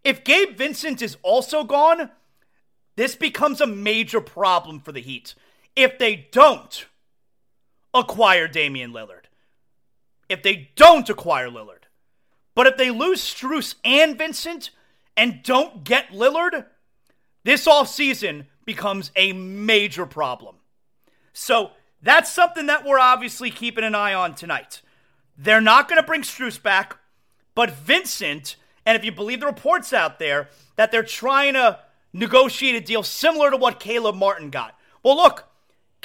If 0.04 0.24
Gabe 0.24 0.56
Vincent 0.56 1.02
is 1.02 1.16
also 1.22 1.64
gone, 1.64 2.10
this 2.96 3.16
becomes 3.16 3.60
a 3.60 3.66
major 3.66 4.20
problem 4.20 4.80
for 4.80 4.92
the 4.92 5.00
Heat. 5.00 5.34
If 5.74 5.98
they 5.98 6.28
don't 6.30 6.86
acquire 7.92 8.48
Damian 8.48 8.92
Lillard, 8.92 9.24
if 10.28 10.42
they 10.42 10.70
don't 10.76 11.08
acquire 11.08 11.48
Lillard, 11.48 11.86
but 12.57 12.66
if 12.66 12.76
they 12.76 12.90
lose 12.90 13.20
Strus 13.20 13.76
and 13.84 14.18
Vincent 14.18 14.70
and 15.16 15.42
don't 15.44 15.84
get 15.84 16.09
Lillard, 16.09 16.64
this 17.44 17.66
offseason 17.66 18.46
becomes 18.64 19.12
a 19.14 19.32
major 19.34 20.07
problem. 20.07 20.57
So 21.32 21.70
that's 22.02 22.32
something 22.32 22.66
that 22.66 22.84
we're 22.84 22.98
obviously 22.98 23.50
keeping 23.50 23.84
an 23.84 23.94
eye 23.94 24.14
on 24.14 24.34
tonight. 24.34 24.80
They're 25.36 25.61
not 25.61 25.86
going 25.86 26.00
to 26.00 26.07
bring 26.07 26.22
Strus 26.22 26.61
back, 26.61 26.96
but 27.54 27.70
Vincent, 27.70 28.57
and 28.86 28.96
if 28.96 29.04
you 29.04 29.12
believe 29.12 29.40
the 29.40 29.46
reports 29.46 29.92
out 29.92 30.18
there, 30.18 30.48
that 30.76 30.90
they're 30.90 31.02
trying 31.02 31.54
to 31.54 31.78
negotiate 32.14 32.74
a 32.74 32.80
deal 32.80 33.02
similar 33.02 33.50
to 33.50 33.59
what 33.59 33.78
Caleb 33.78 34.16
Martin 34.16 34.48
got. 34.48 34.74
Well, 35.02 35.16
look, 35.16 35.44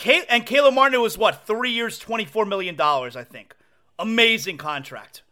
and 0.06 0.46
Caleb 0.46 0.74
Martin 0.74 1.00
was 1.02 1.18
what, 1.18 1.48
three 1.48 1.72
years, 1.72 1.98
$24 1.98 2.46
million, 2.46 2.80
I 2.80 3.24
think. 3.24 3.56
Amazing 3.98 4.58
contract. 4.58 5.24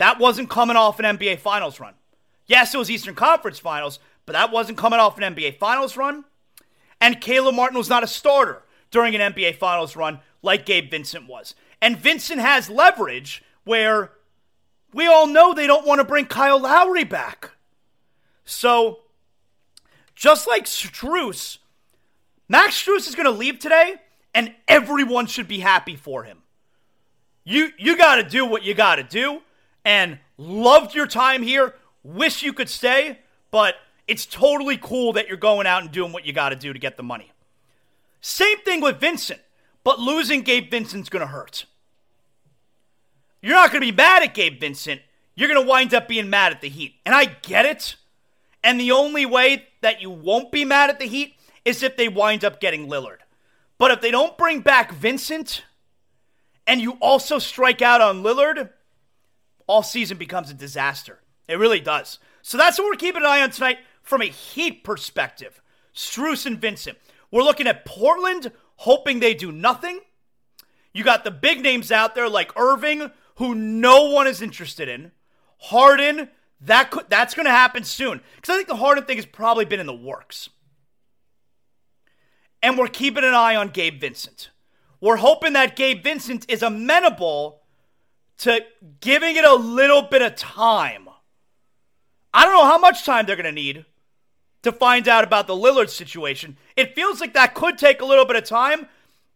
That 0.00 0.18
wasn't 0.18 0.48
coming 0.48 0.78
off 0.78 0.98
an 0.98 1.18
NBA 1.18 1.40
Finals 1.40 1.78
run. 1.78 1.92
Yes, 2.46 2.74
it 2.74 2.78
was 2.78 2.90
Eastern 2.90 3.14
Conference 3.14 3.58
Finals, 3.58 3.98
but 4.24 4.32
that 4.32 4.50
wasn't 4.50 4.78
coming 4.78 4.98
off 4.98 5.18
an 5.18 5.34
NBA 5.34 5.58
Finals 5.58 5.94
run. 5.94 6.24
And 7.02 7.20
Caleb 7.20 7.54
Martin 7.54 7.76
was 7.76 7.90
not 7.90 8.02
a 8.02 8.06
starter 8.06 8.62
during 8.90 9.14
an 9.14 9.34
NBA 9.34 9.56
Finals 9.56 9.96
run 9.96 10.20
like 10.40 10.64
Gabe 10.64 10.90
Vincent 10.90 11.28
was. 11.28 11.54
And 11.82 11.98
Vincent 11.98 12.40
has 12.40 12.70
leverage 12.70 13.44
where 13.64 14.12
we 14.94 15.06
all 15.06 15.26
know 15.26 15.52
they 15.52 15.66
don't 15.66 15.86
want 15.86 15.98
to 15.98 16.04
bring 16.04 16.24
Kyle 16.24 16.58
Lowry 16.58 17.04
back. 17.04 17.50
So 18.46 19.00
just 20.14 20.48
like 20.48 20.64
Strus, 20.64 21.58
Max 22.48 22.82
Strus 22.82 23.06
is 23.06 23.14
going 23.14 23.26
to 23.26 23.30
leave 23.30 23.58
today, 23.58 23.96
and 24.34 24.54
everyone 24.66 25.26
should 25.26 25.46
be 25.46 25.58
happy 25.58 25.94
for 25.94 26.24
him. 26.24 26.38
You 27.44 27.68
you 27.78 27.98
got 27.98 28.16
to 28.16 28.22
do 28.22 28.46
what 28.46 28.62
you 28.62 28.72
got 28.72 28.96
to 28.96 29.02
do, 29.02 29.42
and 29.90 30.20
loved 30.38 30.94
your 30.94 31.08
time 31.08 31.42
here. 31.42 31.74
Wish 32.04 32.44
you 32.44 32.52
could 32.52 32.68
stay, 32.68 33.18
but 33.50 33.74
it's 34.06 34.24
totally 34.24 34.76
cool 34.76 35.14
that 35.14 35.26
you're 35.26 35.36
going 35.36 35.66
out 35.66 35.82
and 35.82 35.90
doing 35.90 36.12
what 36.12 36.24
you 36.24 36.32
got 36.32 36.50
to 36.50 36.56
do 36.56 36.72
to 36.72 36.78
get 36.78 36.96
the 36.96 37.02
money. 37.02 37.32
Same 38.20 38.58
thing 38.60 38.80
with 38.80 39.00
Vincent, 39.00 39.40
but 39.82 39.98
losing 39.98 40.42
Gabe 40.42 40.70
Vincent's 40.70 41.08
going 41.08 41.22
to 41.22 41.26
hurt. 41.26 41.64
You're 43.42 43.56
not 43.56 43.72
going 43.72 43.80
to 43.80 43.92
be 43.92 43.96
mad 43.96 44.22
at 44.22 44.32
Gabe 44.32 44.60
Vincent. 44.60 45.00
You're 45.34 45.48
going 45.48 45.60
to 45.60 45.68
wind 45.68 45.92
up 45.92 46.06
being 46.06 46.30
mad 46.30 46.52
at 46.52 46.60
the 46.60 46.68
Heat. 46.68 46.94
And 47.04 47.12
I 47.12 47.24
get 47.24 47.66
it. 47.66 47.96
And 48.62 48.78
the 48.78 48.92
only 48.92 49.26
way 49.26 49.66
that 49.80 50.00
you 50.00 50.10
won't 50.10 50.52
be 50.52 50.64
mad 50.64 50.90
at 50.90 51.00
the 51.00 51.06
Heat 51.06 51.34
is 51.64 51.82
if 51.82 51.96
they 51.96 52.06
wind 52.06 52.44
up 52.44 52.60
getting 52.60 52.86
Lillard. 52.86 53.18
But 53.76 53.90
if 53.90 54.00
they 54.00 54.12
don't 54.12 54.38
bring 54.38 54.60
back 54.60 54.92
Vincent 54.92 55.64
and 56.64 56.80
you 56.80 56.92
also 57.00 57.40
strike 57.40 57.82
out 57.82 58.00
on 58.00 58.22
Lillard, 58.22 58.70
all 59.70 59.84
season 59.84 60.18
becomes 60.18 60.50
a 60.50 60.54
disaster. 60.54 61.20
It 61.46 61.54
really 61.54 61.78
does. 61.78 62.18
So 62.42 62.58
that's 62.58 62.76
what 62.76 62.86
we're 62.86 62.96
keeping 62.96 63.22
an 63.22 63.28
eye 63.28 63.40
on 63.40 63.50
tonight 63.50 63.78
from 64.02 64.20
a 64.20 64.26
Heat 64.26 64.82
perspective. 64.82 65.62
Strus 65.94 66.44
and 66.44 66.60
Vincent. 66.60 66.98
We're 67.30 67.44
looking 67.44 67.68
at 67.68 67.84
Portland, 67.84 68.50
hoping 68.76 69.20
they 69.20 69.32
do 69.32 69.52
nothing. 69.52 70.00
You 70.92 71.04
got 71.04 71.22
the 71.22 71.30
big 71.30 71.62
names 71.62 71.92
out 71.92 72.16
there 72.16 72.28
like 72.28 72.58
Irving, 72.58 73.12
who 73.36 73.54
no 73.54 74.10
one 74.10 74.26
is 74.26 74.42
interested 74.42 74.88
in. 74.88 75.12
Harden, 75.58 76.30
that 76.62 76.90
could, 76.90 77.08
that's 77.08 77.34
going 77.34 77.46
to 77.46 77.52
happen 77.52 77.84
soon. 77.84 78.20
Because 78.36 78.52
I 78.52 78.56
think 78.56 78.66
the 78.66 78.74
Harden 78.74 79.04
thing 79.04 79.18
has 79.18 79.26
probably 79.26 79.66
been 79.66 79.78
in 79.78 79.86
the 79.86 79.94
works. 79.94 80.50
And 82.60 82.76
we're 82.76 82.88
keeping 82.88 83.22
an 83.22 83.34
eye 83.34 83.54
on 83.54 83.68
Gabe 83.68 84.00
Vincent. 84.00 84.50
We're 85.00 85.16
hoping 85.16 85.52
that 85.52 85.76
Gabe 85.76 86.02
Vincent 86.02 86.44
is 86.48 86.60
amenable 86.60 87.59
to 88.40 88.64
giving 89.00 89.36
it 89.36 89.44
a 89.44 89.54
little 89.54 90.02
bit 90.02 90.22
of 90.22 90.34
time. 90.34 91.08
I 92.32 92.44
don't 92.44 92.54
know 92.54 92.66
how 92.66 92.78
much 92.78 93.04
time 93.04 93.26
they're 93.26 93.36
going 93.36 93.44
to 93.44 93.52
need 93.52 93.84
to 94.62 94.72
find 94.72 95.08
out 95.08 95.24
about 95.24 95.46
the 95.46 95.54
Lillard 95.54 95.90
situation. 95.90 96.56
It 96.76 96.94
feels 96.94 97.20
like 97.20 97.34
that 97.34 97.54
could 97.54 97.78
take 97.78 98.00
a 98.00 98.04
little 98.04 98.24
bit 98.24 98.36
of 98.36 98.44
time. 98.44 98.86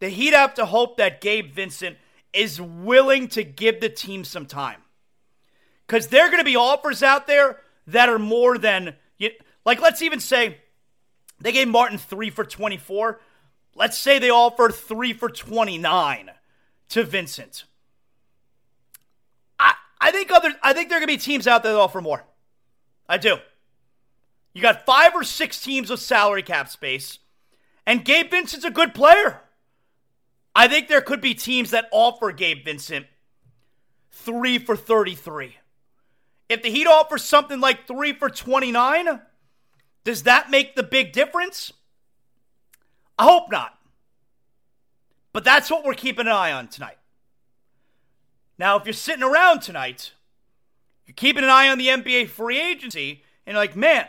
The 0.01 0.09
Heat 0.09 0.33
have 0.33 0.55
to 0.55 0.67
hope 0.67 0.97
that 0.97 1.21
Gabe 1.21 1.53
Vincent 1.53 1.97
is 2.33 2.61
willing 2.61 3.29
to 3.29 3.45
give 3.45 3.81
the 3.81 3.89
team 3.89 4.25
some 4.25 4.47
time. 4.47 4.81
Because 5.87 6.09
there 6.09 6.27
are 6.27 6.29
going 6.29 6.41
to 6.41 6.45
be 6.45 6.57
offers 6.57 7.03
out 7.03 7.27
there 7.27 7.61
that 7.87 8.09
are 8.09 8.19
more 8.19 8.59
than, 8.59 8.97
like, 9.67 9.81
let's 9.81 10.03
even 10.03 10.21
say 10.21 10.59
they 11.41 11.53
gave 11.53 11.69
Martin 11.69 11.99
three 11.99 12.31
for 12.31 12.45
24. 12.45 13.21
Let's 13.75 13.99
say 13.99 14.19
they 14.19 14.31
offer 14.31 14.71
three 14.71 15.13
for 15.13 15.29
29 15.29 16.31
to 16.91 17.05
Vincent. 17.05 17.65
I, 20.05 20.11
think 20.11 20.31
other 20.31 20.55
I 20.63 20.75
think 20.75 20.91
there 20.91 20.99
are 20.99 21.01
gonna 21.01 21.07
be 21.07 21.17
teams 21.17 21.47
out 21.47 21.63
there 21.63 21.73
that 21.73 21.79
offer 21.79 22.03
more. 22.03 22.25
I 23.09 23.17
do. 23.17 23.39
You 24.53 24.61
got 24.61 24.85
five 24.85 25.15
or 25.15 25.25
six 25.25 25.63
teams 25.63 25.89
with 25.89 26.01
salary 26.01 26.43
cap 26.43 26.69
space, 26.69 27.21
and 27.87 28.05
Gabe 28.05 28.31
Vincent's 28.31 28.67
a 28.67 28.71
good 28.71 28.95
player. 28.95 29.41
I 30.55 30.69
think 30.69 30.89
there 30.89 31.01
could 31.01 31.23
be 31.23 31.33
teams 31.33 31.71
that 31.71 31.89
offer 31.91 32.33
Gabe 32.33 32.67
Vincent 32.67 33.07
three 34.11 34.59
for 34.59 34.77
33. 34.77 35.57
If 36.51 36.63
the 36.63 36.71
Heat 36.71 36.87
offer 36.87 37.17
something 37.17 37.59
like 37.59 37.87
three 37.87 38.13
for 38.13 38.29
29, 38.29 39.23
does 40.05 40.25
that 40.25 40.51
make 40.51 40.77
the 40.77 40.83
big 40.83 41.13
difference? 41.13 41.73
I 43.19 43.25
hope 43.25 43.51
not. 43.51 43.77
But 45.33 45.45
that's 45.45 45.71
what 45.71 45.83
we're 45.83 45.95
keeping 45.95 46.27
an 46.27 46.33
eye 46.33 46.53
on 46.53 46.69
tonight. 46.69 46.99
Now, 48.59 48.77
if 48.77 48.85
you're 48.87 48.93
sitting 48.93 49.23
around 49.23 49.61
tonight, 49.61 50.13
you're 51.07 51.15
keeping 51.15 51.45
an 51.45 51.51
eye 51.51 51.69
on 51.69 51.79
the 51.79 51.89
NBA 51.89 52.29
free 52.29 52.61
agency, 52.61 53.23
and 53.47 53.55
you're 53.55 53.63
like, 53.63 53.77
man, 53.77 54.07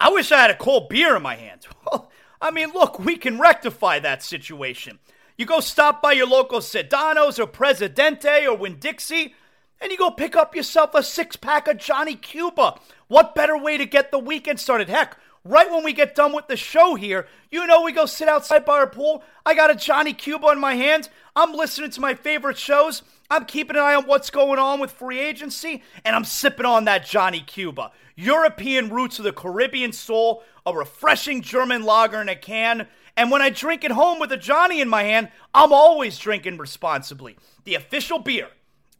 I 0.00 0.10
wish 0.10 0.30
I 0.30 0.40
had 0.40 0.50
a 0.50 0.56
cold 0.56 0.88
beer 0.88 1.16
in 1.16 1.22
my 1.22 1.36
hand. 1.36 1.66
Well, 1.90 2.10
I 2.40 2.52
mean, 2.52 2.70
look, 2.72 3.00
we 3.00 3.16
can 3.16 3.40
rectify 3.40 3.98
that 3.98 4.22
situation. 4.22 5.00
You 5.36 5.46
go 5.46 5.58
stop 5.58 6.00
by 6.00 6.12
your 6.12 6.28
local 6.28 6.60
Sedano's 6.60 7.38
or 7.38 7.46
Presidente 7.48 8.46
or 8.46 8.56
Winn 8.56 8.76
Dixie, 8.78 9.34
and 9.80 9.90
you 9.90 9.98
go 9.98 10.10
pick 10.10 10.36
up 10.36 10.54
yourself 10.54 10.94
a 10.94 11.02
six 11.02 11.34
pack 11.34 11.66
of 11.66 11.78
Johnny 11.78 12.14
Cuba. 12.14 12.78
What 13.08 13.34
better 13.34 13.56
way 13.56 13.76
to 13.78 13.86
get 13.86 14.10
the 14.10 14.18
weekend 14.18 14.60
started? 14.60 14.88
Heck, 14.88 15.16
right 15.44 15.70
when 15.70 15.82
we 15.82 15.92
get 15.92 16.14
done 16.14 16.32
with 16.32 16.46
the 16.46 16.56
show 16.56 16.94
here, 16.94 17.26
you 17.50 17.66
know 17.66 17.82
we 17.82 17.92
go 17.92 18.06
sit 18.06 18.28
outside 18.28 18.64
by 18.64 18.78
our 18.78 18.86
pool. 18.86 19.24
I 19.44 19.54
got 19.54 19.70
a 19.70 19.74
Johnny 19.74 20.12
Cuba 20.12 20.48
in 20.48 20.60
my 20.60 20.74
hand. 20.74 21.08
I'm 21.34 21.54
listening 21.54 21.90
to 21.90 22.00
my 22.00 22.14
favorite 22.14 22.58
shows. 22.58 23.02
I'm 23.30 23.44
keeping 23.44 23.76
an 23.76 23.82
eye 23.82 23.94
on 23.94 24.06
what's 24.06 24.30
going 24.30 24.58
on 24.58 24.80
with 24.80 24.90
free 24.90 25.18
agency, 25.18 25.82
and 26.02 26.16
I'm 26.16 26.24
sipping 26.24 26.64
on 26.64 26.86
that 26.86 27.04
Johnny 27.04 27.40
Cuba. 27.40 27.92
European 28.16 28.88
roots 28.88 29.18
of 29.18 29.24
the 29.24 29.32
Caribbean 29.32 29.92
soul, 29.92 30.42
a 30.64 30.72
refreshing 30.72 31.42
German 31.42 31.82
lager 31.82 32.22
in 32.22 32.30
a 32.30 32.34
can. 32.34 32.88
And 33.18 33.30
when 33.30 33.42
I 33.42 33.50
drink 33.50 33.84
it 33.84 33.90
home 33.90 34.18
with 34.18 34.32
a 34.32 34.38
Johnny 34.38 34.80
in 34.80 34.88
my 34.88 35.02
hand, 35.02 35.28
I'm 35.52 35.74
always 35.74 36.18
drinking 36.18 36.56
responsibly. 36.56 37.36
The 37.64 37.74
official 37.74 38.18
beer 38.18 38.48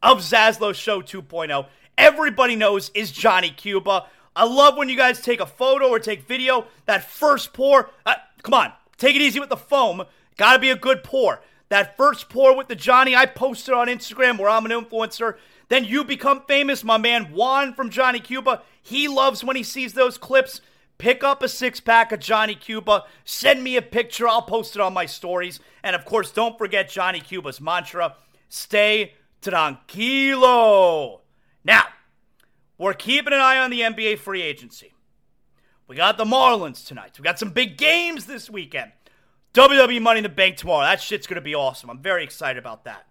of 0.03 0.19
Zaslow 0.19 0.75
Show 0.75 1.01
2.0, 1.01 1.67
everybody 1.97 2.55
knows 2.55 2.91
is 2.95 3.11
Johnny 3.11 3.51
Cuba. 3.51 4.07
I 4.37 4.45
love 4.45 4.77
when 4.77 4.91
you 4.91 4.97
guys 4.97 5.23
take 5.23 5.41
a 5.41 5.47
photo 5.47 5.89
or 5.89 5.99
take 5.99 6.29
video. 6.29 6.67
That 6.85 7.03
first 7.03 7.55
pour, 7.55 7.91
uh, 8.05 8.17
come 8.43 8.53
on, 8.53 8.73
take 8.99 9.17
it 9.17 9.23
easy 9.23 9.41
with 9.41 9.49
the 9.49 9.57
foam. 9.57 10.05
Gotta 10.37 10.59
be 10.59 10.69
a 10.69 10.77
good 10.77 11.03
pour. 11.03 11.41
That 11.69 11.97
first 11.97 12.29
pour 12.29 12.57
with 12.57 12.69
the 12.69 12.75
Johnny, 12.75 13.15
I 13.15 13.27
posted 13.27 13.75
on 13.75 13.89
Instagram 13.89 14.39
where 14.39 14.49
I'm 14.49 14.65
an 14.65 14.73
influencer. 14.73 15.37
Then 15.69 15.85
you 15.85 16.03
become 16.03 16.43
famous. 16.49 16.83
My 16.83 16.97
man 16.97 17.27
Juan 17.33 17.75
from 17.75 17.91
Johnny 17.91 18.21
Cuba, 18.21 18.63
he 18.83 19.07
loves 19.07 19.45
when 19.45 19.57
he 19.57 19.63
sees 19.63 19.93
those 19.93 20.17
clips. 20.17 20.61
Pick 20.97 21.23
up 21.23 21.43
a 21.43 21.49
six 21.49 21.79
pack 21.79 22.11
of 22.11 22.21
Johnny 22.21 22.55
Cuba. 22.55 23.05
Send 23.25 23.63
me 23.63 23.77
a 23.77 23.83
picture. 23.83 24.27
I'll 24.27 24.43
post 24.43 24.75
it 24.75 24.81
on 24.81 24.95
my 24.95 25.07
stories. 25.07 25.61
And 25.83 25.95
of 25.95 26.05
course, 26.05 26.31
don't 26.31 26.59
forget 26.59 26.89
Johnny 26.89 27.21
Cuba's 27.21 27.61
mantra 27.61 28.17
stay 28.49 29.15
tranquilo. 29.43 31.21
Now, 31.65 31.85
we're 32.77 32.95
keeping 32.95 33.33
an 33.33 33.41
eye 33.41 33.59
on 33.59 33.71
the 33.71 33.81
NBA 33.81 34.19
free 34.19 34.43
agency. 34.43 34.95
We 35.87 35.97
got 35.97 36.19
the 36.19 36.25
Marlins 36.25 36.87
tonight. 36.87 37.19
We 37.19 37.23
got 37.23 37.39
some 37.39 37.51
big 37.51 37.77
games 37.77 38.27
this 38.27 38.51
weekend. 38.51 38.93
WWE 39.59 40.01
Money 40.01 40.19
in 40.19 40.23
the 40.23 40.29
Bank 40.29 40.57
tomorrow. 40.57 40.85
That 40.85 41.01
shit's 41.01 41.27
going 41.27 41.35
to 41.35 41.41
be 41.41 41.53
awesome. 41.53 41.91
I'm 41.91 41.99
very 41.99 42.23
excited 42.23 42.61
about 42.61 42.85
that. 42.85 43.09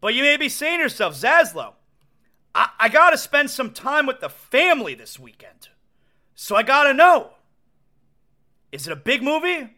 But 0.00 0.14
you 0.14 0.22
may 0.22 0.36
be 0.36 0.48
saying 0.48 0.78
to 0.78 0.84
yourself, 0.84 1.14
Zaslow, 1.14 1.72
I, 2.54 2.68
I 2.78 2.88
got 2.88 3.10
to 3.10 3.18
spend 3.18 3.50
some 3.50 3.72
time 3.72 4.06
with 4.06 4.20
the 4.20 4.28
family 4.28 4.94
this 4.94 5.18
weekend. 5.18 5.70
So 6.36 6.54
I 6.54 6.62
got 6.62 6.84
to 6.84 6.94
know 6.94 7.32
is 8.70 8.86
it 8.86 8.92
a 8.92 8.96
big 8.96 9.24
movie? 9.24 9.70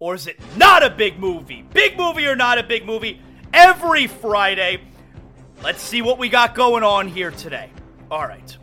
Or 0.00 0.14
is 0.14 0.26
it 0.26 0.38
not 0.58 0.82
a 0.82 0.90
big 0.90 1.18
movie? 1.18 1.62
Big 1.72 1.96
movie 1.96 2.26
or 2.26 2.36
not 2.36 2.58
a 2.58 2.62
big 2.62 2.84
movie? 2.84 3.22
Every 3.54 4.06
Friday. 4.06 4.82
Let's 5.62 5.80
see 5.80 6.02
what 6.02 6.18
we 6.18 6.28
got 6.28 6.54
going 6.54 6.82
on 6.82 7.08
here 7.08 7.30
today. 7.30 7.70
All 8.10 8.26
right. 8.26 8.54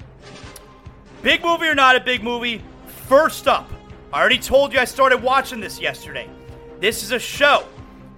Big 1.24 1.42
movie 1.42 1.66
or 1.66 1.74
not 1.74 1.96
a 1.96 2.00
big 2.00 2.24
movie? 2.24 2.62
First 3.08 3.48
up, 3.48 3.68
I 4.14 4.20
already 4.20 4.38
told 4.38 4.74
you 4.74 4.80
I 4.80 4.86
started 4.86 5.24
watching 5.24 5.60
this 5.60 5.82
yesterday. 5.82 6.30
This 6.80 7.02
is 7.02 7.12
a 7.12 7.18
show. 7.18 7.66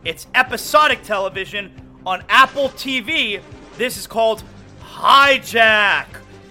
It's 0.03 0.27
episodic 0.35 1.03
television 1.03 1.71
on 2.05 2.21
Apple 2.27 2.67
TV. 2.71 3.41
This 3.77 3.95
is 3.95 4.05
called 4.05 4.43
Hijack. 4.81 6.07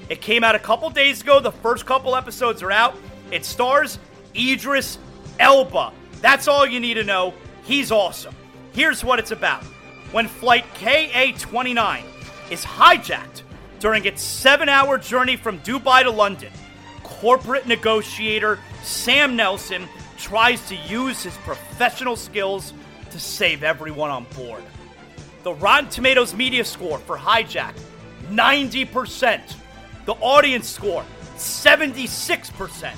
It 0.08 0.22
came 0.22 0.44
out 0.44 0.54
a 0.54 0.58
couple 0.58 0.88
days 0.88 1.20
ago. 1.20 1.40
The 1.40 1.52
first 1.52 1.84
couple 1.84 2.16
episodes 2.16 2.62
are 2.62 2.72
out. 2.72 2.96
It 3.30 3.44
stars 3.44 3.98
Idris 4.34 4.96
Elba. 5.38 5.92
That's 6.22 6.48
all 6.48 6.66
you 6.66 6.80
need 6.80 6.94
to 6.94 7.04
know. 7.04 7.34
He's 7.64 7.92
awesome. 7.92 8.34
Here's 8.72 9.04
what 9.04 9.18
it's 9.18 9.30
about. 9.30 9.62
When 10.12 10.26
Flight 10.26 10.64
KA 10.76 11.32
29 11.38 12.02
is 12.50 12.64
hijacked 12.64 13.42
during 13.78 14.06
its 14.06 14.22
seven 14.22 14.70
hour 14.70 14.96
journey 14.96 15.36
from 15.36 15.58
Dubai 15.58 16.02
to 16.02 16.10
London, 16.10 16.50
corporate 17.20 17.66
negotiator 17.66 18.58
Sam 18.82 19.36
Nelson 19.36 19.88
tries 20.18 20.66
to 20.68 20.76
use 20.76 21.22
his 21.22 21.36
professional 21.38 22.16
skills 22.16 22.72
to 23.10 23.20
save 23.20 23.62
everyone 23.62 24.10
on 24.10 24.24
board. 24.36 24.62
The 25.42 25.54
Rotten 25.54 25.90
Tomatoes 25.90 26.34
media 26.34 26.64
score 26.64 26.98
for 26.98 27.16
Hijack 27.16 27.74
90%. 28.30 29.56
The 30.06 30.14
audience 30.14 30.68
score 30.68 31.04
76%. 31.36 32.92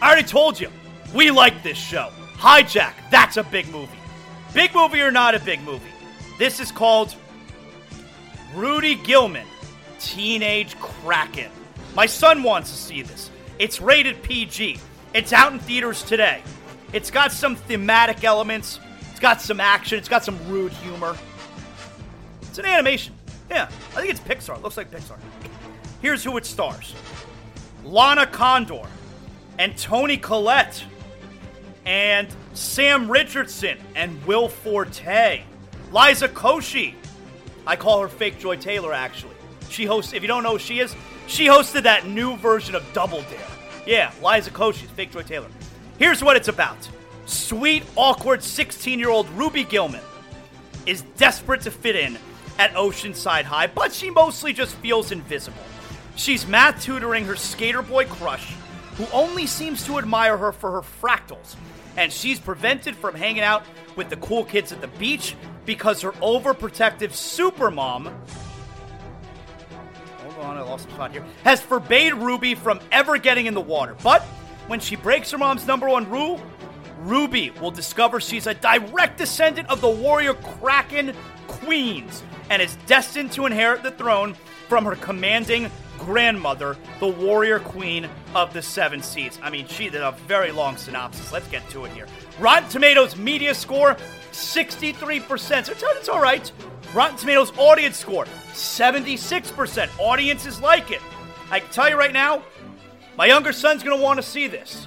I 0.00 0.06
already 0.06 0.26
told 0.26 0.60
you, 0.60 0.70
we 1.14 1.30
like 1.30 1.62
this 1.62 1.78
show. 1.78 2.10
Hijack, 2.34 2.94
that's 3.10 3.36
a 3.36 3.42
big 3.42 3.68
movie. 3.70 3.98
Big 4.54 4.74
movie 4.74 5.00
or 5.00 5.10
not 5.10 5.34
a 5.34 5.40
big 5.40 5.62
movie? 5.62 5.90
This 6.38 6.60
is 6.60 6.70
called 6.70 7.14
Ruby 8.54 8.94
Gillman, 8.94 9.46
Teenage 9.98 10.78
Kraken. 10.78 11.50
My 11.98 12.06
son 12.06 12.44
wants 12.44 12.70
to 12.70 12.76
see 12.76 13.02
this. 13.02 13.28
It's 13.58 13.80
rated 13.80 14.22
PG. 14.22 14.78
It's 15.14 15.32
out 15.32 15.52
in 15.52 15.58
theaters 15.58 16.04
today. 16.04 16.44
It's 16.92 17.10
got 17.10 17.32
some 17.32 17.56
thematic 17.56 18.22
elements. 18.22 18.78
It's 19.10 19.18
got 19.18 19.42
some 19.42 19.58
action. 19.58 19.98
It's 19.98 20.08
got 20.08 20.24
some 20.24 20.38
rude 20.48 20.70
humor. 20.74 21.16
It's 22.42 22.56
an 22.56 22.66
animation. 22.66 23.14
Yeah, 23.50 23.64
I 23.96 24.00
think 24.00 24.10
it's 24.10 24.20
Pixar. 24.20 24.54
It 24.54 24.62
looks 24.62 24.76
like 24.76 24.92
Pixar. 24.92 25.16
Here's 26.00 26.22
who 26.22 26.36
it 26.36 26.46
stars 26.46 26.94
Lana 27.84 28.28
Condor 28.28 28.86
and 29.58 29.76
Toni 29.76 30.18
Collette 30.18 30.84
and 31.84 32.28
Sam 32.54 33.10
Richardson 33.10 33.76
and 33.96 34.24
Will 34.24 34.48
Forte. 34.48 35.42
Liza 35.90 36.28
Koshy. 36.28 36.94
I 37.66 37.74
call 37.74 38.00
her 38.00 38.08
Fake 38.08 38.38
Joy 38.38 38.54
Taylor, 38.54 38.92
actually. 38.92 39.34
She 39.68 39.84
hosts, 39.84 40.12
if 40.12 40.22
you 40.22 40.28
don't 40.28 40.44
know 40.44 40.52
who 40.52 40.58
she 40.60 40.78
is, 40.78 40.94
she 41.28 41.46
hosted 41.46 41.84
that 41.84 42.06
new 42.06 42.36
version 42.38 42.74
of 42.74 42.84
Double 42.92 43.22
Dare. 43.22 43.38
Yeah, 43.86 44.12
Liza 44.22 44.50
Koshy, 44.50 44.86
Fake 44.86 45.12
Joy 45.12 45.22
Taylor. 45.22 45.48
Here's 45.98 46.22
what 46.22 46.36
it's 46.36 46.48
about 46.48 46.88
sweet, 47.26 47.84
awkward 47.94 48.42
16 48.42 48.98
year 48.98 49.10
old 49.10 49.28
Ruby 49.30 49.62
Gillman 49.62 50.00
is 50.86 51.02
desperate 51.16 51.60
to 51.60 51.70
fit 51.70 51.94
in 51.94 52.18
at 52.58 52.72
Oceanside 52.72 53.44
High, 53.44 53.66
but 53.66 53.92
she 53.92 54.10
mostly 54.10 54.52
just 54.52 54.74
feels 54.76 55.12
invisible. 55.12 55.62
She's 56.16 56.46
math 56.46 56.82
tutoring 56.82 57.24
her 57.26 57.36
skater 57.36 57.82
boy 57.82 58.06
crush, 58.06 58.54
who 58.96 59.06
only 59.12 59.46
seems 59.46 59.84
to 59.84 59.98
admire 59.98 60.36
her 60.36 60.50
for 60.50 60.72
her 60.72 60.80
fractals, 60.80 61.54
and 61.96 62.12
she's 62.12 62.40
prevented 62.40 62.96
from 62.96 63.14
hanging 63.14 63.42
out 63.42 63.64
with 63.94 64.08
the 64.08 64.16
cool 64.16 64.44
kids 64.44 64.72
at 64.72 64.80
the 64.80 64.88
beach 64.88 65.36
because 65.66 66.00
her 66.00 66.12
overprotective 66.12 67.10
supermom 67.10 68.12
Oh, 70.38 70.42
on, 70.42 70.56
I 70.56 70.60
lost 70.60 70.88
spot 70.88 71.10
here, 71.10 71.24
has 71.42 71.60
forbade 71.60 72.14
Ruby 72.14 72.54
from 72.54 72.78
ever 72.92 73.18
getting 73.18 73.46
in 73.46 73.54
the 73.54 73.60
water. 73.60 73.96
But 74.04 74.22
when 74.68 74.78
she 74.78 74.94
breaks 74.94 75.32
her 75.32 75.38
mom's 75.38 75.66
number 75.66 75.88
one 75.88 76.08
rule, 76.08 76.40
Ruby 77.00 77.50
will 77.50 77.72
discover 77.72 78.20
she's 78.20 78.46
a 78.46 78.54
direct 78.54 79.18
descendant 79.18 79.68
of 79.68 79.80
the 79.80 79.88
warrior 79.88 80.34
Kraken 80.34 81.12
Queens 81.48 82.22
and 82.50 82.62
is 82.62 82.76
destined 82.86 83.32
to 83.32 83.46
inherit 83.46 83.82
the 83.82 83.90
throne 83.90 84.34
from 84.68 84.84
her 84.84 84.94
commanding 84.96 85.70
grandmother, 85.98 86.76
the 87.00 87.08
warrior 87.08 87.58
queen 87.58 88.08
of 88.34 88.52
the 88.52 88.62
seven 88.62 89.02
seas. 89.02 89.38
I 89.42 89.50
mean, 89.50 89.66
she 89.66 89.88
did 89.88 90.02
a 90.02 90.12
very 90.28 90.52
long 90.52 90.76
synopsis. 90.76 91.32
Let's 91.32 91.48
get 91.48 91.68
to 91.70 91.84
it 91.84 91.92
here. 91.92 92.06
Rotten 92.38 92.68
Tomatoes 92.68 93.16
media 93.16 93.54
score 93.54 93.96
63%. 94.38 95.66
So 95.66 95.72
it's 95.72 96.08
all 96.08 96.20
right. 96.20 96.50
Rotten 96.94 97.16
Tomatoes 97.16 97.52
audience 97.58 97.96
score 97.96 98.24
76%. 98.52 99.90
Audiences 99.98 100.60
like 100.60 100.90
it. 100.90 101.00
I 101.50 101.60
can 101.60 101.70
tell 101.70 101.88
you 101.88 101.96
right 101.96 102.12
now, 102.12 102.42
my 103.16 103.26
younger 103.26 103.52
son's 103.52 103.82
going 103.82 103.96
to 103.96 104.02
want 104.02 104.18
to 104.18 104.22
see 104.22 104.46
this. 104.46 104.86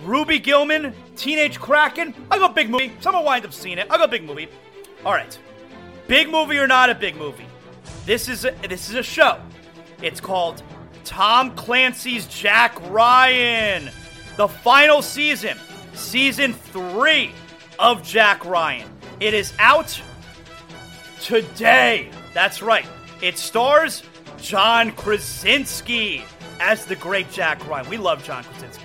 Ruby 0.00 0.38
Gillman, 0.38 0.94
Teenage 1.16 1.58
Kraken. 1.58 2.14
I 2.30 2.38
go 2.38 2.48
big 2.48 2.68
movie. 2.68 2.92
Someone 3.00 3.24
wind 3.24 3.44
up 3.44 3.52
seeing 3.52 3.78
it. 3.78 3.86
I 3.90 3.96
go 3.96 4.06
big 4.06 4.24
movie. 4.24 4.48
All 5.04 5.12
right. 5.12 5.38
Big 6.06 6.30
movie 6.30 6.58
or 6.58 6.66
not 6.66 6.90
a 6.90 6.94
big 6.94 7.16
movie? 7.16 7.46
This 8.04 8.28
is 8.28 8.44
a, 8.44 8.52
this 8.68 8.88
is 8.88 8.94
a 8.94 9.02
show. 9.02 9.40
It's 10.02 10.20
called 10.20 10.62
Tom 11.04 11.54
Clancy's 11.56 12.26
Jack 12.26 12.78
Ryan. 12.90 13.90
The 14.36 14.46
final 14.46 15.00
season, 15.00 15.56
season 15.94 16.52
3 16.52 17.32
of 17.78 18.02
Jack 18.02 18.44
Ryan. 18.44 18.88
It 19.20 19.34
is 19.34 19.52
out 19.58 20.00
today. 21.20 22.10
That's 22.34 22.62
right. 22.62 22.86
It 23.22 23.38
stars 23.38 24.02
John 24.38 24.92
Krasinski 24.92 26.24
as 26.60 26.86
the 26.86 26.96
great 26.96 27.30
Jack 27.30 27.66
Ryan. 27.68 27.88
We 27.88 27.96
love 27.96 28.22
John 28.24 28.44
Krasinski. 28.44 28.84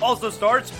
Also 0.00 0.30
stars 0.30 0.72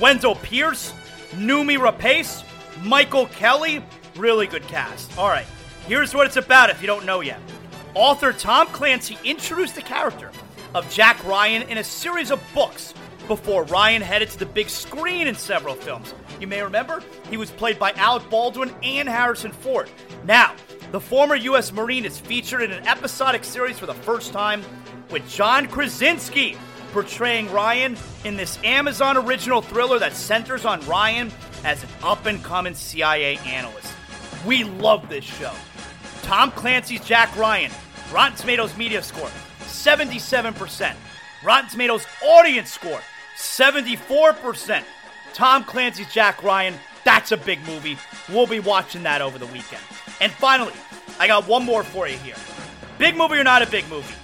Wendell 0.00 0.34
Pierce, 0.36 0.92
Noomi 1.32 1.78
Rapace, 1.78 2.44
Michael 2.82 3.26
Kelly. 3.26 3.84
Really 4.16 4.46
good 4.46 4.66
cast. 4.66 5.16
All 5.16 5.28
right, 5.28 5.46
here's 5.86 6.14
what 6.14 6.26
it's 6.26 6.36
about 6.36 6.70
if 6.70 6.80
you 6.80 6.86
don't 6.86 7.06
know 7.06 7.20
yet. 7.20 7.40
Author 7.94 8.32
Tom 8.32 8.66
Clancy 8.68 9.16
introduced 9.24 9.74
the 9.74 9.82
character 9.82 10.30
of 10.74 10.90
Jack 10.90 11.22
Ryan 11.24 11.62
in 11.68 11.78
a 11.78 11.84
series 11.84 12.30
of 12.30 12.42
books 12.54 12.92
before 13.26 13.64
Ryan 13.64 14.02
headed 14.02 14.30
to 14.30 14.38
the 14.38 14.46
big 14.46 14.68
screen 14.68 15.26
in 15.26 15.34
several 15.34 15.74
films. 15.74 16.14
You 16.40 16.46
may 16.46 16.62
remember 16.62 17.02
he 17.30 17.36
was 17.36 17.50
played 17.50 17.78
by 17.78 17.92
Alec 17.92 18.28
Baldwin 18.30 18.74
and 18.82 19.08
Harrison 19.08 19.52
Ford. 19.52 19.90
Now, 20.24 20.54
the 20.92 21.00
former 21.00 21.34
U.S. 21.36 21.72
Marine 21.72 22.04
is 22.04 22.18
featured 22.18 22.62
in 22.62 22.72
an 22.72 22.86
episodic 22.86 23.44
series 23.44 23.78
for 23.78 23.86
the 23.86 23.94
first 23.94 24.32
time 24.32 24.62
with 25.10 25.28
John 25.28 25.66
Krasinski 25.66 26.56
portraying 26.92 27.50
Ryan 27.52 27.96
in 28.24 28.36
this 28.36 28.58
Amazon 28.64 29.16
original 29.16 29.60
thriller 29.60 29.98
that 29.98 30.14
centers 30.14 30.64
on 30.64 30.80
Ryan 30.86 31.30
as 31.64 31.82
an 31.82 31.90
up 32.02 32.26
and 32.26 32.42
coming 32.42 32.74
CIA 32.74 33.36
analyst. 33.38 33.92
We 34.46 34.64
love 34.64 35.08
this 35.08 35.24
show. 35.24 35.52
Tom 36.22 36.50
Clancy's 36.52 37.04
Jack 37.04 37.36
Ryan, 37.36 37.70
Rotten 38.12 38.36
Tomatoes 38.36 38.76
media 38.76 39.02
score 39.02 39.28
77%. 39.60 40.94
Rotten 41.44 41.70
Tomatoes 41.70 42.06
audience 42.24 42.72
score 42.72 43.00
74%. 43.36 44.82
Tom 45.36 45.64
Clancy's 45.64 46.10
Jack 46.10 46.42
Ryan, 46.42 46.72
that's 47.04 47.30
a 47.30 47.36
big 47.36 47.60
movie. 47.66 47.98
We'll 48.30 48.46
be 48.46 48.58
watching 48.58 49.02
that 49.02 49.20
over 49.20 49.36
the 49.36 49.44
weekend. 49.44 49.82
And 50.18 50.32
finally, 50.32 50.72
I 51.18 51.26
got 51.26 51.46
one 51.46 51.62
more 51.62 51.82
for 51.82 52.08
you 52.08 52.16
here. 52.16 52.36
Big 52.96 53.18
movie 53.18 53.34
or 53.34 53.44
not 53.44 53.60
a 53.60 53.66
big 53.66 53.86
movie? 53.90 54.14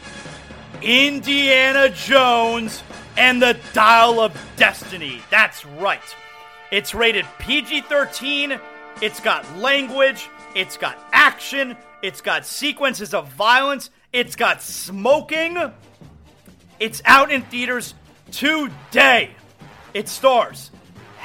Indiana 0.80 1.90
Jones 1.90 2.82
and 3.18 3.42
the 3.42 3.58
Dial 3.74 4.20
of 4.20 4.34
Destiny. 4.56 5.20
That's 5.30 5.66
right. 5.66 6.00
It's 6.70 6.94
rated 6.94 7.26
PG 7.40 7.82
13. 7.82 8.58
It's 9.02 9.20
got 9.20 9.58
language. 9.58 10.30
It's 10.54 10.78
got 10.78 10.98
action. 11.12 11.76
It's 12.02 12.22
got 12.22 12.46
sequences 12.46 13.12
of 13.12 13.28
violence. 13.34 13.90
It's 14.14 14.34
got 14.34 14.62
smoking. 14.62 15.58
It's 16.80 17.02
out 17.04 17.30
in 17.30 17.42
theaters 17.42 17.92
today. 18.30 19.32
It 19.92 20.08
stars 20.08 20.70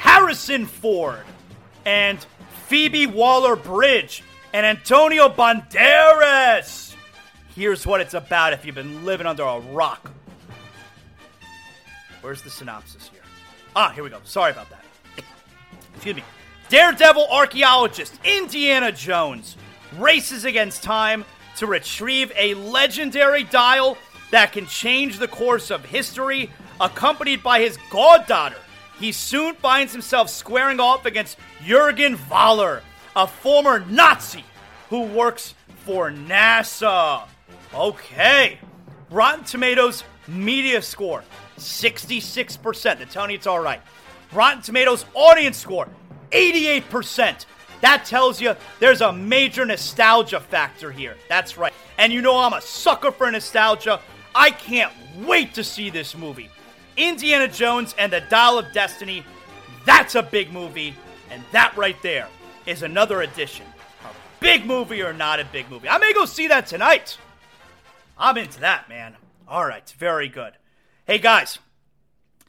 Harrison 0.08 0.66
Ford 0.66 1.26
and 1.84 2.26
Phoebe 2.68 3.08
Waller 3.08 3.58
Bridge 3.58 4.24
and 4.54 4.66
Antonio 4.66 5.28
Banderas. 5.28 6.96
Here's 7.54 7.86
what 7.86 8.00
it's 8.00 8.14
about 8.14 8.54
if 8.54 8.66
you've 8.66 8.74
been 8.74 9.04
living 9.04 9.28
under 9.28 9.44
a 9.44 9.60
rock. 9.60 10.10
Where's 12.22 12.42
the 12.42 12.50
synopsis 12.50 13.10
here? 13.10 13.20
Ah, 13.76 13.92
here 13.92 14.02
we 14.02 14.10
go. 14.10 14.20
Sorry 14.24 14.50
about 14.50 14.70
that. 14.70 14.86
Excuse 15.96 16.16
me. 16.16 16.24
Daredevil 16.70 17.28
archaeologist 17.30 18.18
Indiana 18.24 18.94
Jones 18.94 19.58
races 19.98 20.46
against 20.46 20.84
time 20.84 21.26
to 21.58 21.68
retrieve 21.68 22.32
a 22.38 22.54
legendary 22.54 23.44
dial 23.44 23.98
that 24.32 24.54
can 24.54 24.68
change 24.68 25.20
the 25.20 25.28
course 25.28 25.70
of 25.70 25.84
history, 25.84 26.50
accompanied 26.80 27.44
by 27.44 27.60
his 27.60 27.78
goddaughter. 27.92 28.56
He 29.00 29.12
soon 29.12 29.56
finds 29.56 29.94
himself 29.94 30.30
squaring 30.30 30.80
off 30.80 31.06
against 31.06 31.38
Jurgen 31.64 32.18
Voller, 32.18 32.82
a 33.16 33.28
former 33.28 33.80
Nazi 33.82 34.44
who 34.90 35.04
works 35.04 35.54
for 35.86 36.12
NASA. 36.12 37.24
Okay. 37.74 38.60
Rotten 39.10 39.46
Tomatoes 39.46 40.04
media 40.28 40.82
score 40.82 41.24
66%. 41.58 42.84
They're 42.84 43.06
telling 43.06 43.32
you 43.32 43.38
it's 43.38 43.48
all 43.48 43.60
right. 43.60 43.82
Rotten 44.34 44.62
Tomatoes 44.62 45.06
audience 45.14 45.58
score 45.58 45.88
88%. 46.32 47.46
That 47.82 48.06
tells 48.06 48.42
you 48.42 48.56
there's 48.80 49.02
a 49.02 49.14
major 49.14 49.66
nostalgia 49.66 50.40
factor 50.40 50.92
here. 50.92 51.16
That's 51.30 51.58
right. 51.58 51.74
And 51.98 52.12
you 52.12 52.22
know 52.22 52.38
I'm 52.38 52.54
a 52.54 52.62
sucker 52.62 53.12
for 53.12 53.30
nostalgia. 53.30 54.02
I 54.34 54.52
can't 54.52 54.92
wait 55.26 55.54
to 55.54 55.64
see 55.64 55.90
this 55.90 56.16
movie. 56.16 56.50
Indiana 56.98 57.48
Jones 57.48 57.96
and 57.98 58.12
the 58.12 58.22
Dial 58.22 58.58
of 58.58 58.74
Destiny. 58.74 59.24
That's 59.86 60.16
a 60.16 60.24
big 60.24 60.52
movie. 60.52 60.96
And 61.30 61.44
that 61.52 61.78
right 61.78 62.02
there 62.02 62.28
is 62.66 62.84
another 62.84 63.22
addition. 63.22 63.66
A 64.04 64.10
big 64.40 64.66
movie 64.66 65.02
or 65.02 65.14
not 65.14 65.40
a 65.40 65.46
big 65.46 65.70
movie. 65.70 65.88
I 65.88 65.98
may 66.00 66.12
go 66.14 66.26
see 66.26 66.48
that 66.48 66.68
tonight. 66.68 67.18
I'm 68.18 68.38
into 68.38 68.60
that, 68.62 68.90
man. 68.90 69.16
All 69.48 69.66
right, 69.66 69.88
very 69.98 70.28
good. 70.28 70.54
Hey, 71.06 71.20
guys, 71.20 71.60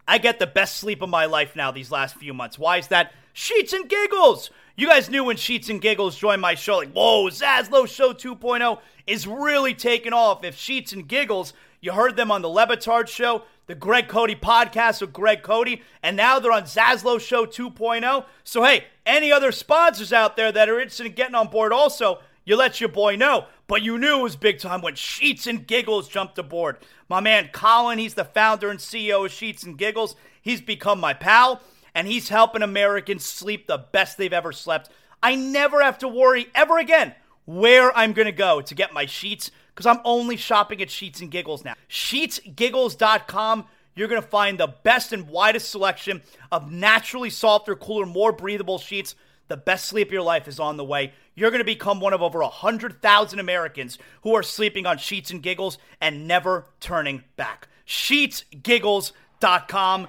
I 0.06 0.18
get 0.18 0.38
the 0.38 0.46
best 0.46 0.78
sleep 0.78 1.02
of 1.02 1.10
my 1.10 1.26
life 1.26 1.54
now 1.54 1.70
these 1.70 1.90
last 1.90 2.16
few 2.16 2.32
months. 2.32 2.58
Why 2.58 2.78
is 2.78 2.88
that? 2.88 3.12
Sheets 3.34 3.72
and 3.72 3.88
Giggles. 3.88 4.50
You 4.74 4.88
guys 4.88 5.10
knew 5.10 5.24
when 5.24 5.36
Sheets 5.36 5.68
and 5.68 5.80
Giggles 5.80 6.16
joined 6.16 6.40
my 6.40 6.54
show, 6.54 6.78
like, 6.78 6.92
whoa, 6.92 7.28
Zaslow 7.28 7.86
Show 7.86 8.12
2.0 8.12 8.80
is 9.06 9.26
really 9.26 9.74
taking 9.74 10.12
off. 10.12 10.42
If 10.44 10.56
Sheets 10.56 10.92
and 10.92 11.06
Giggles, 11.06 11.52
you 11.80 11.92
heard 11.92 12.16
them 12.16 12.30
on 12.30 12.42
the 12.42 12.48
Le 12.48 12.66
Batard 12.66 13.08
Show, 13.08 13.42
the 13.68 13.74
Greg 13.74 14.08
Cote 14.08 14.30
podcast 14.40 15.02
with 15.02 15.12
Greg 15.12 15.42
Cote, 15.42 15.78
and 16.02 16.16
now 16.16 16.38
they're 16.38 16.50
on 16.50 16.62
Zaslow 16.62 17.20
Show 17.20 17.44
2.0. 17.44 18.24
So, 18.42 18.64
hey, 18.64 18.84
any 19.04 19.30
other 19.30 19.52
sponsors 19.52 20.12
out 20.12 20.36
there 20.36 20.50
that 20.50 20.70
are 20.70 20.80
interested 20.80 21.06
in 21.06 21.12
getting 21.12 21.34
on 21.34 21.48
board 21.48 21.70
also, 21.70 22.20
you 22.44 22.56
let 22.56 22.80
your 22.80 22.88
boy 22.88 23.14
know. 23.14 23.44
But 23.66 23.82
you 23.82 23.98
knew 23.98 24.20
it 24.20 24.22
was 24.22 24.36
big 24.36 24.58
time 24.58 24.80
when 24.80 24.94
Sheets 24.94 25.46
and 25.46 25.66
Giggles 25.66 26.08
jumped 26.08 26.38
aboard. 26.38 26.78
My 27.10 27.20
man 27.20 27.50
Colin, 27.52 27.98
he's 27.98 28.14
the 28.14 28.24
founder 28.24 28.70
and 28.70 28.80
CEO 28.80 29.26
of 29.26 29.30
Sheets 29.30 29.62
and 29.62 29.76
Giggles. 29.76 30.16
He's 30.40 30.62
become 30.62 30.98
my 30.98 31.12
pal, 31.12 31.60
and 31.94 32.08
he's 32.08 32.30
helping 32.30 32.62
Americans 32.62 33.26
sleep 33.26 33.66
the 33.66 33.84
best 33.92 34.16
they've 34.16 34.32
ever 34.32 34.52
slept. 34.52 34.88
I 35.22 35.34
never 35.34 35.82
have 35.82 35.98
to 35.98 36.08
worry 36.08 36.48
ever 36.54 36.78
again 36.78 37.14
where 37.44 37.96
I'm 37.96 38.12
going 38.12 38.26
to 38.26 38.32
go 38.32 38.60
to 38.60 38.74
get 38.74 38.92
my 38.92 39.06
sheets 39.06 39.50
because 39.78 39.96
I'm 39.96 40.02
only 40.04 40.36
shopping 40.36 40.82
at 40.82 40.90
Sheets 40.90 41.20
and 41.20 41.30
Giggles 41.30 41.64
now. 41.64 41.74
SheetsGiggles.com. 41.88 43.64
You're 43.94 44.08
going 44.08 44.20
to 44.20 44.26
find 44.26 44.58
the 44.58 44.74
best 44.82 45.12
and 45.12 45.28
widest 45.28 45.70
selection 45.70 46.20
of 46.50 46.72
naturally 46.72 47.30
softer, 47.30 47.76
cooler, 47.76 48.04
more 48.04 48.32
breathable 48.32 48.78
sheets. 48.78 49.14
The 49.46 49.56
best 49.56 49.84
sleep 49.84 50.08
of 50.08 50.12
your 50.12 50.22
life 50.22 50.48
is 50.48 50.58
on 50.58 50.78
the 50.78 50.84
way. 50.84 51.12
You're 51.36 51.52
going 51.52 51.60
to 51.60 51.64
become 51.64 52.00
one 52.00 52.12
of 52.12 52.22
over 52.22 52.40
100,000 52.40 53.38
Americans 53.38 53.98
who 54.22 54.34
are 54.34 54.42
sleeping 54.42 54.84
on 54.84 54.98
Sheets 54.98 55.30
and 55.30 55.44
Giggles 55.44 55.78
and 56.00 56.26
never 56.26 56.66
turning 56.80 57.22
back. 57.36 57.68
SheetsGiggles.com. 57.86 60.08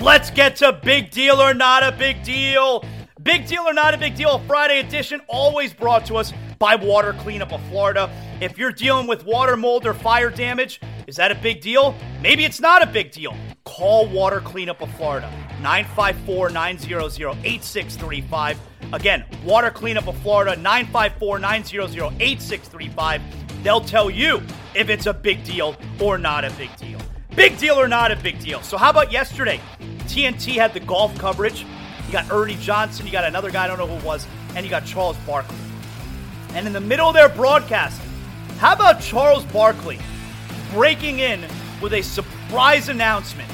Let's 0.00 0.30
get 0.30 0.56
to 0.56 0.72
big 0.72 1.10
deal 1.10 1.42
or 1.42 1.54
not 1.54 1.82
a 1.82 1.90
big 1.90 2.22
deal. 2.22 2.84
Big 3.22 3.46
deal 3.46 3.62
or 3.62 3.72
not 3.72 3.94
a 3.94 3.98
big 3.98 4.14
deal, 4.14 4.38
Friday 4.46 4.78
edition, 4.78 5.20
always 5.26 5.74
brought 5.74 6.06
to 6.06 6.16
us 6.16 6.32
by 6.58 6.76
Water 6.76 7.12
Cleanup 7.14 7.52
of 7.52 7.60
Florida. 7.68 8.08
If 8.40 8.56
you're 8.56 8.72
dealing 8.72 9.08
with 9.08 9.24
water 9.24 9.56
mold 9.56 9.86
or 9.86 9.92
fire 9.92 10.30
damage, 10.30 10.80
is 11.08 11.16
that 11.16 11.32
a 11.32 11.34
big 11.34 11.60
deal? 11.60 11.96
Maybe 12.22 12.44
it's 12.44 12.60
not 12.60 12.82
a 12.82 12.86
big 12.86 13.10
deal. 13.10 13.36
Call 13.64 14.08
Water 14.08 14.40
Cleanup 14.40 14.80
of 14.80 14.90
Florida, 14.94 15.28
954 15.60 16.50
900 16.50 17.00
8635. 17.44 18.60
Again, 18.92 19.24
Water 19.44 19.70
Cleanup 19.70 20.06
of 20.06 20.16
Florida, 20.18 20.56
954 20.56 21.38
900 21.40 22.14
8635. 22.20 23.22
They'll 23.62 23.80
tell 23.80 24.08
you 24.08 24.40
if 24.74 24.88
it's 24.88 25.06
a 25.06 25.12
big 25.12 25.42
deal 25.44 25.76
or 26.00 26.18
not 26.18 26.44
a 26.44 26.50
big 26.52 26.74
deal. 26.76 27.00
Big 27.38 27.56
deal 27.56 27.80
or 27.80 27.86
not 27.86 28.10
a 28.10 28.16
big 28.16 28.40
deal. 28.40 28.62
So, 28.62 28.76
how 28.76 28.90
about 28.90 29.12
yesterday? 29.12 29.60
TNT 30.06 30.54
had 30.54 30.74
the 30.74 30.80
golf 30.80 31.16
coverage. 31.18 31.64
You 32.04 32.12
got 32.12 32.28
Ernie 32.32 32.56
Johnson, 32.56 33.06
you 33.06 33.12
got 33.12 33.22
another 33.22 33.52
guy, 33.52 33.62
I 33.62 33.68
don't 33.68 33.78
know 33.78 33.86
who 33.86 33.94
it 33.94 34.02
was, 34.02 34.26
and 34.56 34.66
you 34.66 34.70
got 34.70 34.84
Charles 34.84 35.16
Barkley. 35.18 35.54
And 36.54 36.66
in 36.66 36.72
the 36.72 36.80
middle 36.80 37.06
of 37.06 37.14
their 37.14 37.28
broadcast, 37.28 38.02
how 38.58 38.72
about 38.72 39.00
Charles 39.00 39.44
Barkley 39.44 40.00
breaking 40.72 41.20
in 41.20 41.44
with 41.80 41.92
a 41.92 42.02
surprise 42.02 42.88
announcement 42.88 43.52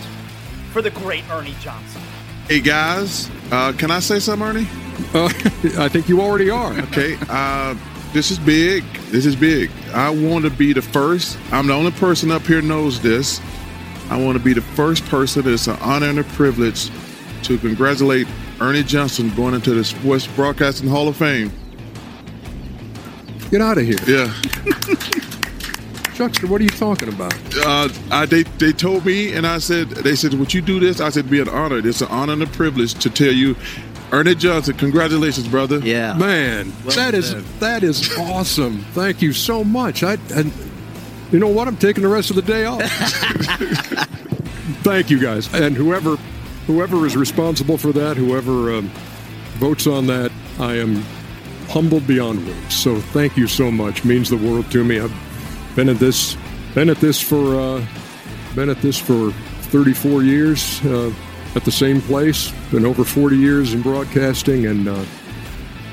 for 0.73 0.81
the 0.81 0.91
great 0.91 1.29
Ernie 1.31 1.55
Johnson? 1.61 2.01
Hey 2.49 2.61
guys, 2.61 3.29
uh, 3.53 3.75
can 3.77 3.91
I 3.91 4.01
say 4.01 4.19
something, 4.19 4.49
Ernie? 4.49 4.69
Uh, 5.13 5.27
I 5.79 5.91
think 5.91 6.09
you 6.09 6.23
already 6.23 6.49
are. 6.49 6.73
Okay, 6.85 7.19
uh, 7.29 7.75
this 8.15 8.31
is 8.31 8.39
big. 8.39 8.83
This 9.11 9.27
is 9.27 9.37
big. 9.37 9.71
I 9.93 10.09
want 10.09 10.47
to 10.47 10.51
be 10.51 10.73
the 10.73 10.81
first. 10.81 11.37
I'm 11.53 11.67
the 11.67 11.75
only 11.75 11.91
person 11.91 12.31
up 12.31 12.47
here 12.47 12.63
knows 12.63 12.99
this. 13.03 13.43
I 14.11 14.21
want 14.23 14.37
to 14.39 14.45
be 14.45 14.53
the 14.53 14.61
first 14.63 15.05
person. 15.07 15.47
It's 15.53 15.67
an 15.67 15.77
honor 15.81 16.07
and 16.09 16.19
a 16.19 16.25
privilege 16.25 16.91
to 17.45 17.59
congratulate 17.59 18.27
Ernie 18.61 18.83
Johnson 18.83 19.35
going 19.35 19.55
into 19.55 19.75
the 19.75 19.85
Sports 19.85 20.27
Broadcasting 20.29 20.89
Hall 20.89 21.09
of 21.09 21.17
Fame. 21.17 21.51
Get 23.51 23.61
out 23.61 23.79
of 23.79 23.85
here. 23.85 23.99
Yeah. 24.07 24.33
Chuckster, 26.15 26.47
what 26.47 26.61
are 26.61 26.65
you 26.65 26.71
talking 26.71 27.09
about? 27.09 27.35
Uh, 27.57 27.89
I, 28.11 28.25
they, 28.27 28.45
they 28.45 28.73
told 28.73 29.05
me, 29.05 29.33
and 29.35 29.45
I 29.47 29.59
said, 29.59 29.89
they 29.91 30.15
said, 30.15 30.35
would 30.35 30.55
you 30.55 30.63
do 30.63 30.79
this? 30.79 31.01
I 31.01 31.09
said, 31.09 31.21
it'd 31.21 31.31
be 31.31 31.41
an 31.41 31.49
honor. 31.49 31.79
It's 31.87 32.03
an 32.03 32.09
honor 32.09 32.35
and 32.35 32.43
a 32.43 32.47
privilege 32.47 32.95
to 32.95 33.11
tell 33.11 33.33
you, 33.33 33.57
Ernie 34.13 34.37
Johnson, 34.37 34.77
congratulations, 34.77 35.49
brother. 35.49 35.79
Yeah. 35.81 36.15
Man, 36.15 36.73
Well 36.85 36.95
that 36.95 37.15
is 37.15 37.31
said. 37.31 37.43
that 37.59 37.83
is 37.83 38.17
awesome. 38.17 38.85
Thank 38.93 39.23
you 39.23 39.33
so 39.33 39.65
much. 39.65 40.05
I 40.05 40.13
and 40.33 40.53
you 41.31 41.39
know 41.39 41.49
what? 41.49 41.69
I'm 41.69 41.77
taking 41.77 42.03
the 42.03 42.09
rest 42.09 42.31
of 42.31 42.37
the 42.37 42.43
day 42.43 42.65
off. 42.65 42.83
Thank 44.83 45.11
you 45.11 45.19
guys. 45.21 45.53
And 45.55 45.77
whoever 45.77 46.17
whoever 46.67 47.07
is 47.07 47.17
responsible 47.17 47.79
for 47.79 47.93
that, 47.93 48.17
whoever 48.17 48.75
um, 48.75 48.91
votes 49.59 49.87
on 49.87 50.07
that, 50.07 50.31
I 50.59 50.75
am 50.77 51.03
humbled 51.69 52.07
beyond 52.07 52.47
words. 52.47 52.75
So 52.75 53.01
thank 53.01 53.37
you 53.37 53.47
so 53.47 53.71
much. 53.71 54.05
Means 54.05 54.31
the 54.31 54.37
world 54.37 54.71
to 54.73 54.85
me. 54.85 55.01
I've 55.01 55.13
been 55.75 55.89
at 55.89 55.97
this 55.97 56.37
been 56.75 56.89
at 56.89 56.99
this 56.99 57.21
for 57.21 57.59
uh, 57.59 57.87
been 58.55 58.69
at 58.69 58.81
this 58.81 58.99
for 58.99 59.31
34 59.71 60.23
years 60.23 60.85
uh, 60.85 61.13
at 61.55 61.65
the 61.65 61.73
same 61.73 62.01
place. 62.01 62.53
Been 62.71 62.87
over 62.87 63.05
40 63.05 63.37
years 63.37 63.75
in 63.75 63.83
broadcasting, 63.83 64.67
and 64.67 64.89
uh, 64.89 65.05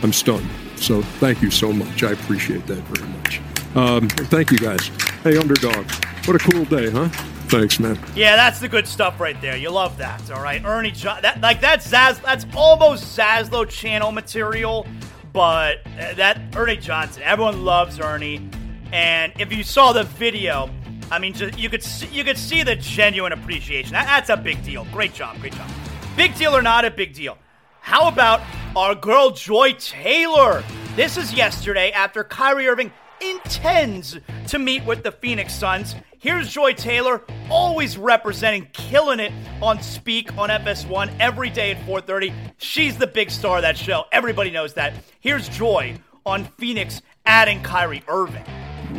I'm 0.04 0.14
stunned. 0.14 0.50
So 0.76 1.02
thank 1.02 1.42
you 1.42 1.52
so 1.52 1.72
much. 1.72 2.04
I 2.04 2.12
appreciate 2.12 2.66
that 2.68 2.82
very 2.84 3.10
much. 3.10 3.42
Um, 3.76 4.10
thank 4.10 4.52
you 4.52 4.58
guys. 4.58 4.90
Hey, 5.24 5.38
underdog. 5.38 5.86
What 6.26 6.36
a 6.36 6.40
cool 6.40 6.66
day, 6.66 6.90
huh? 6.90 7.08
Thanks, 7.48 7.80
man. 7.80 8.00
Yeah, 8.16 8.36
that's 8.36 8.60
the 8.60 8.68
good 8.68 8.88
stuff 8.88 9.20
right 9.20 9.40
there. 9.40 9.56
You 9.56 9.70
love 9.70 9.96
that, 10.00 10.32
all 10.32 10.42
right? 10.42 10.66
Ernie 10.66 10.90
John, 10.90 11.22
that 11.22 11.40
like 11.42 11.62
that's 11.62 11.88
Zaz, 11.88 12.20
that's 12.24 12.48
almost 12.56 13.16
Zaslow 13.16 13.70
channel 13.70 14.12
material, 14.12 14.88
but 15.32 15.86
uh, 16.00 16.16
that 16.16 16.42
Ernie 16.56 16.78
Johnson, 16.78 17.22
everyone 17.22 17.64
loves 17.64 18.00
Ernie, 18.00 18.50
and 18.92 19.32
if 19.38 19.54
you 19.54 19.64
saw 19.64 19.94
the 19.94 20.06
video, 20.06 20.72
I 21.12 21.20
mean, 21.20 21.36
you 21.56 21.70
could 21.70 21.84
see, 21.84 22.08
you 22.08 22.24
could 22.24 22.38
see 22.38 22.64
the 22.64 22.76
genuine 22.76 23.32
appreciation. 23.32 23.92
That, 23.92 24.08
that's 24.08 24.30
a 24.32 24.38
big 24.38 24.64
deal. 24.64 24.86
Great 24.92 25.14
job, 25.14 25.40
great 25.40 25.54
job. 25.54 25.70
Big 26.18 26.34
deal 26.36 26.58
or 26.58 26.64
not 26.64 26.84
a 26.84 26.90
big 26.90 27.14
deal? 27.14 27.38
How 27.82 28.08
about 28.08 28.42
our 28.76 28.96
girl 28.96 29.30
Joy 29.30 29.74
Taylor? 29.74 30.64
This 30.96 31.16
is 31.16 31.32
yesterday 31.32 31.92
after 31.92 32.24
Kyrie 32.24 32.68
Irving 32.68 32.92
intends 33.22 34.18
to 34.48 34.60
meet 34.60 34.86
with 34.86 35.04
the 35.04 35.12
Phoenix 35.12 35.54
Suns. 35.54 35.96
Here's 36.20 36.52
Joy 36.52 36.74
Taylor, 36.74 37.22
always 37.50 37.98
representing, 37.98 38.68
killing 38.74 39.20
it 39.20 39.32
on 39.62 39.82
Speak 39.82 40.38
on 40.38 40.50
FS1 40.50 41.12
every 41.20 41.50
day 41.50 41.72
at 41.72 41.86
4:30. 41.86 42.34
She's 42.58 42.98
the 42.98 43.08
big 43.08 43.32
star 43.32 43.58
of 43.58 43.62
that 43.64 43.78
show. 43.78 44.06
Everybody 44.12 44.52
knows 44.52 44.74
that. 44.74 44.94
Here's 45.20 45.50
Joy 45.50 45.96
on 46.26 46.46
Phoenix 46.60 47.02
adding 47.26 47.62
Kyrie 47.64 48.04
Irving. 48.08 48.44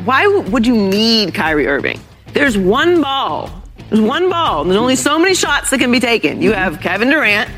Why 0.04 0.26
would 0.26 0.66
you 0.66 0.74
need 0.76 1.34
Kyrie 1.34 1.66
Irving? 1.66 2.00
There's 2.32 2.56
one 2.58 3.02
ball. 3.02 3.62
There's 3.88 4.00
one 4.00 4.30
ball. 4.30 4.64
There's 4.64 4.76
only 4.76 4.96
so 4.96 5.18
many 5.18 5.34
shots 5.34 5.70
that 5.70 5.78
can 5.78 5.92
be 5.92 6.00
taken. 6.00 6.40
You 6.40 6.52
have 6.52 6.80
Kevin 6.80 7.10
Durant, 7.10 7.50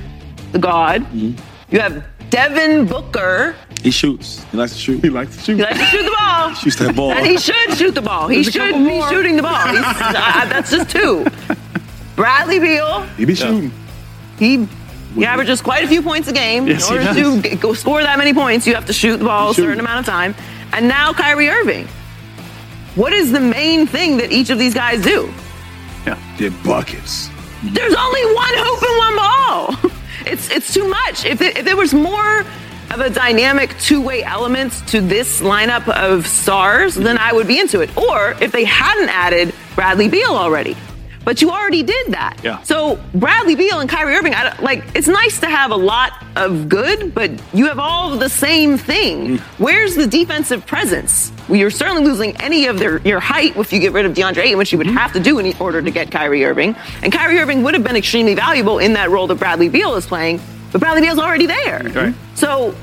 the 0.52 0.58
god. 0.58 1.02
Mm-hmm. 1.02 1.40
You 1.70 1.80
have 1.80 2.04
Devin 2.30 2.86
Booker. 2.86 3.54
He 3.82 3.90
shoots. 3.90 4.44
He 4.50 4.56
likes 4.56 4.72
to 4.72 4.78
shoot. 4.78 5.02
He 5.02 5.10
likes 5.10 5.36
to 5.36 5.42
shoot. 5.42 5.56
He 5.56 5.62
likes 5.62 5.78
to 5.78 5.84
shoot 5.86 6.02
the 6.04 6.16
ball. 6.18 6.54
Shoots 6.54 6.76
that 6.76 6.96
ball. 6.96 7.12
And 7.12 7.26
he 7.26 7.36
should 7.38 7.74
shoot 7.76 7.94
the 7.94 8.00
ball. 8.02 8.28
He 8.28 8.36
There's 8.36 8.48
a 8.48 8.52
should 8.52 8.60
couple 8.72 8.78
be 8.78 8.84
more. 8.98 9.08
shooting 9.10 9.36
the 9.36 9.42
ball. 9.42 9.66
He's, 9.68 9.78
uh, 9.84 10.46
that's 10.48 10.70
just 10.70 10.90
two. 10.90 11.26
Bradley 12.16 12.58
Beal. 12.60 13.02
He 13.16 13.24
be 13.24 13.34
shooting. 13.34 13.70
He 14.38 14.66
he 15.14 15.24
averages 15.26 15.60
quite 15.62 15.84
a 15.84 15.88
few 15.88 16.02
points 16.02 16.26
a 16.28 16.32
game. 16.32 16.66
Yes, 16.66 16.90
In 16.90 16.98
order 16.98 17.14
to 17.14 17.42
g- 17.42 17.56
go 17.56 17.72
score 17.74 18.02
that 18.02 18.18
many 18.18 18.32
points, 18.34 18.66
you 18.66 18.74
have 18.74 18.86
to 18.86 18.92
shoot 18.92 19.18
the 19.18 19.24
ball 19.24 19.50
a 19.50 19.54
Shoot. 19.54 19.62
certain 19.62 19.80
amount 19.80 20.00
of 20.00 20.06
time. 20.06 20.34
And 20.72 20.88
now 20.88 21.12
Kyrie 21.12 21.48
Irving. 21.50 21.86
What 22.96 23.12
is 23.12 23.30
the 23.32 23.40
main 23.40 23.86
thing 23.86 24.16
that 24.16 24.32
each 24.32 24.50
of 24.50 24.58
these 24.58 24.74
guys 24.74 25.02
do? 25.02 25.32
Yeah. 26.06 26.18
Did 26.36 26.52
buckets. 26.64 27.28
There's 27.62 27.94
only 27.94 28.34
one 28.34 28.54
hoop 28.54 28.82
and 28.82 28.98
one 28.98 29.16
ball. 29.16 29.90
It's 30.26 30.48
it's 30.50 30.72
too 30.72 30.88
much. 30.88 31.26
If 31.26 31.42
it, 31.42 31.58
if 31.58 31.64
there 31.66 31.76
was 31.76 31.92
more 31.92 32.46
of 32.94 33.00
a 33.00 33.10
dynamic 33.10 33.76
two-way 33.78 34.22
element 34.22 34.72
to 34.88 35.00
this 35.00 35.40
lineup 35.40 35.88
of 35.88 36.26
stars, 36.26 36.94
then 36.94 37.18
I 37.18 37.32
would 37.32 37.48
be 37.48 37.58
into 37.58 37.80
it. 37.80 37.94
Or 37.96 38.36
if 38.40 38.52
they 38.52 38.64
hadn't 38.64 39.08
added 39.08 39.52
Bradley 39.74 40.08
Beal 40.08 40.30
already. 40.30 40.76
But 41.24 41.40
you 41.40 41.50
already 41.50 41.82
did 41.82 42.08
that. 42.08 42.38
Yeah. 42.44 42.62
So 42.62 43.02
Bradley 43.14 43.56
Beal 43.56 43.80
and 43.80 43.88
Kyrie 43.88 44.14
Irving, 44.14 44.34
like 44.60 44.84
it's 44.94 45.08
nice 45.08 45.40
to 45.40 45.46
have 45.46 45.70
a 45.70 45.76
lot 45.76 46.12
of 46.36 46.68
good, 46.68 47.14
but 47.14 47.30
you 47.54 47.66
have 47.66 47.78
all 47.78 48.16
the 48.16 48.28
same 48.28 48.76
thing. 48.76 49.38
Mm. 49.38 49.40
Where's 49.58 49.94
the 49.94 50.06
defensive 50.06 50.66
presence? 50.66 51.32
Well, 51.48 51.58
you're 51.58 51.70
certainly 51.70 52.04
losing 52.04 52.36
any 52.42 52.66
of 52.66 52.78
their 52.78 52.98
your 52.98 53.20
height 53.20 53.56
if 53.56 53.72
you 53.72 53.80
get 53.80 53.92
rid 53.92 54.04
of 54.04 54.12
DeAndre 54.12 54.44
Ayton, 54.44 54.58
which 54.58 54.70
you 54.70 54.78
would 54.78 54.86
mm-hmm. 54.86 54.96
have 54.98 55.14
to 55.14 55.20
do 55.20 55.38
in 55.38 55.56
order 55.58 55.80
to 55.80 55.90
get 55.90 56.10
Kyrie 56.10 56.44
Irving. 56.44 56.76
And 57.02 57.10
Kyrie 57.10 57.38
Irving 57.38 57.62
would 57.62 57.72
have 57.72 57.84
been 57.84 57.96
extremely 57.96 58.34
valuable 58.34 58.78
in 58.78 58.92
that 58.92 59.10
role 59.10 59.26
that 59.28 59.36
Bradley 59.36 59.70
Beal 59.70 59.94
is 59.94 60.04
playing, 60.04 60.40
but 60.72 60.80
Bradley 60.80 61.00
Beal's 61.00 61.18
already 61.18 61.46
there. 61.46 61.90
Right. 61.94 62.14
So 62.34 62.74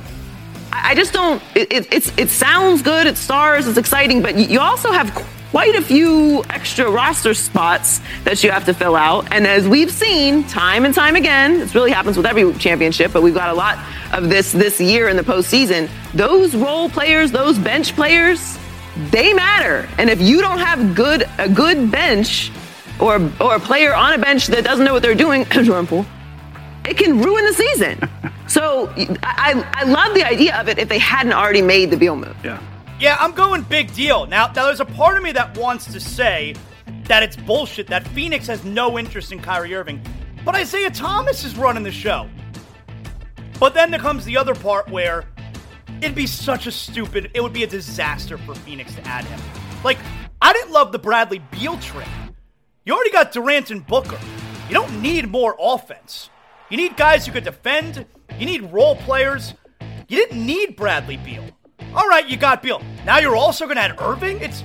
I 0.72 0.95
just 0.95 1.13
don't. 1.13 1.41
It, 1.55 1.72
it, 1.91 2.19
it 2.19 2.30
sounds 2.30 2.82
good. 2.82 3.07
It 3.07 3.17
stars. 3.17 3.67
It's 3.67 3.78
exciting, 3.78 4.22
but 4.22 4.38
you 4.38 4.59
also 4.59 4.91
have 4.91 5.13
quite 5.51 5.76
a 5.76 5.82
few 5.82 6.43
extra 6.49 6.89
roster 6.89 7.34
spots 7.34 7.99
that 8.24 8.41
you 8.41 8.49
have 8.49 8.65
to 8.65 8.74
fill 8.74 8.95
out. 8.95 9.28
And 9.32 9.45
as 9.45 9.67
we've 9.67 9.91
seen 9.91 10.45
time 10.45 10.86
and 10.86 10.95
time 10.95 11.17
again, 11.17 11.59
this 11.59 11.76
really 11.76 11.91
happens 11.91 12.15
with 12.15 12.26
every 12.26 12.53
championship. 12.53 13.11
But 13.11 13.22
we've 13.22 13.36
got 13.36 13.49
a 13.49 13.53
lot 13.53 13.78
of 14.13 14.30
this 14.30 14.51
this 14.53 14.80
year 14.80 15.09
in 15.09 15.17
the 15.17 15.24
postseason. 15.24 15.89
Those 16.13 16.55
role 16.55 16.89
players, 16.89 17.32
those 17.32 17.59
bench 17.59 17.93
players, 17.93 18.57
they 19.09 19.34
matter. 19.34 19.89
And 19.97 20.09
if 20.09 20.22
you 20.22 20.41
don't 20.41 20.59
have 20.59 20.95
good 20.95 21.30
a 21.38 21.49
good 21.49 21.91
bench. 21.91 22.51
Or, 22.99 23.15
or 23.39 23.55
a 23.55 23.59
player 23.59 23.95
on 23.95 24.13
a 24.13 24.19
bench 24.19 24.45
that 24.47 24.63
doesn't 24.63 24.86
know 24.86 24.93
what 24.93 25.01
they're 25.01 25.15
doing, 25.15 25.45
Jordan 25.49 25.88
Poole, 25.88 26.05
it 26.86 26.98
can 26.98 27.22
ruin 27.22 27.46
the 27.46 27.54
season. 27.54 28.10
So 28.48 28.92
I, 29.24 29.66
I 29.76 29.86
love 29.86 30.14
the 30.14 30.26
idea 30.26 30.60
of 30.60 30.68
it 30.68 30.78
if 30.78 30.90
they 30.90 30.98
hadn't 30.98 31.32
already 31.32 31.62
made 31.62 31.90
the 31.90 31.96
Beal 31.96 32.18
move. 32.18 32.36
Yeah. 32.44 32.62
Yeah, 33.00 33.16
I'm 33.18 33.32
going 33.32 33.62
big 33.62 33.94
deal. 33.94 34.26
Now, 34.26 34.48
now 34.48 34.66
there's 34.66 34.82
a 34.82 34.86
part 34.86 35.16
of 35.16 35.24
me 35.24 35.32
that 35.32 35.58
wants 35.58 35.86
to 35.94 36.02
say 36.02 36.56
that 37.06 37.24
it's 37.24 37.38
bullshit, 37.38 37.88
that 37.88 38.06
Phoenix 38.10 38.48
has 38.48 38.66
no 38.66 39.00
interest 39.00 39.32
in 39.32 39.40
Kyrie 39.40 39.74
Irving, 39.74 40.02
but 40.44 40.54
Isaiah 40.54 40.92
Thomas 40.92 41.46
is 41.46 41.56
running 41.56 41.84
the 41.84 41.94
show. 41.94 42.28
But 43.58 43.74
then 43.74 43.90
there 43.90 44.02
comes 44.02 44.26
the 44.26 44.36
other 44.36 44.54
part 44.54 44.90
where 44.90 45.24
it'd 46.02 46.14
be 46.14 46.28
such 46.28 46.68
a 46.68 46.72
stupid, 46.72 47.32
it 47.34 47.42
would 47.42 47.54
be 47.54 47.64
a 47.64 47.68
disaster 47.68 48.38
for 48.38 48.54
Phoenix 48.54 48.94
to 48.96 49.08
add 49.08 49.24
him. 49.24 49.40
Like, 49.84 49.98
I 50.42 50.52
didn't 50.52 50.72
love 50.72 50.92
the 50.92 51.00
Bradley 51.00 51.40
Beal 51.52 51.78
trade. 51.78 52.08
You 52.84 52.94
already 52.96 53.12
got 53.12 53.32
Durant 53.32 53.72
and 53.72 53.88
Booker. 53.88 54.20
You 54.68 54.74
don't 54.74 55.02
need 55.02 55.30
more 55.30 55.56
offense. 55.58 56.30
You 56.72 56.78
need 56.78 56.95
guys 56.95 57.26
who 57.26 57.34
could 57.34 57.43
defend. 57.43 58.05
You 58.39 58.45
need 58.45 58.72
role 58.72 58.95
players. 58.95 59.53
You 60.07 60.17
didn't 60.17 60.45
need 60.45 60.78
Bradley 60.78 61.17
Beal. 61.17 61.43
All 61.93 62.07
right, 62.07 62.26
you 62.26 62.38
got 62.38 62.63
Beal. 62.63 62.82
Now 63.05 63.19
you're 63.19 63.36
also 63.36 63.65
going 63.65 63.76
to 63.76 63.82
add 63.82 63.99
Irving. 63.99 64.39
It's 64.39 64.63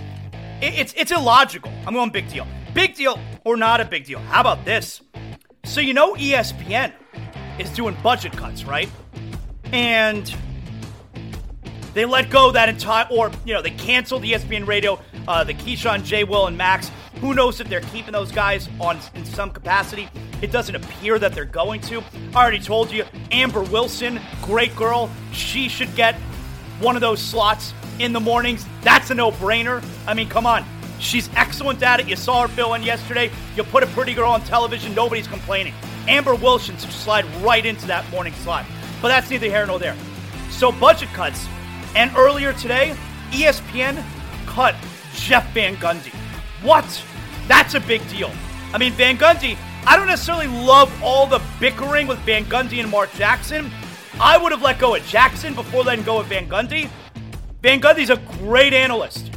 it's 0.63 0.95
it's 0.97 1.11
illogical. 1.11 1.73
I'm 1.85 1.95
going 1.95 2.11
big 2.11 2.29
deal. 2.29 2.47
Big 2.75 2.95
deal 2.95 3.19
or 3.45 3.57
not 3.57 3.81
a 3.81 3.85
big 3.85 4.05
deal. 4.05 4.21
How 4.21 4.41
about 4.41 4.65
this? 4.65 5.01
So 5.65 5.81
you 5.81 5.95
know 5.95 6.15
ESPN 6.15 6.93
is 7.59 7.71
doing 7.71 7.97
budget 8.05 8.33
cuts, 8.33 8.65
right? 8.65 8.89
And 9.73 10.33
they 11.93 12.05
let 12.05 12.31
go 12.31 12.53
that 12.53 12.69
entire, 12.69 13.09
or 13.11 13.33
you 13.45 13.53
know, 13.53 13.63
they 13.63 13.71
canceled 13.71 14.23
ESPN 14.23 14.69
Radio, 14.69 15.01
uh, 15.27 15.43
the 15.43 15.55
Keyshawn, 15.55 16.05
J. 16.05 16.23
Will, 16.23 16.47
and 16.47 16.57
Max. 16.57 16.89
Who 17.21 17.35
knows 17.35 17.61
if 17.61 17.69
they're 17.69 17.81
keeping 17.81 18.13
those 18.13 18.31
guys 18.31 18.69
on 18.79 19.01
in 19.15 19.25
some 19.25 19.51
capacity? 19.51 20.09
It 20.43 20.53
doesn't 20.53 20.75
appear 20.75 21.19
that 21.19 21.33
they're 21.33 21.45
going 21.45 21.81
to. 21.83 22.03
I 22.35 22.43
already 22.43 22.61
told 22.61 22.91
you, 22.91 23.05
Amber 23.31 23.63
Wilson, 23.63 24.21
great 24.43 24.75
girl. 24.77 25.11
She 25.33 25.69
should 25.69 25.95
get 25.97 26.15
one 26.81 26.95
of 26.95 27.01
those 27.01 27.21
slots 27.21 27.73
in 27.99 28.13
the 28.13 28.21
mornings. 28.21 28.67
That's 28.83 29.11
a 29.11 29.15
no-brainer. 29.15 29.85
I 30.07 30.15
mean, 30.15 30.29
come 30.29 30.47
on. 30.47 30.65
She's 30.99 31.29
excellent 31.37 31.83
at 31.83 32.01
it. 32.01 32.09
You 32.09 32.17
saw 32.17 32.43
her 32.43 32.49
fill 32.49 32.75
in 32.75 32.83
yesterday. 32.83 33.31
You 33.57 33.65
put 33.65 33.83
a 33.83 33.87
pretty 33.89 34.15
girl 34.15 34.31
on 34.31 34.43
television, 34.43 34.95
nobody's 34.95 35.27
complaining. 35.27 35.75
Amber 36.09 36.35
Wilson 36.35 36.77
should 36.77 36.91
slide 36.91 37.25
right 37.43 37.65
into 37.65 37.87
that 37.87 38.09
morning 38.11 38.33
slot. 38.35 38.65
But 39.03 39.09
that's 39.09 39.31
neither 39.31 39.47
here 39.47 39.67
nor 39.67 39.79
there. 39.79 39.97
So 40.51 40.73
budget 40.73 41.09
cuts. 41.11 41.47
And 41.95 42.15
earlier 42.17 42.53
today, 42.53 42.95
ESPN 43.31 44.03
cut 44.47 44.75
Jeff 45.15 45.53
Van 45.53 45.77
Gundy. 45.77 46.15
What? 46.63 47.03
That's 47.49 47.75
a 47.75 47.81
big 47.81 48.07
deal. 48.09 48.31
I 48.73 48.79
mean, 48.79 48.93
Van 48.93 49.17
Gundy, 49.17 49.57
I 49.89 49.95
don't 49.97 50.09
necessarily 50.09 50.49
love 50.49 50.93
all 51.01 51.29
the 51.29 51.41
bickering 51.61 52.09
with 52.09 52.19
Van 52.21 52.45
Gundy 52.47 52.81
and 52.81 52.91
Mark 52.91 53.13
Jackson. 53.13 53.71
I 54.21 54.37
would 54.37 54.51
have 54.51 54.61
let 54.61 54.81
go 54.81 54.97
of 54.97 55.07
Jackson 55.07 55.55
before 55.55 55.85
letting 55.85 56.05
go 56.05 56.19
of 56.19 56.27
Van 56.27 56.49
Gundy. 56.49 56.91
Van 57.63 57.81
Gundy's 57.81 58.11
a 58.11 58.17
great 58.39 58.73
analyst. 58.73 59.31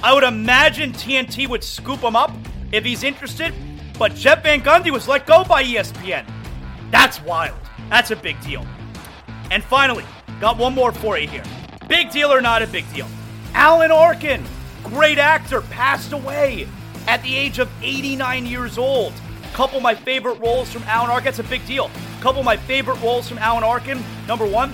I 0.00 0.14
would 0.14 0.22
imagine 0.22 0.92
TNT 0.92 1.48
would 1.48 1.64
scoop 1.64 1.98
him 1.98 2.14
up 2.14 2.30
if 2.70 2.84
he's 2.84 3.02
interested, 3.02 3.52
but 3.98 4.14
Jeff 4.14 4.44
Van 4.44 4.60
Gundy 4.60 4.92
was 4.92 5.08
let 5.08 5.26
go 5.26 5.42
by 5.42 5.64
ESPN. 5.64 6.24
That's 6.92 7.20
wild. 7.22 7.58
That's 7.90 8.12
a 8.12 8.16
big 8.16 8.40
deal. 8.40 8.64
And 9.50 9.64
finally, 9.64 10.04
got 10.40 10.58
one 10.58 10.74
more 10.74 10.92
for 10.92 11.18
you 11.18 11.26
here. 11.26 11.42
Big 11.88 12.12
deal 12.12 12.32
or 12.32 12.40
not 12.40 12.62
a 12.62 12.68
big 12.68 12.84
deal? 12.94 13.08
Alan 13.52 13.90
Arkin, 13.90 14.44
great 14.84 15.18
actor, 15.18 15.62
passed 15.62 16.12
away 16.12 16.68
at 17.08 17.20
the 17.24 17.34
age 17.34 17.58
of 17.58 17.68
89 17.82 18.46
years 18.46 18.78
old. 18.78 19.12
Couple 19.52 19.80
my 19.80 19.94
favorite 19.94 20.40
roles 20.40 20.70
from 20.70 20.82
Alan 20.84 21.10
Arkin. 21.10 21.24
That's 21.24 21.38
a 21.38 21.44
big 21.44 21.66
deal. 21.66 21.90
Couple 22.20 22.40
of 22.40 22.44
my 22.44 22.56
favorite 22.56 23.00
roles 23.02 23.28
from 23.28 23.38
Alan 23.38 23.64
Arkin. 23.64 24.02
Number 24.26 24.46
one, 24.46 24.70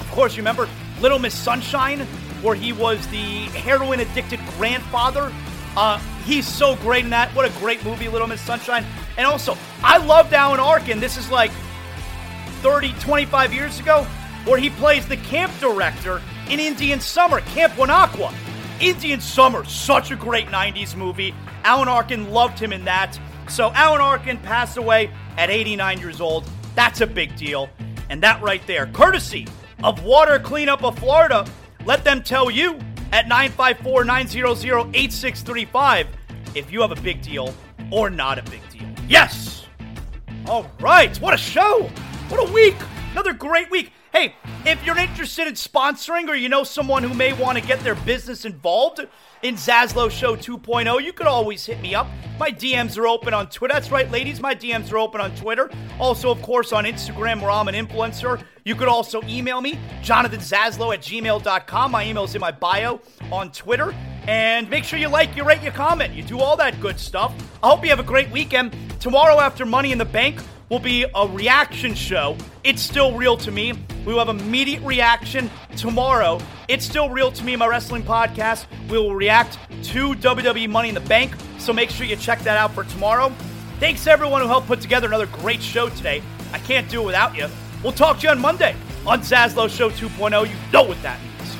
of 0.00 0.10
course, 0.10 0.36
remember 0.36 0.68
Little 1.00 1.18
Miss 1.18 1.34
Sunshine, 1.34 2.00
where 2.42 2.54
he 2.54 2.72
was 2.72 3.06
the 3.08 3.44
heroin 3.58 4.00
addicted 4.00 4.40
grandfather. 4.56 5.32
Uh, 5.76 5.98
he's 6.24 6.46
so 6.46 6.76
great 6.76 7.04
in 7.04 7.10
that. 7.10 7.30
What 7.34 7.44
a 7.44 7.58
great 7.58 7.84
movie, 7.84 8.08
Little 8.08 8.26
Miss 8.26 8.40
Sunshine. 8.40 8.84
And 9.16 9.26
also, 9.26 9.56
I 9.82 9.98
loved 9.98 10.32
Alan 10.32 10.60
Arkin. 10.60 11.00
This 11.00 11.16
is 11.16 11.30
like 11.30 11.50
30, 12.62 12.92
25 13.00 13.54
years 13.54 13.80
ago, 13.80 14.04
where 14.44 14.58
he 14.58 14.70
plays 14.70 15.06
the 15.06 15.16
camp 15.16 15.52
director 15.60 16.20
in 16.48 16.58
Indian 16.58 17.00
Summer, 17.00 17.40
Camp 17.40 17.74
Tamakwa. 17.74 18.34
Indian 18.80 19.20
Summer, 19.20 19.64
such 19.64 20.10
a 20.10 20.16
great 20.16 20.46
90s 20.46 20.96
movie. 20.96 21.34
Alan 21.64 21.88
Arkin 21.88 22.30
loved 22.30 22.58
him 22.58 22.72
in 22.72 22.84
that. 22.86 23.18
So 23.50 23.72
Alan 23.72 24.00
Arkin 24.00 24.38
passed 24.38 24.76
away 24.76 25.10
at 25.36 25.50
89 25.50 25.98
years 25.98 26.20
old. 26.20 26.48
That's 26.76 27.00
a 27.00 27.06
big 27.06 27.34
deal. 27.36 27.68
And 28.08 28.22
that 28.22 28.40
right 28.40 28.64
there, 28.66 28.86
courtesy 28.86 29.46
of 29.82 30.04
Water 30.04 30.38
Cleanup 30.38 30.84
of 30.84 30.98
Florida, 30.98 31.44
let 31.84 32.04
them 32.04 32.22
tell 32.22 32.50
you 32.50 32.78
at 33.12 33.26
954 33.26 34.04
900 34.04 34.94
8635 34.94 36.06
if 36.54 36.70
you 36.70 36.80
have 36.80 36.92
a 36.92 37.00
big 37.00 37.22
deal 37.22 37.52
or 37.90 38.08
not 38.08 38.38
a 38.38 38.42
big 38.44 38.60
deal. 38.70 38.88
Yes! 39.08 39.66
All 40.46 40.70
right, 40.80 41.16
what 41.18 41.34
a 41.34 41.38
show! 41.38 41.90
What 42.28 42.48
a 42.48 42.52
week! 42.52 42.76
Another 43.12 43.32
great 43.32 43.70
week. 43.70 43.92
Hey, 44.12 44.34
if 44.64 44.84
you're 44.84 44.98
interested 44.98 45.46
in 45.46 45.54
sponsoring 45.54 46.28
or 46.28 46.34
you 46.34 46.48
know 46.48 46.64
someone 46.64 47.02
who 47.02 47.14
may 47.14 47.32
want 47.32 47.58
to 47.58 47.64
get 47.64 47.80
their 47.80 47.94
business 47.96 48.44
involved 48.44 49.00
in 49.42 49.54
Zaslow 49.54 50.10
Show 50.10 50.36
2.0, 50.36 51.02
you 51.02 51.12
could 51.12 51.26
always 51.26 51.64
hit 51.64 51.80
me 51.80 51.94
up. 51.94 52.06
My 52.38 52.50
DMs 52.50 52.98
are 52.98 53.06
open 53.06 53.32
on 53.32 53.48
Twitter. 53.48 53.74
That's 53.74 53.90
right, 53.90 54.10
ladies. 54.10 54.40
My 54.40 54.54
DMs 54.54 54.92
are 54.92 54.98
open 54.98 55.20
on 55.20 55.34
Twitter. 55.34 55.70
Also, 55.98 56.30
of 56.30 56.40
course, 56.42 56.72
on 56.72 56.84
Instagram 56.84 57.40
where 57.40 57.50
I'm 57.50 57.68
an 57.68 57.74
influencer. 57.74 58.42
You 58.64 58.74
could 58.74 58.88
also 58.88 59.22
email 59.22 59.60
me, 59.60 59.78
jonathanzaslow 60.02 60.94
at 60.94 61.00
gmail.com. 61.00 61.90
My 61.90 62.06
email 62.06 62.24
is 62.24 62.34
in 62.34 62.40
my 62.40 62.50
bio 62.50 63.00
on 63.32 63.50
Twitter. 63.52 63.94
And 64.26 64.68
make 64.68 64.84
sure 64.84 64.98
you 64.98 65.08
like, 65.08 65.34
you 65.36 65.44
rate, 65.44 65.62
you 65.62 65.70
comment. 65.70 66.14
You 66.14 66.22
do 66.22 66.40
all 66.40 66.56
that 66.56 66.78
good 66.80 67.00
stuff. 67.00 67.34
I 67.62 67.68
hope 67.68 67.82
you 67.82 67.90
have 67.90 68.00
a 68.00 68.04
great 68.04 68.30
weekend. 68.30 68.76
Tomorrow 69.00 69.40
after 69.40 69.64
Money 69.64 69.92
in 69.92 69.98
the 69.98 70.04
Bank, 70.04 70.40
will 70.70 70.78
be 70.78 71.04
a 71.14 71.26
reaction 71.26 71.94
show. 71.94 72.36
It's 72.62 72.80
still 72.80 73.16
real 73.16 73.36
to 73.38 73.50
me. 73.50 73.72
We 74.06 74.14
will 74.14 74.24
have 74.24 74.28
immediate 74.28 74.82
reaction 74.82 75.50
tomorrow. 75.76 76.40
It's 76.68 76.86
still 76.86 77.10
real 77.10 77.32
to 77.32 77.44
me, 77.44 77.56
my 77.56 77.66
wrestling 77.66 78.04
podcast. 78.04 78.66
We 78.88 78.96
will 78.96 79.14
react 79.14 79.58
to 79.84 80.14
WWE 80.14 80.70
Money 80.70 80.88
in 80.88 80.94
the 80.94 81.00
Bank. 81.00 81.34
So 81.58 81.72
make 81.72 81.90
sure 81.90 82.06
you 82.06 82.16
check 82.16 82.38
that 82.40 82.56
out 82.56 82.72
for 82.72 82.84
tomorrow. 82.84 83.30
Thanks 83.80 84.04
to 84.04 84.12
everyone 84.12 84.42
who 84.42 84.46
helped 84.46 84.68
put 84.68 84.80
together 84.80 85.08
another 85.08 85.26
great 85.26 85.60
show 85.60 85.88
today. 85.88 86.22
I 86.52 86.58
can't 86.60 86.88
do 86.88 87.02
it 87.02 87.06
without 87.06 87.36
you. 87.36 87.48
We'll 87.82 87.92
talk 87.92 88.18
to 88.18 88.22
you 88.22 88.30
on 88.30 88.40
Monday 88.40 88.76
on 89.06 89.20
Zaslow 89.20 89.68
Show 89.68 89.90
2.0. 89.90 90.48
You 90.48 90.54
know 90.72 90.84
what 90.84 91.02
that 91.02 91.20
means. 91.20 91.56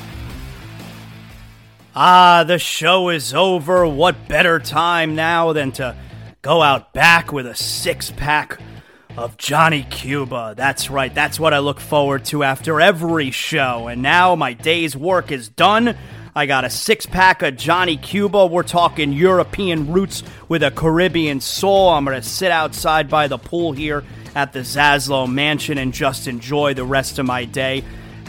Ah, 1.97 2.45
the 2.47 2.59
show 2.59 3.09
is 3.09 3.35
over. 3.35 3.87
What 3.87 4.29
better 4.29 4.61
time 4.61 5.17
now 5.17 5.53
than 5.53 5.73
to 5.73 5.97
go 6.43 6.63
out 6.63 6.95
back 6.95 7.33
with 7.33 7.47
a 7.47 7.55
six 7.55 8.13
pack 8.13 8.61
of 9.17 9.37
Johnny 9.37 9.85
Cuba. 9.91 10.55
That's 10.57 10.91
right, 10.91 11.15
that's 11.15 11.39
what 11.39 11.55
I 11.55 11.59
look 11.59 11.81
forward 11.81 12.25
to 12.27 12.45
after 12.45 12.81
every 12.81 13.31
show. 13.31 13.89
And 13.89 14.03
now 14.03 14.37
my 14.37 14.53
day's 14.53 14.97
work 14.97 15.33
is 15.33 15.49
done. 15.49 15.97
I 16.35 16.47
got 16.47 16.65
a 16.65 16.71
six 16.71 17.07
pack 17.07 17.43
of 17.43 17.57
Johnny 17.57 17.97
Cuba. 17.97 18.47
We're 18.47 18.63
talking 18.63 19.13
European 19.13 19.93
roots 19.93 20.23
with 20.49 20.63
a 20.63 20.71
Caribbean 20.71 21.41
soul. 21.41 21.89
I'm 21.91 22.05
going 22.05 22.21
to 22.21 22.27
sit 22.27 22.51
outside 22.53 23.11
by 23.11 23.27
the 23.27 23.39
pool 23.39 23.73
here 23.73 24.05
at 24.35 24.53
the 24.53 24.61
Zaslow 24.61 25.31
Mansion 25.31 25.77
and 25.77 25.93
just 25.93 26.29
enjoy 26.29 26.75
the 26.75 26.85
rest 26.85 27.19
of 27.19 27.27
my 27.27 27.45
day. 27.45 27.85